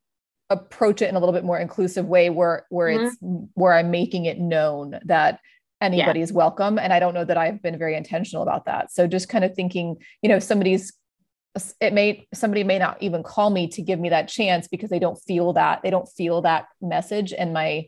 approach 0.49 1.01
it 1.01 1.09
in 1.09 1.15
a 1.15 1.19
little 1.19 1.33
bit 1.33 1.43
more 1.43 1.57
inclusive 1.57 2.05
way 2.05 2.29
where 2.29 2.65
where 2.69 2.89
mm-hmm. 2.89 3.05
it's 3.05 3.17
where 3.53 3.73
I'm 3.73 3.91
making 3.91 4.25
it 4.25 4.39
known 4.39 4.99
that 5.05 5.39
anybody 5.81 6.19
yeah. 6.19 6.23
is 6.23 6.33
welcome 6.33 6.77
and 6.79 6.93
I 6.93 6.99
don't 6.99 7.13
know 7.13 7.25
that 7.25 7.37
I've 7.37 7.61
been 7.61 7.77
very 7.77 7.95
intentional 7.95 8.43
about 8.43 8.65
that. 8.65 8.91
So 8.91 9.07
just 9.07 9.29
kind 9.29 9.43
of 9.43 9.55
thinking, 9.55 9.97
you 10.21 10.29
know, 10.29 10.39
somebody's 10.39 10.93
it 11.79 11.93
may 11.93 12.27
somebody 12.33 12.63
may 12.63 12.77
not 12.77 13.01
even 13.01 13.23
call 13.23 13.49
me 13.49 13.67
to 13.69 13.81
give 13.81 13.99
me 13.99 14.09
that 14.09 14.27
chance 14.27 14.67
because 14.67 14.89
they 14.89 14.99
don't 14.99 15.17
feel 15.25 15.53
that 15.53 15.81
they 15.83 15.89
don't 15.89 16.09
feel 16.09 16.41
that 16.41 16.67
message 16.81 17.33
and 17.33 17.53
my 17.53 17.85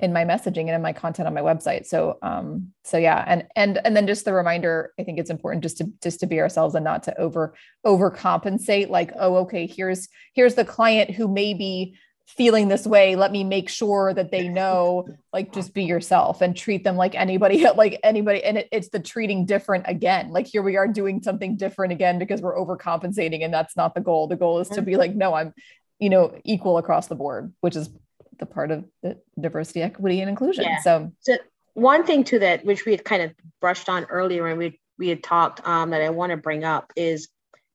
in 0.00 0.12
my 0.12 0.24
messaging 0.24 0.62
and 0.62 0.70
in 0.70 0.82
my 0.82 0.92
content 0.92 1.26
on 1.26 1.34
my 1.34 1.40
website. 1.40 1.86
So 1.86 2.18
um 2.22 2.72
so 2.84 2.98
yeah 2.98 3.24
and 3.26 3.46
and 3.56 3.80
and 3.84 3.96
then 3.96 4.06
just 4.06 4.24
the 4.24 4.32
reminder 4.32 4.92
i 4.98 5.02
think 5.02 5.18
it's 5.18 5.30
important 5.30 5.62
just 5.62 5.78
to 5.78 5.92
just 6.02 6.20
to 6.20 6.26
be 6.26 6.40
ourselves 6.40 6.74
and 6.74 6.84
not 6.84 7.02
to 7.02 7.18
over 7.20 7.54
overcompensate 7.86 8.88
like 8.88 9.12
oh 9.18 9.36
okay 9.36 9.66
here's 9.66 10.08
here's 10.34 10.54
the 10.54 10.64
client 10.64 11.10
who 11.10 11.28
maybe 11.28 11.94
feeling 12.36 12.68
this 12.68 12.86
way. 12.86 13.16
Let 13.16 13.32
me 13.32 13.42
make 13.42 13.70
sure 13.70 14.12
that 14.12 14.30
they 14.30 14.48
know 14.48 15.08
like 15.32 15.50
just 15.52 15.72
be 15.72 15.84
yourself 15.84 16.42
and 16.42 16.54
treat 16.54 16.84
them 16.84 16.96
like 16.96 17.14
anybody 17.14 17.66
like 17.76 17.98
anybody 18.02 18.44
and 18.44 18.58
it, 18.58 18.68
it's 18.70 18.90
the 18.90 19.00
treating 19.00 19.46
different 19.46 19.86
again. 19.88 20.28
Like 20.30 20.46
here 20.46 20.62
we 20.62 20.76
are 20.76 20.86
doing 20.86 21.22
something 21.22 21.56
different 21.56 21.92
again 21.92 22.18
because 22.18 22.42
we're 22.42 22.56
overcompensating 22.56 23.44
and 23.44 23.52
that's 23.52 23.76
not 23.76 23.94
the 23.94 24.02
goal. 24.02 24.28
The 24.28 24.36
goal 24.36 24.60
is 24.60 24.68
to 24.70 24.82
be 24.82 24.96
like 24.96 25.14
no 25.14 25.32
i'm 25.34 25.54
you 25.98 26.10
know 26.10 26.38
equal 26.44 26.78
across 26.78 27.06
the 27.08 27.14
board 27.14 27.52
which 27.60 27.76
is 27.76 27.90
the 28.38 28.46
part 28.46 28.70
of 28.70 28.84
the 29.02 29.18
diversity 29.40 29.82
equity 29.82 30.20
and 30.20 30.30
inclusion 30.30 30.64
yeah. 30.64 30.80
so 30.80 31.12
so 31.20 31.36
one 31.74 32.04
thing 32.04 32.24
to 32.24 32.38
that 32.38 32.64
which 32.64 32.84
we 32.84 32.92
had 32.92 33.04
kind 33.04 33.22
of 33.22 33.32
brushed 33.60 33.88
on 33.88 34.04
earlier 34.04 34.46
and 34.46 34.58
we 34.58 34.80
we 34.98 35.08
had 35.08 35.22
talked 35.22 35.66
um, 35.66 35.90
that 35.90 36.02
i 36.02 36.10
want 36.10 36.30
to 36.30 36.36
bring 36.36 36.64
up 36.64 36.92
is 36.96 37.28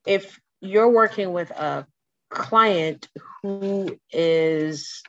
if 0.06 0.40
you're 0.62 0.90
working 0.90 1.34
with 1.34 1.52
a 1.52 1.86
client 2.30 3.08
who 3.42 3.98
is 4.12 5.04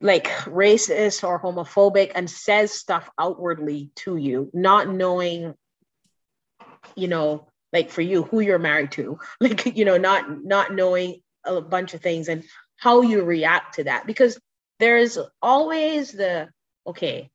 like 0.00 0.26
racist 0.44 1.24
or 1.24 1.40
homophobic 1.40 2.12
and 2.14 2.28
says 2.28 2.70
stuff 2.70 3.10
outwardly 3.18 3.90
to 3.96 4.16
you, 4.16 4.50
not 4.52 4.88
knowing, 4.88 5.54
you 6.94 7.08
know, 7.08 7.48
like 7.72 7.90
for 7.90 8.02
you, 8.02 8.22
who 8.24 8.40
you're 8.40 8.58
married 8.58 8.92
to, 8.92 9.18
like, 9.40 9.76
you 9.76 9.84
know, 9.84 9.96
not 9.96 10.44
not 10.44 10.72
knowing 10.72 11.20
a 11.44 11.60
bunch 11.60 11.94
of 11.94 12.00
things 12.00 12.28
and 12.28 12.44
how 12.76 13.02
you 13.02 13.22
react 13.22 13.76
to 13.76 13.84
that. 13.84 14.06
Because 14.06 14.38
there's 14.78 15.18
always 15.40 16.12
the 16.12 16.48
okay, 16.86 17.30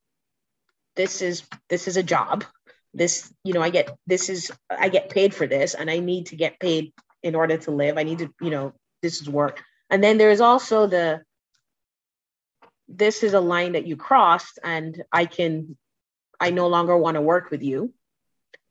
this 0.95 1.21
is 1.21 1.43
this 1.69 1.87
is 1.87 1.97
a 1.97 2.03
job. 2.03 2.43
This, 2.93 3.31
you 3.43 3.53
know, 3.53 3.61
I 3.61 3.69
get 3.69 3.95
this 4.07 4.29
is 4.29 4.51
I 4.69 4.89
get 4.89 5.09
paid 5.09 5.33
for 5.33 5.47
this 5.47 5.73
and 5.73 5.89
I 5.89 5.99
need 5.99 6.27
to 6.27 6.35
get 6.35 6.59
paid 6.59 6.93
in 7.23 7.35
order 7.35 7.57
to 7.57 7.71
live. 7.71 7.97
I 7.97 8.03
need 8.03 8.19
to, 8.19 8.33
you 8.41 8.49
know, 8.49 8.73
this 9.01 9.21
is 9.21 9.29
work. 9.29 9.61
And 9.89 10.03
then 10.03 10.17
there's 10.17 10.41
also 10.41 10.87
the 10.87 11.21
this 12.87 13.23
is 13.23 13.33
a 13.33 13.39
line 13.39 13.73
that 13.73 13.85
you 13.85 13.95
crossed 13.95 14.59
and 14.63 15.03
I 15.11 15.25
can 15.25 15.77
I 16.39 16.49
no 16.49 16.67
longer 16.67 16.97
want 16.97 17.15
to 17.15 17.21
work 17.21 17.51
with 17.51 17.61
you. 17.63 17.93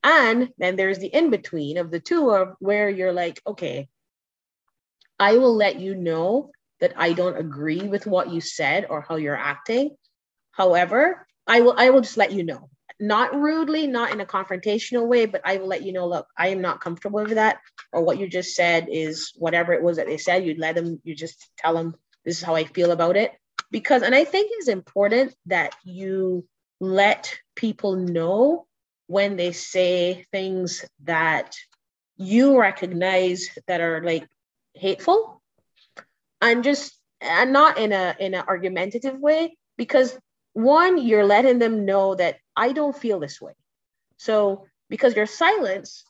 And 0.03 0.49
then 0.57 0.75
there's 0.75 0.99
the 0.99 1.07
in 1.07 1.29
between 1.29 1.77
of 1.77 1.91
the 1.91 1.99
two 1.99 2.31
of 2.31 2.55
where 2.59 2.89
you're 2.89 3.13
like, 3.13 3.41
okay, 3.45 3.89
I 5.19 5.37
will 5.37 5.55
let 5.55 5.79
you 5.79 5.95
know 5.95 6.51
that 6.81 6.93
I 6.97 7.13
don't 7.13 7.37
agree 7.37 7.81
with 7.81 8.05
what 8.05 8.31
you 8.31 8.41
said 8.41 8.87
or 8.89 9.01
how 9.01 9.15
you're 9.15 9.35
acting. 9.35 9.95
However, 10.51 11.27
I 11.47 11.61
will 11.61 11.75
I 11.77 11.89
will 11.89 12.01
just 12.01 12.17
let 12.17 12.31
you 12.31 12.43
know 12.43 12.69
not 12.99 13.33
rudely, 13.33 13.87
not 13.87 14.11
in 14.11 14.19
a 14.19 14.25
confrontational 14.25 15.07
way, 15.07 15.25
but 15.25 15.41
I 15.45 15.57
will 15.57 15.67
let 15.67 15.83
you 15.83 15.93
know, 15.93 16.07
look, 16.07 16.27
I 16.37 16.49
am 16.49 16.61
not 16.61 16.81
comfortable 16.81 17.23
with 17.23 17.35
that. 17.35 17.59
Or 17.93 18.03
what 18.03 18.19
you 18.19 18.27
just 18.27 18.55
said 18.55 18.87
is 18.91 19.31
whatever 19.35 19.73
it 19.73 19.81
was 19.81 19.97
that 19.97 20.07
they 20.07 20.17
said, 20.17 20.45
you'd 20.45 20.59
let 20.59 20.75
them, 20.75 20.99
you 21.03 21.15
just 21.15 21.49
tell 21.57 21.73
them, 21.73 21.95
this 22.25 22.37
is 22.37 22.43
how 22.43 22.55
I 22.55 22.65
feel 22.65 22.91
about 22.91 23.15
it. 23.15 23.31
Because, 23.71 24.01
and 24.01 24.13
I 24.13 24.25
think 24.25 24.51
it's 24.53 24.67
important 24.67 25.33
that 25.45 25.75
you 25.85 26.45
let 26.81 27.37
people 27.55 27.95
know 27.95 28.65
when 29.07 29.37
they 29.37 29.53
say 29.53 30.25
things 30.31 30.85
that 31.03 31.55
you 32.17 32.59
recognize 32.59 33.49
that 33.67 33.79
are 33.79 34.03
like 34.03 34.27
hateful 34.73 35.38
and 36.41 36.63
just 36.63 36.97
and 37.21 37.51
not 37.51 37.77
in 37.77 37.91
a 37.91 38.15
in 38.19 38.33
an 38.33 38.43
argumentative 38.47 39.19
way 39.19 39.57
because 39.77 40.17
one 40.53 40.97
you're 40.97 41.25
letting 41.25 41.59
them 41.59 41.85
know 41.85 42.15
that 42.15 42.37
I 42.55 42.71
don't 42.71 42.97
feel 42.97 43.19
this 43.19 43.39
way. 43.41 43.53
So 44.17 44.65
because 44.89 45.15
your 45.15 45.25
silence 45.25 46.03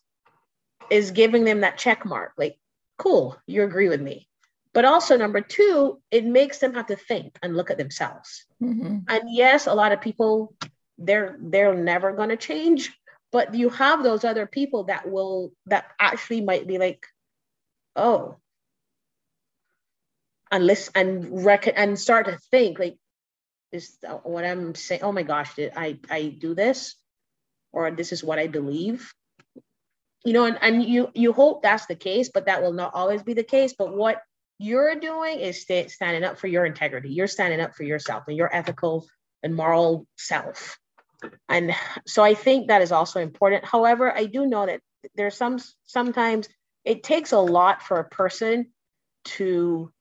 is 0.89 1.11
giving 1.11 1.43
them 1.43 1.61
that 1.61 1.77
check 1.77 2.05
mark, 2.05 2.33
like, 2.37 2.57
cool, 2.97 3.37
you 3.45 3.63
agree 3.63 3.89
with 3.89 4.01
me. 4.01 4.27
But 4.73 4.85
also, 4.85 5.17
number 5.17 5.41
two, 5.41 5.99
it 6.11 6.25
makes 6.25 6.59
them 6.59 6.73
have 6.75 6.87
to 6.87 6.95
think 6.95 7.37
and 7.41 7.55
look 7.55 7.71
at 7.71 7.77
themselves. 7.77 8.45
Mm-hmm. 8.61 8.99
And 9.07 9.23
yes, 9.27 9.67
a 9.67 9.73
lot 9.73 9.91
of 9.91 10.01
people, 10.01 10.53
they're 10.97 11.37
they're 11.41 11.75
never 11.75 12.13
gonna 12.13 12.37
change, 12.37 12.91
but 13.31 13.55
you 13.55 13.69
have 13.69 14.03
those 14.03 14.23
other 14.23 14.45
people 14.45 14.85
that 14.85 15.09
will 15.09 15.53
that 15.65 15.85
actually 15.99 16.41
might 16.41 16.67
be 16.67 16.77
like, 16.77 17.05
oh, 17.95 18.37
and 20.51 20.65
listen 20.65 20.93
and 20.95 21.45
reckon 21.45 21.73
and 21.75 21.99
start 21.99 22.25
to 22.25 22.37
think 22.51 22.79
like 22.79 22.97
is 23.71 23.97
what 24.23 24.45
I'm 24.45 24.75
saying. 24.75 25.03
Oh 25.03 25.11
my 25.11 25.23
gosh, 25.23 25.55
did 25.55 25.73
I 25.75 25.99
I 26.09 26.35
do 26.39 26.55
this, 26.55 26.95
or 27.71 27.91
this 27.91 28.11
is 28.11 28.23
what 28.23 28.39
I 28.39 28.47
believe. 28.47 29.13
You 30.25 30.33
know, 30.33 30.45
and, 30.45 30.57
and 30.61 30.83
you 30.83 31.09
you 31.13 31.33
hope 31.33 31.61
that's 31.63 31.85
the 31.85 31.95
case, 31.95 32.29
but 32.33 32.47
that 32.47 32.61
will 32.61 32.73
not 32.73 32.93
always 32.93 33.23
be 33.23 33.33
the 33.33 33.43
case. 33.43 33.75
But 33.77 33.95
what 33.95 34.21
you're 34.57 34.95
doing 34.95 35.39
is 35.39 35.61
st- 35.61 35.91
standing 35.91 36.23
up 36.23 36.39
for 36.39 36.47
your 36.47 36.65
integrity. 36.65 37.09
You're 37.09 37.27
standing 37.27 37.61
up 37.61 37.75
for 37.75 37.83
yourself 37.83 38.23
and 38.27 38.35
your 38.35 38.53
ethical 38.53 39.07
and 39.43 39.55
moral 39.55 40.05
self. 40.17 40.77
And 41.47 41.73
so 42.07 42.23
I 42.23 42.33
think 42.33 42.67
that 42.67 42.81
is 42.81 42.91
also 42.91 43.19
important. 43.19 43.65
However, 43.65 44.11
I 44.15 44.25
do 44.25 44.45
know 44.45 44.65
that 44.65 44.81
there's 45.15 45.35
some 45.35 45.59
sometimes 45.85 46.49
it 46.83 47.03
takes 47.03 47.31
a 47.31 47.39
lot 47.39 47.81
for 47.81 47.99
a 47.99 48.09
person 48.09 48.71
to 49.25 49.91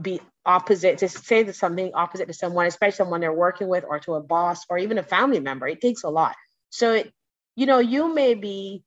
be 0.00 0.20
opposite 0.46 0.98
to 0.98 1.08
say 1.08 1.42
that 1.42 1.56
something 1.56 1.92
opposite 1.94 2.26
to 2.26 2.34
someone 2.34 2.66
especially 2.66 2.96
someone 2.96 3.20
they're 3.20 3.32
working 3.32 3.68
with 3.68 3.84
or 3.88 3.98
to 4.00 4.14
a 4.14 4.20
boss 4.20 4.64
or 4.68 4.76
even 4.78 4.98
a 4.98 5.02
family 5.02 5.40
member 5.40 5.66
it 5.66 5.80
takes 5.80 6.04
a 6.04 6.10
lot. 6.10 6.34
So 6.70 6.94
it, 6.94 7.12
you 7.56 7.66
know 7.66 7.78
you 7.78 8.14
may 8.14 8.34
be 8.34 8.82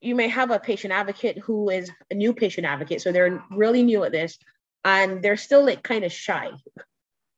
you 0.00 0.14
may 0.14 0.28
have 0.28 0.50
a 0.50 0.58
patient 0.58 0.92
advocate 0.92 1.38
who 1.38 1.68
is 1.68 1.90
a 2.10 2.14
new 2.14 2.32
patient 2.32 2.66
advocate 2.66 3.02
so 3.02 3.12
they're 3.12 3.42
really 3.50 3.82
new 3.82 4.02
at 4.04 4.12
this 4.12 4.38
and 4.84 5.22
they're 5.22 5.36
still 5.36 5.64
like 5.64 5.82
kind 5.82 6.04
of 6.04 6.12
shy. 6.12 6.50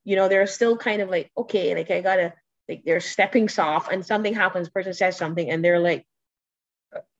You 0.03 0.15
know 0.15 0.27
they're 0.27 0.47
still 0.47 0.77
kind 0.77 1.01
of 1.01 1.09
like 1.09 1.31
okay 1.37 1.75
like 1.75 1.91
i 1.91 2.01
gotta 2.01 2.33
like 2.67 2.83
they're 2.85 2.99
stepping 2.99 3.49
soft 3.49 3.91
and 3.91 4.05
something 4.05 4.33
happens 4.33 4.69
person 4.69 4.93
says 4.93 5.17
something 5.17 5.49
and 5.49 5.63
they're 5.63 5.79
like 5.79 6.05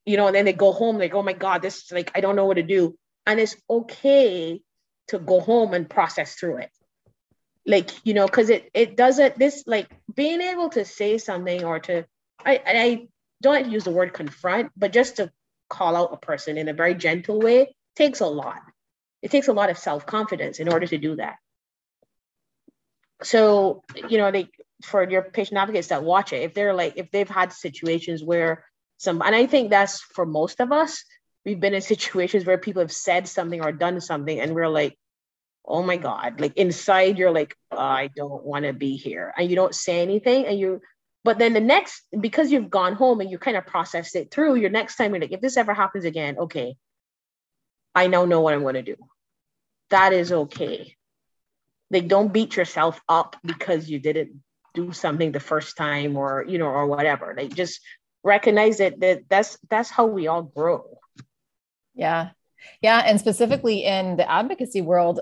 you 0.04 0.16
know 0.16 0.26
and 0.26 0.34
then 0.34 0.44
they 0.44 0.52
go 0.52 0.72
home 0.72 0.98
like 0.98 1.14
oh 1.14 1.22
my 1.22 1.32
god 1.32 1.62
this 1.62 1.76
is 1.84 1.92
like 1.92 2.10
i 2.14 2.20
don't 2.20 2.36
know 2.36 2.46
what 2.46 2.54
to 2.54 2.62
do. 2.62 2.96
And 3.26 3.40
it's 3.40 3.56
okay 3.70 4.60
to 5.08 5.18
go 5.18 5.40
home 5.40 5.74
and 5.74 5.88
process 5.88 6.34
through 6.34 6.58
it. 6.58 6.70
Like 7.66 7.90
you 8.04 8.14
know 8.14 8.26
because 8.26 8.50
it 8.50 8.70
it 8.74 8.96
doesn't 8.96 9.38
this 9.38 9.64
like 9.66 9.88
being 10.14 10.40
able 10.40 10.68
to 10.70 10.84
say 10.84 11.16
something 11.16 11.64
or 11.64 11.78
to 11.80 12.04
i 12.44 12.60
i 12.66 13.08
don't 13.40 13.54
like 13.54 13.72
use 13.72 13.84
the 13.84 13.90
word 13.90 14.12
confront 14.12 14.70
but 14.76 14.92
just 14.92 15.16
to 15.16 15.32
call 15.70 15.96
out 15.96 16.12
a 16.12 16.18
person 16.18 16.58
in 16.58 16.68
a 16.68 16.74
very 16.74 16.94
gentle 16.94 17.40
way 17.40 17.74
takes 17.96 18.20
a 18.20 18.26
lot. 18.26 18.60
It 19.22 19.30
takes 19.30 19.48
a 19.48 19.52
lot 19.52 19.70
of 19.70 19.78
self-confidence 19.78 20.58
in 20.58 20.68
order 20.68 20.86
to 20.86 20.98
do 20.98 21.16
that. 21.16 21.36
So 23.22 23.82
you 24.08 24.18
know 24.18 24.30
they 24.30 24.48
for 24.84 25.08
your 25.08 25.22
patient 25.22 25.58
advocates 25.58 25.88
that 25.88 26.04
watch 26.04 26.32
it 26.32 26.42
if 26.42 26.52
they're 26.52 26.74
like 26.74 26.94
if 26.96 27.10
they've 27.10 27.28
had 27.28 27.52
situations 27.52 28.22
where 28.22 28.64
some 28.98 29.22
and 29.22 29.34
i 29.34 29.46
think 29.46 29.70
that's 29.70 30.00
for 30.00 30.26
most 30.26 30.60
of 30.60 30.72
us 30.72 31.04
we've 31.44 31.60
been 31.60 31.74
in 31.74 31.80
situations 31.80 32.44
where 32.44 32.58
people 32.58 32.80
have 32.80 32.92
said 32.92 33.28
something 33.28 33.62
or 33.62 33.72
done 33.72 34.00
something 34.00 34.40
and 34.40 34.54
we're 34.54 34.68
like 34.68 34.96
oh 35.66 35.82
my 35.82 35.96
god 35.96 36.40
like 36.40 36.56
inside 36.56 37.18
you're 37.18 37.30
like 37.30 37.56
oh, 37.70 37.78
i 37.78 38.08
don't 38.14 38.44
want 38.44 38.64
to 38.64 38.72
be 38.72 38.96
here. 38.96 39.32
And 39.36 39.48
you 39.48 39.56
don't 39.56 39.74
say 39.74 40.00
anything 40.02 40.46
and 40.46 40.58
you 40.58 40.80
but 41.22 41.38
then 41.38 41.54
the 41.54 41.60
next 41.60 42.02
because 42.18 42.52
you've 42.52 42.70
gone 42.70 42.94
home 42.94 43.20
and 43.20 43.30
you 43.30 43.38
kind 43.38 43.56
of 43.56 43.66
processed 43.66 44.14
it 44.14 44.30
through 44.30 44.56
your 44.56 44.70
next 44.70 44.96
time 44.96 45.12
you're 45.12 45.20
like 45.20 45.32
if 45.32 45.40
this 45.40 45.56
ever 45.56 45.72
happens 45.72 46.04
again 46.04 46.38
okay 46.38 46.76
i 47.94 48.06
now 48.06 48.24
know 48.24 48.40
what 48.40 48.54
i'm 48.54 48.62
going 48.62 48.74
to 48.74 48.82
do. 48.82 48.96
That 49.90 50.12
is 50.12 50.32
okay. 50.32 50.96
Like 51.90 52.08
don't 52.08 52.32
beat 52.32 52.56
yourself 52.56 53.00
up 53.08 53.36
because 53.44 53.88
you 53.88 54.00
didn't 54.00 54.42
do 54.72 54.92
something 54.92 55.30
the 55.30 55.40
first 55.40 55.76
time 55.76 56.16
or 56.16 56.44
you 56.48 56.58
know 56.58 56.66
or 56.66 56.86
whatever. 56.86 57.34
Like 57.36 57.54
just 57.54 57.80
recognize 58.24 58.78
that, 58.78 58.98
that 59.00 59.28
that's 59.28 59.58
that's 59.70 59.90
how 59.90 60.06
we 60.06 60.26
all 60.26 60.42
grow 60.42 60.98
yeah. 61.94 62.30
Yeah. 62.80 63.02
And 63.04 63.20
specifically 63.20 63.84
in 63.84 64.16
the 64.16 64.30
advocacy 64.30 64.80
world, 64.80 65.20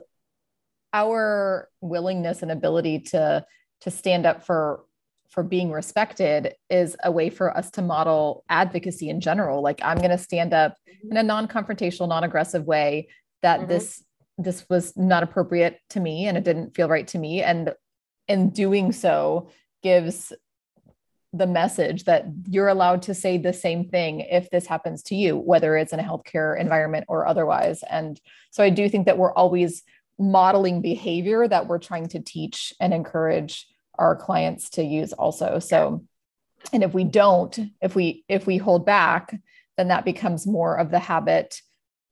our 0.92 1.68
willingness 1.80 2.42
and 2.42 2.50
ability 2.50 3.00
to 3.00 3.44
to 3.80 3.90
stand 3.90 4.26
up 4.26 4.44
for 4.44 4.84
for 5.30 5.42
being 5.42 5.70
respected 5.70 6.54
is 6.68 6.94
a 7.02 7.10
way 7.10 7.30
for 7.30 7.56
us 7.56 7.70
to 7.70 7.82
model 7.82 8.44
advocacy 8.48 9.08
in 9.08 9.20
general 9.20 9.62
like 9.62 9.80
i'm 9.82 9.96
going 9.96 10.10
to 10.10 10.18
stand 10.18 10.52
up 10.52 10.76
in 11.10 11.16
a 11.16 11.22
non-confrontational 11.22 12.08
non-aggressive 12.08 12.66
way 12.66 13.08
that 13.40 13.60
mm-hmm. 13.60 13.70
this 13.70 14.04
this 14.38 14.66
was 14.68 14.96
not 14.96 15.22
appropriate 15.22 15.80
to 15.88 16.00
me 16.00 16.26
and 16.26 16.36
it 16.36 16.44
didn't 16.44 16.74
feel 16.74 16.88
right 16.88 17.08
to 17.08 17.18
me 17.18 17.42
and 17.42 17.72
in 18.28 18.50
doing 18.50 18.92
so 18.92 19.48
gives 19.82 20.32
the 21.32 21.46
message 21.46 22.04
that 22.04 22.26
you're 22.48 22.68
allowed 22.68 23.02
to 23.02 23.14
say 23.14 23.38
the 23.38 23.52
same 23.52 23.88
thing 23.88 24.20
if 24.20 24.50
this 24.50 24.66
happens 24.66 25.02
to 25.02 25.14
you, 25.14 25.36
whether 25.36 25.76
it's 25.76 25.92
in 25.92 26.00
a 26.00 26.02
healthcare 26.02 26.58
environment 26.58 27.06
or 27.08 27.26
otherwise. 27.26 27.82
And 27.88 28.20
so 28.50 28.62
I 28.62 28.70
do 28.70 28.88
think 28.88 29.06
that 29.06 29.16
we're 29.16 29.32
always 29.32 29.82
modeling 30.18 30.82
behavior 30.82 31.48
that 31.48 31.66
we're 31.66 31.78
trying 31.78 32.08
to 32.08 32.20
teach 32.20 32.74
and 32.80 32.92
encourage 32.92 33.66
our 33.98 34.14
clients 34.14 34.70
to 34.70 34.84
use 34.84 35.12
also. 35.14 35.58
So 35.58 36.04
and 36.72 36.82
if 36.82 36.94
we 36.94 37.04
don't, 37.04 37.58
if 37.80 37.94
we 37.94 38.24
if 38.28 38.46
we 38.46 38.56
hold 38.56 38.86
back, 38.86 39.34
then 39.76 39.88
that 39.88 40.04
becomes 40.04 40.46
more 40.46 40.76
of 40.76 40.90
the 40.90 40.98
habit 40.98 41.60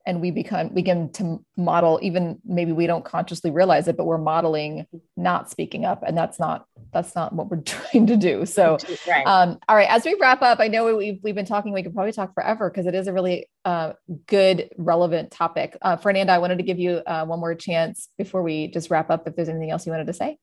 and 0.05 0.21
we 0.21 0.31
become 0.31 0.69
begin 0.69 1.11
to 1.11 1.43
model 1.57 1.99
even 2.01 2.39
maybe 2.45 2.71
we 2.71 2.87
don't 2.87 3.05
consciously 3.05 3.51
realize 3.51 3.87
it 3.87 3.97
but 3.97 4.05
we're 4.05 4.17
modeling 4.17 4.85
not 5.15 5.49
speaking 5.49 5.85
up 5.85 6.03
and 6.05 6.17
that's 6.17 6.39
not 6.39 6.65
that's 6.93 7.15
not 7.15 7.33
what 7.33 7.49
we're 7.49 7.61
trying 7.61 8.07
to 8.07 8.17
do. 8.17 8.45
So 8.45 8.77
right. 9.07 9.25
um, 9.25 9.59
all 9.67 9.75
right 9.75 9.89
as 9.89 10.05
we 10.05 10.15
wrap 10.19 10.41
up 10.41 10.59
i 10.59 10.67
know 10.67 10.95
we've, 10.95 11.19
we've 11.23 11.35
been 11.35 11.45
talking 11.45 11.73
we 11.73 11.83
could 11.83 11.93
probably 11.93 12.11
talk 12.11 12.33
forever 12.33 12.69
because 12.69 12.85
it 12.85 12.95
is 12.95 13.07
a 13.07 13.13
really 13.13 13.47
uh, 13.65 13.93
good 14.27 14.69
relevant 14.77 15.31
topic. 15.31 15.77
Uh, 15.81 15.95
fernanda 15.95 16.31
i 16.33 16.37
wanted 16.37 16.57
to 16.57 16.63
give 16.63 16.79
you 16.79 17.01
uh, 17.05 17.25
one 17.25 17.39
more 17.39 17.55
chance 17.55 18.09
before 18.17 18.41
we 18.41 18.67
just 18.67 18.89
wrap 18.89 19.09
up 19.09 19.27
if 19.27 19.35
there's 19.35 19.49
anything 19.49 19.71
else 19.71 19.85
you 19.85 19.91
wanted 19.91 20.07
to 20.07 20.13
say. 20.13 20.37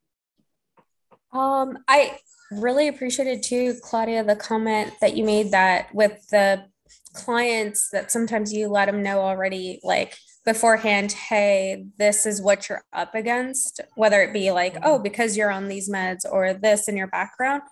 Um, 1.33 1.79
i 1.89 2.19
really 2.51 2.89
appreciated 2.89 3.43
too 3.43 3.75
claudia 3.83 4.25
the 4.25 4.37
comment 4.37 4.93
that 5.01 5.17
you 5.17 5.25
made 5.25 5.51
that 5.51 5.95
with 5.95 6.27
the 6.31 6.65
clients 7.13 7.91
that 7.91 8.11
sometimes 8.11 8.53
you 8.53 8.69
let 8.69 8.87
them 8.87 9.03
know 9.03 9.21
already 9.21 9.81
like 9.83 10.17
beforehand 10.45 11.13
hey 11.13 11.85
this 11.99 12.25
is 12.25 12.41
what 12.41 12.69
you're 12.69 12.83
up 12.93 13.15
against 13.15 13.81
whether 13.97 14.23
it 14.23 14.33
be 14.33 14.51
like 14.51 14.77
oh 14.83 14.99
because 14.99 15.37
you're 15.37 15.51
on 15.51 15.69
these 15.69 15.91
meds 15.91 16.25
or 16.31 16.55
this 16.55 16.89
in 16.89 16.97
your 16.97 17.09
background. 17.09 17.63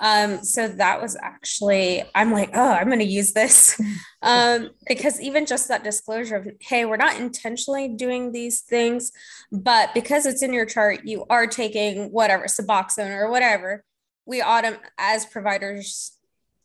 Um, 0.00 0.44
so 0.44 0.68
that 0.68 1.02
was 1.02 1.16
actually 1.20 2.04
i'm 2.14 2.30
like 2.30 2.50
oh 2.54 2.72
i'm 2.72 2.86
going 2.86 2.98
to 3.00 3.04
use 3.04 3.32
this. 3.32 3.80
Um, 4.20 4.70
because 4.88 5.20
even 5.20 5.46
just 5.46 5.68
that 5.68 5.84
disclosure 5.84 6.34
of 6.34 6.48
hey 6.60 6.84
we're 6.84 6.96
not 6.96 7.20
intentionally 7.20 7.86
doing 7.86 8.32
these 8.32 8.62
things 8.62 9.12
but 9.52 9.94
because 9.94 10.26
it's 10.26 10.42
in 10.42 10.52
your 10.52 10.66
chart 10.66 11.04
you 11.04 11.24
are 11.30 11.46
taking 11.46 12.10
whatever 12.10 12.46
suboxone 12.46 13.16
or 13.16 13.30
whatever 13.30 13.84
we 14.26 14.42
autumn 14.42 14.76
as 14.98 15.24
providers 15.24 16.16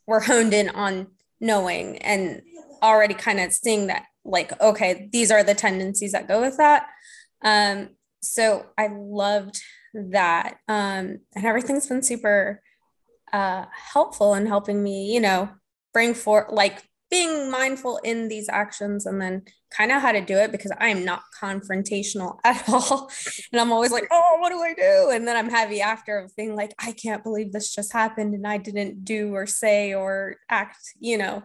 we're 0.07 0.19
honed 0.19 0.53
in 0.53 0.69
on 0.69 1.07
knowing 1.43 1.97
and 1.99 2.41
already 2.81 3.13
kind 3.13 3.39
of 3.39 3.53
seeing 3.53 3.87
that 3.87 4.05
like 4.25 4.59
okay 4.61 5.09
these 5.11 5.29
are 5.29 5.43
the 5.43 5.53
tendencies 5.53 6.13
that 6.13 6.27
go 6.27 6.41
with 6.41 6.57
that. 6.57 6.87
Um 7.43 7.89
so 8.21 8.65
i 8.77 8.87
loved 8.91 9.61
that. 9.93 10.57
Um 10.67 11.19
and 11.35 11.45
everything's 11.45 11.87
been 11.87 12.01
super 12.01 12.61
uh 13.31 13.65
helpful 13.71 14.33
in 14.35 14.45
helping 14.45 14.81
me 14.81 15.13
you 15.13 15.19
know 15.19 15.49
bring 15.93 16.13
forth 16.13 16.51
like 16.51 16.83
being 17.13 17.51
mindful 17.51 17.97
in 18.03 18.27
these 18.27 18.49
actions 18.49 19.05
and 19.05 19.21
then 19.21 19.43
kind 19.69 19.91
of 19.91 20.01
how 20.01 20.11
to 20.11 20.19
do 20.19 20.35
it 20.35 20.51
because 20.51 20.71
I'm 20.79 21.05
not 21.05 21.21
confrontational 21.39 22.39
at 22.43 22.67
all. 22.67 23.11
And 23.51 23.61
I'm 23.61 23.71
always 23.71 23.91
like, 23.91 24.07
oh, 24.09 24.37
what 24.39 24.49
do 24.49 24.59
I 24.59 24.73
do? 24.73 25.11
And 25.13 25.27
then 25.27 25.37
I'm 25.37 25.49
heavy 25.49 25.79
after 25.79 26.17
of 26.17 26.35
being 26.35 26.55
like, 26.55 26.73
I 26.79 26.91
can't 26.91 27.23
believe 27.23 27.51
this 27.51 27.73
just 27.73 27.93
happened 27.93 28.33
and 28.33 28.47
I 28.47 28.57
didn't 28.57 29.05
do 29.05 29.35
or 29.35 29.45
say 29.45 29.93
or 29.93 30.37
act, 30.49 30.79
you 30.99 31.19
know. 31.19 31.43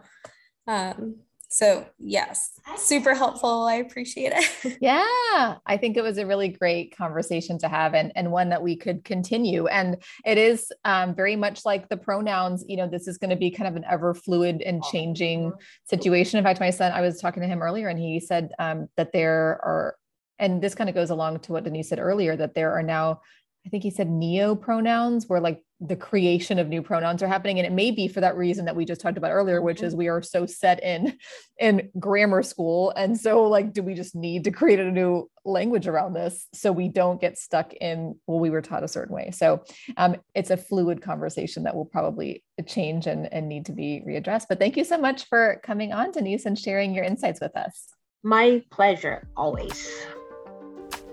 Um, 0.65 1.17
so, 1.51 1.83
yes, 1.97 2.59
super 2.77 3.15
helpful. 3.15 3.63
I 3.63 3.75
appreciate 3.75 4.33
it. 4.35 4.77
yeah, 4.81 5.55
I 5.65 5.77
think 5.77 5.97
it 5.97 6.03
was 6.03 6.19
a 6.19 6.25
really 6.25 6.49
great 6.49 6.95
conversation 6.95 7.57
to 7.59 7.67
have 7.67 7.95
and, 7.95 8.11
and 8.15 8.31
one 8.31 8.49
that 8.49 8.61
we 8.61 8.75
could 8.75 9.03
continue. 9.03 9.65
And 9.65 9.97
it 10.27 10.37
is 10.37 10.71
um, 10.85 11.15
very 11.15 11.35
much 11.35 11.65
like 11.65 11.89
the 11.89 11.97
pronouns, 11.97 12.63
you 12.67 12.77
know, 12.77 12.87
this 12.87 13.07
is 13.07 13.17
going 13.17 13.31
to 13.31 13.35
be 13.35 13.49
kind 13.49 13.67
of 13.67 13.75
an 13.75 13.83
ever 13.89 14.13
fluid 14.13 14.61
and 14.61 14.83
changing 14.83 15.51
situation. 15.85 16.37
In 16.37 16.43
fact, 16.43 16.59
my 16.59 16.69
son, 16.69 16.91
I 16.91 17.01
was 17.01 17.19
talking 17.19 17.41
to 17.41 17.49
him 17.49 17.63
earlier 17.63 17.87
and 17.87 17.99
he 17.99 18.19
said 18.19 18.51
um, 18.59 18.87
that 18.95 19.11
there 19.11 19.59
are, 19.63 19.95
and 20.37 20.61
this 20.61 20.75
kind 20.75 20.87
of 20.87 20.95
goes 20.95 21.09
along 21.09 21.39
to 21.39 21.51
what 21.51 21.63
Denise 21.63 21.89
said 21.89 21.99
earlier, 21.99 22.35
that 22.35 22.53
there 22.53 22.73
are 22.73 22.83
now 22.83 23.21
I 23.65 23.69
think 23.69 23.83
he 23.83 23.91
said 23.91 24.09
neo 24.09 24.55
pronouns, 24.55 25.27
where 25.27 25.41
like 25.41 25.61
the 25.81 25.95
creation 25.95 26.59
of 26.59 26.67
new 26.67 26.81
pronouns 26.81 27.23
are 27.23 27.27
happening. 27.27 27.57
And 27.57 27.65
it 27.65 27.71
may 27.71 27.91
be 27.91 28.07
for 28.07 28.19
that 28.19 28.35
reason 28.35 28.65
that 28.65 28.75
we 28.75 28.83
just 28.83 28.99
talked 28.99 29.17
about 29.17 29.31
earlier, 29.31 29.61
which 29.61 29.81
is 29.81 29.93
mm-hmm. 29.93 29.99
we 29.99 30.07
are 30.09 30.21
so 30.21 30.45
set 30.45 30.83
in 30.83 31.17
in 31.57 31.89
grammar 31.97 32.43
school. 32.43 32.91
And 32.97 33.17
so 33.17 33.43
like, 33.43 33.73
do 33.73 33.81
we 33.81 33.93
just 33.93 34.15
need 34.15 34.43
to 34.43 34.51
create 34.51 34.79
a 34.79 34.91
new 34.91 35.29
language 35.45 35.87
around 35.87 36.13
this 36.13 36.47
so 36.53 36.71
we 36.71 36.89
don't 36.89 37.21
get 37.21 37.37
stuck 37.37 37.73
in, 37.73 38.15
well, 38.27 38.39
we 38.39 38.49
were 38.49 38.61
taught 38.61 38.83
a 38.83 38.89
certain 38.89 39.15
way. 39.15 39.31
So 39.31 39.63
um, 39.95 40.17
it's 40.35 40.51
a 40.51 40.57
fluid 40.57 41.01
conversation 41.01 41.63
that 41.63 41.75
will 41.75 41.85
probably 41.85 42.43
change 42.67 43.07
and, 43.07 43.31
and 43.31 43.47
need 43.47 43.65
to 43.67 43.71
be 43.71 44.03
readdressed. 44.05 44.47
But 44.49 44.59
thank 44.59 44.75
you 44.75 44.83
so 44.83 44.97
much 44.97 45.25
for 45.25 45.61
coming 45.63 45.93
on, 45.93 46.11
Denise, 46.11 46.45
and 46.45 46.59
sharing 46.59 46.93
your 46.93 47.05
insights 47.05 47.39
with 47.39 47.55
us. 47.55 47.87
My 48.21 48.63
pleasure, 48.69 49.29
always. 49.37 49.89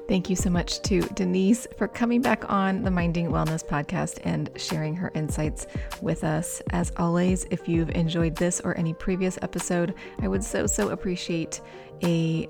Thank 0.09 0.31
you 0.31 0.37
so 0.37 0.51
much 0.51 0.83
to 0.83 1.01
Denise 1.01 1.67
for 1.77 1.89
coming 1.89 2.23
back 2.23 2.49
on 2.49 2.83
the 2.83 2.91
Minding 2.93 3.29
Wellness 3.29 3.67
podcast 3.67 4.21
and 4.23 4.49
sharing 4.57 4.95
her 4.95 5.11
insights 5.17 5.67
with 6.01 6.23
us. 6.23 6.63
As 6.71 6.93
always, 6.97 7.45
if 7.51 7.69
you've 7.69 7.91
enjoyed 7.91 8.37
this 8.37 8.61
or 8.61 8.79
any 8.79 8.95
previous 8.95 9.37
episode, 9.43 9.95
I 10.21 10.29
would 10.29 10.45
so, 10.45 10.69
so 10.69 10.91
appreciate 10.91 11.61
a 12.05 12.49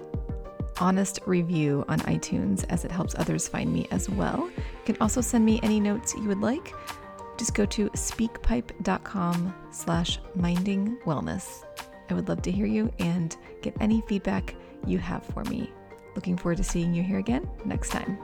honest 0.79 1.21
review 1.25 1.83
on 1.89 2.01
iTunes 2.01 2.67
as 2.69 2.85
it 2.85 2.91
helps 2.91 3.15
others 3.15 3.49
find 3.49 3.73
me 3.73 3.89
as 3.91 4.11
well. 4.11 4.51
You 4.57 4.85
can 4.85 4.99
also 5.01 5.23
send 5.23 5.47
me 5.47 5.59
any 5.63 5.81
notes 5.81 6.15
you 6.15 6.29
would 6.29 6.43
like. 6.43 6.75
Just 7.39 7.55
go 7.55 7.65
to 7.65 7.89
speakpipe.com 7.91 9.55
slash 9.71 10.19
minding 10.35 10.99
wellness. 11.07 11.65
I 12.11 12.15
would 12.15 12.29
love 12.29 12.43
to 12.43 12.53
hear 12.53 12.67
you 12.67 12.93
and 12.99 13.35
get 13.63 13.75
any 13.81 14.03
feedback 14.03 14.55
you 14.87 14.99
have 14.99 15.25
for 15.25 15.43
me. 15.45 15.73
Looking 16.17 16.37
forward 16.37 16.57
to 16.57 16.65
seeing 16.65 16.93
you 16.95 17.03
here 17.03 17.19
again 17.19 17.49
next 17.65 17.91
time. 17.91 18.19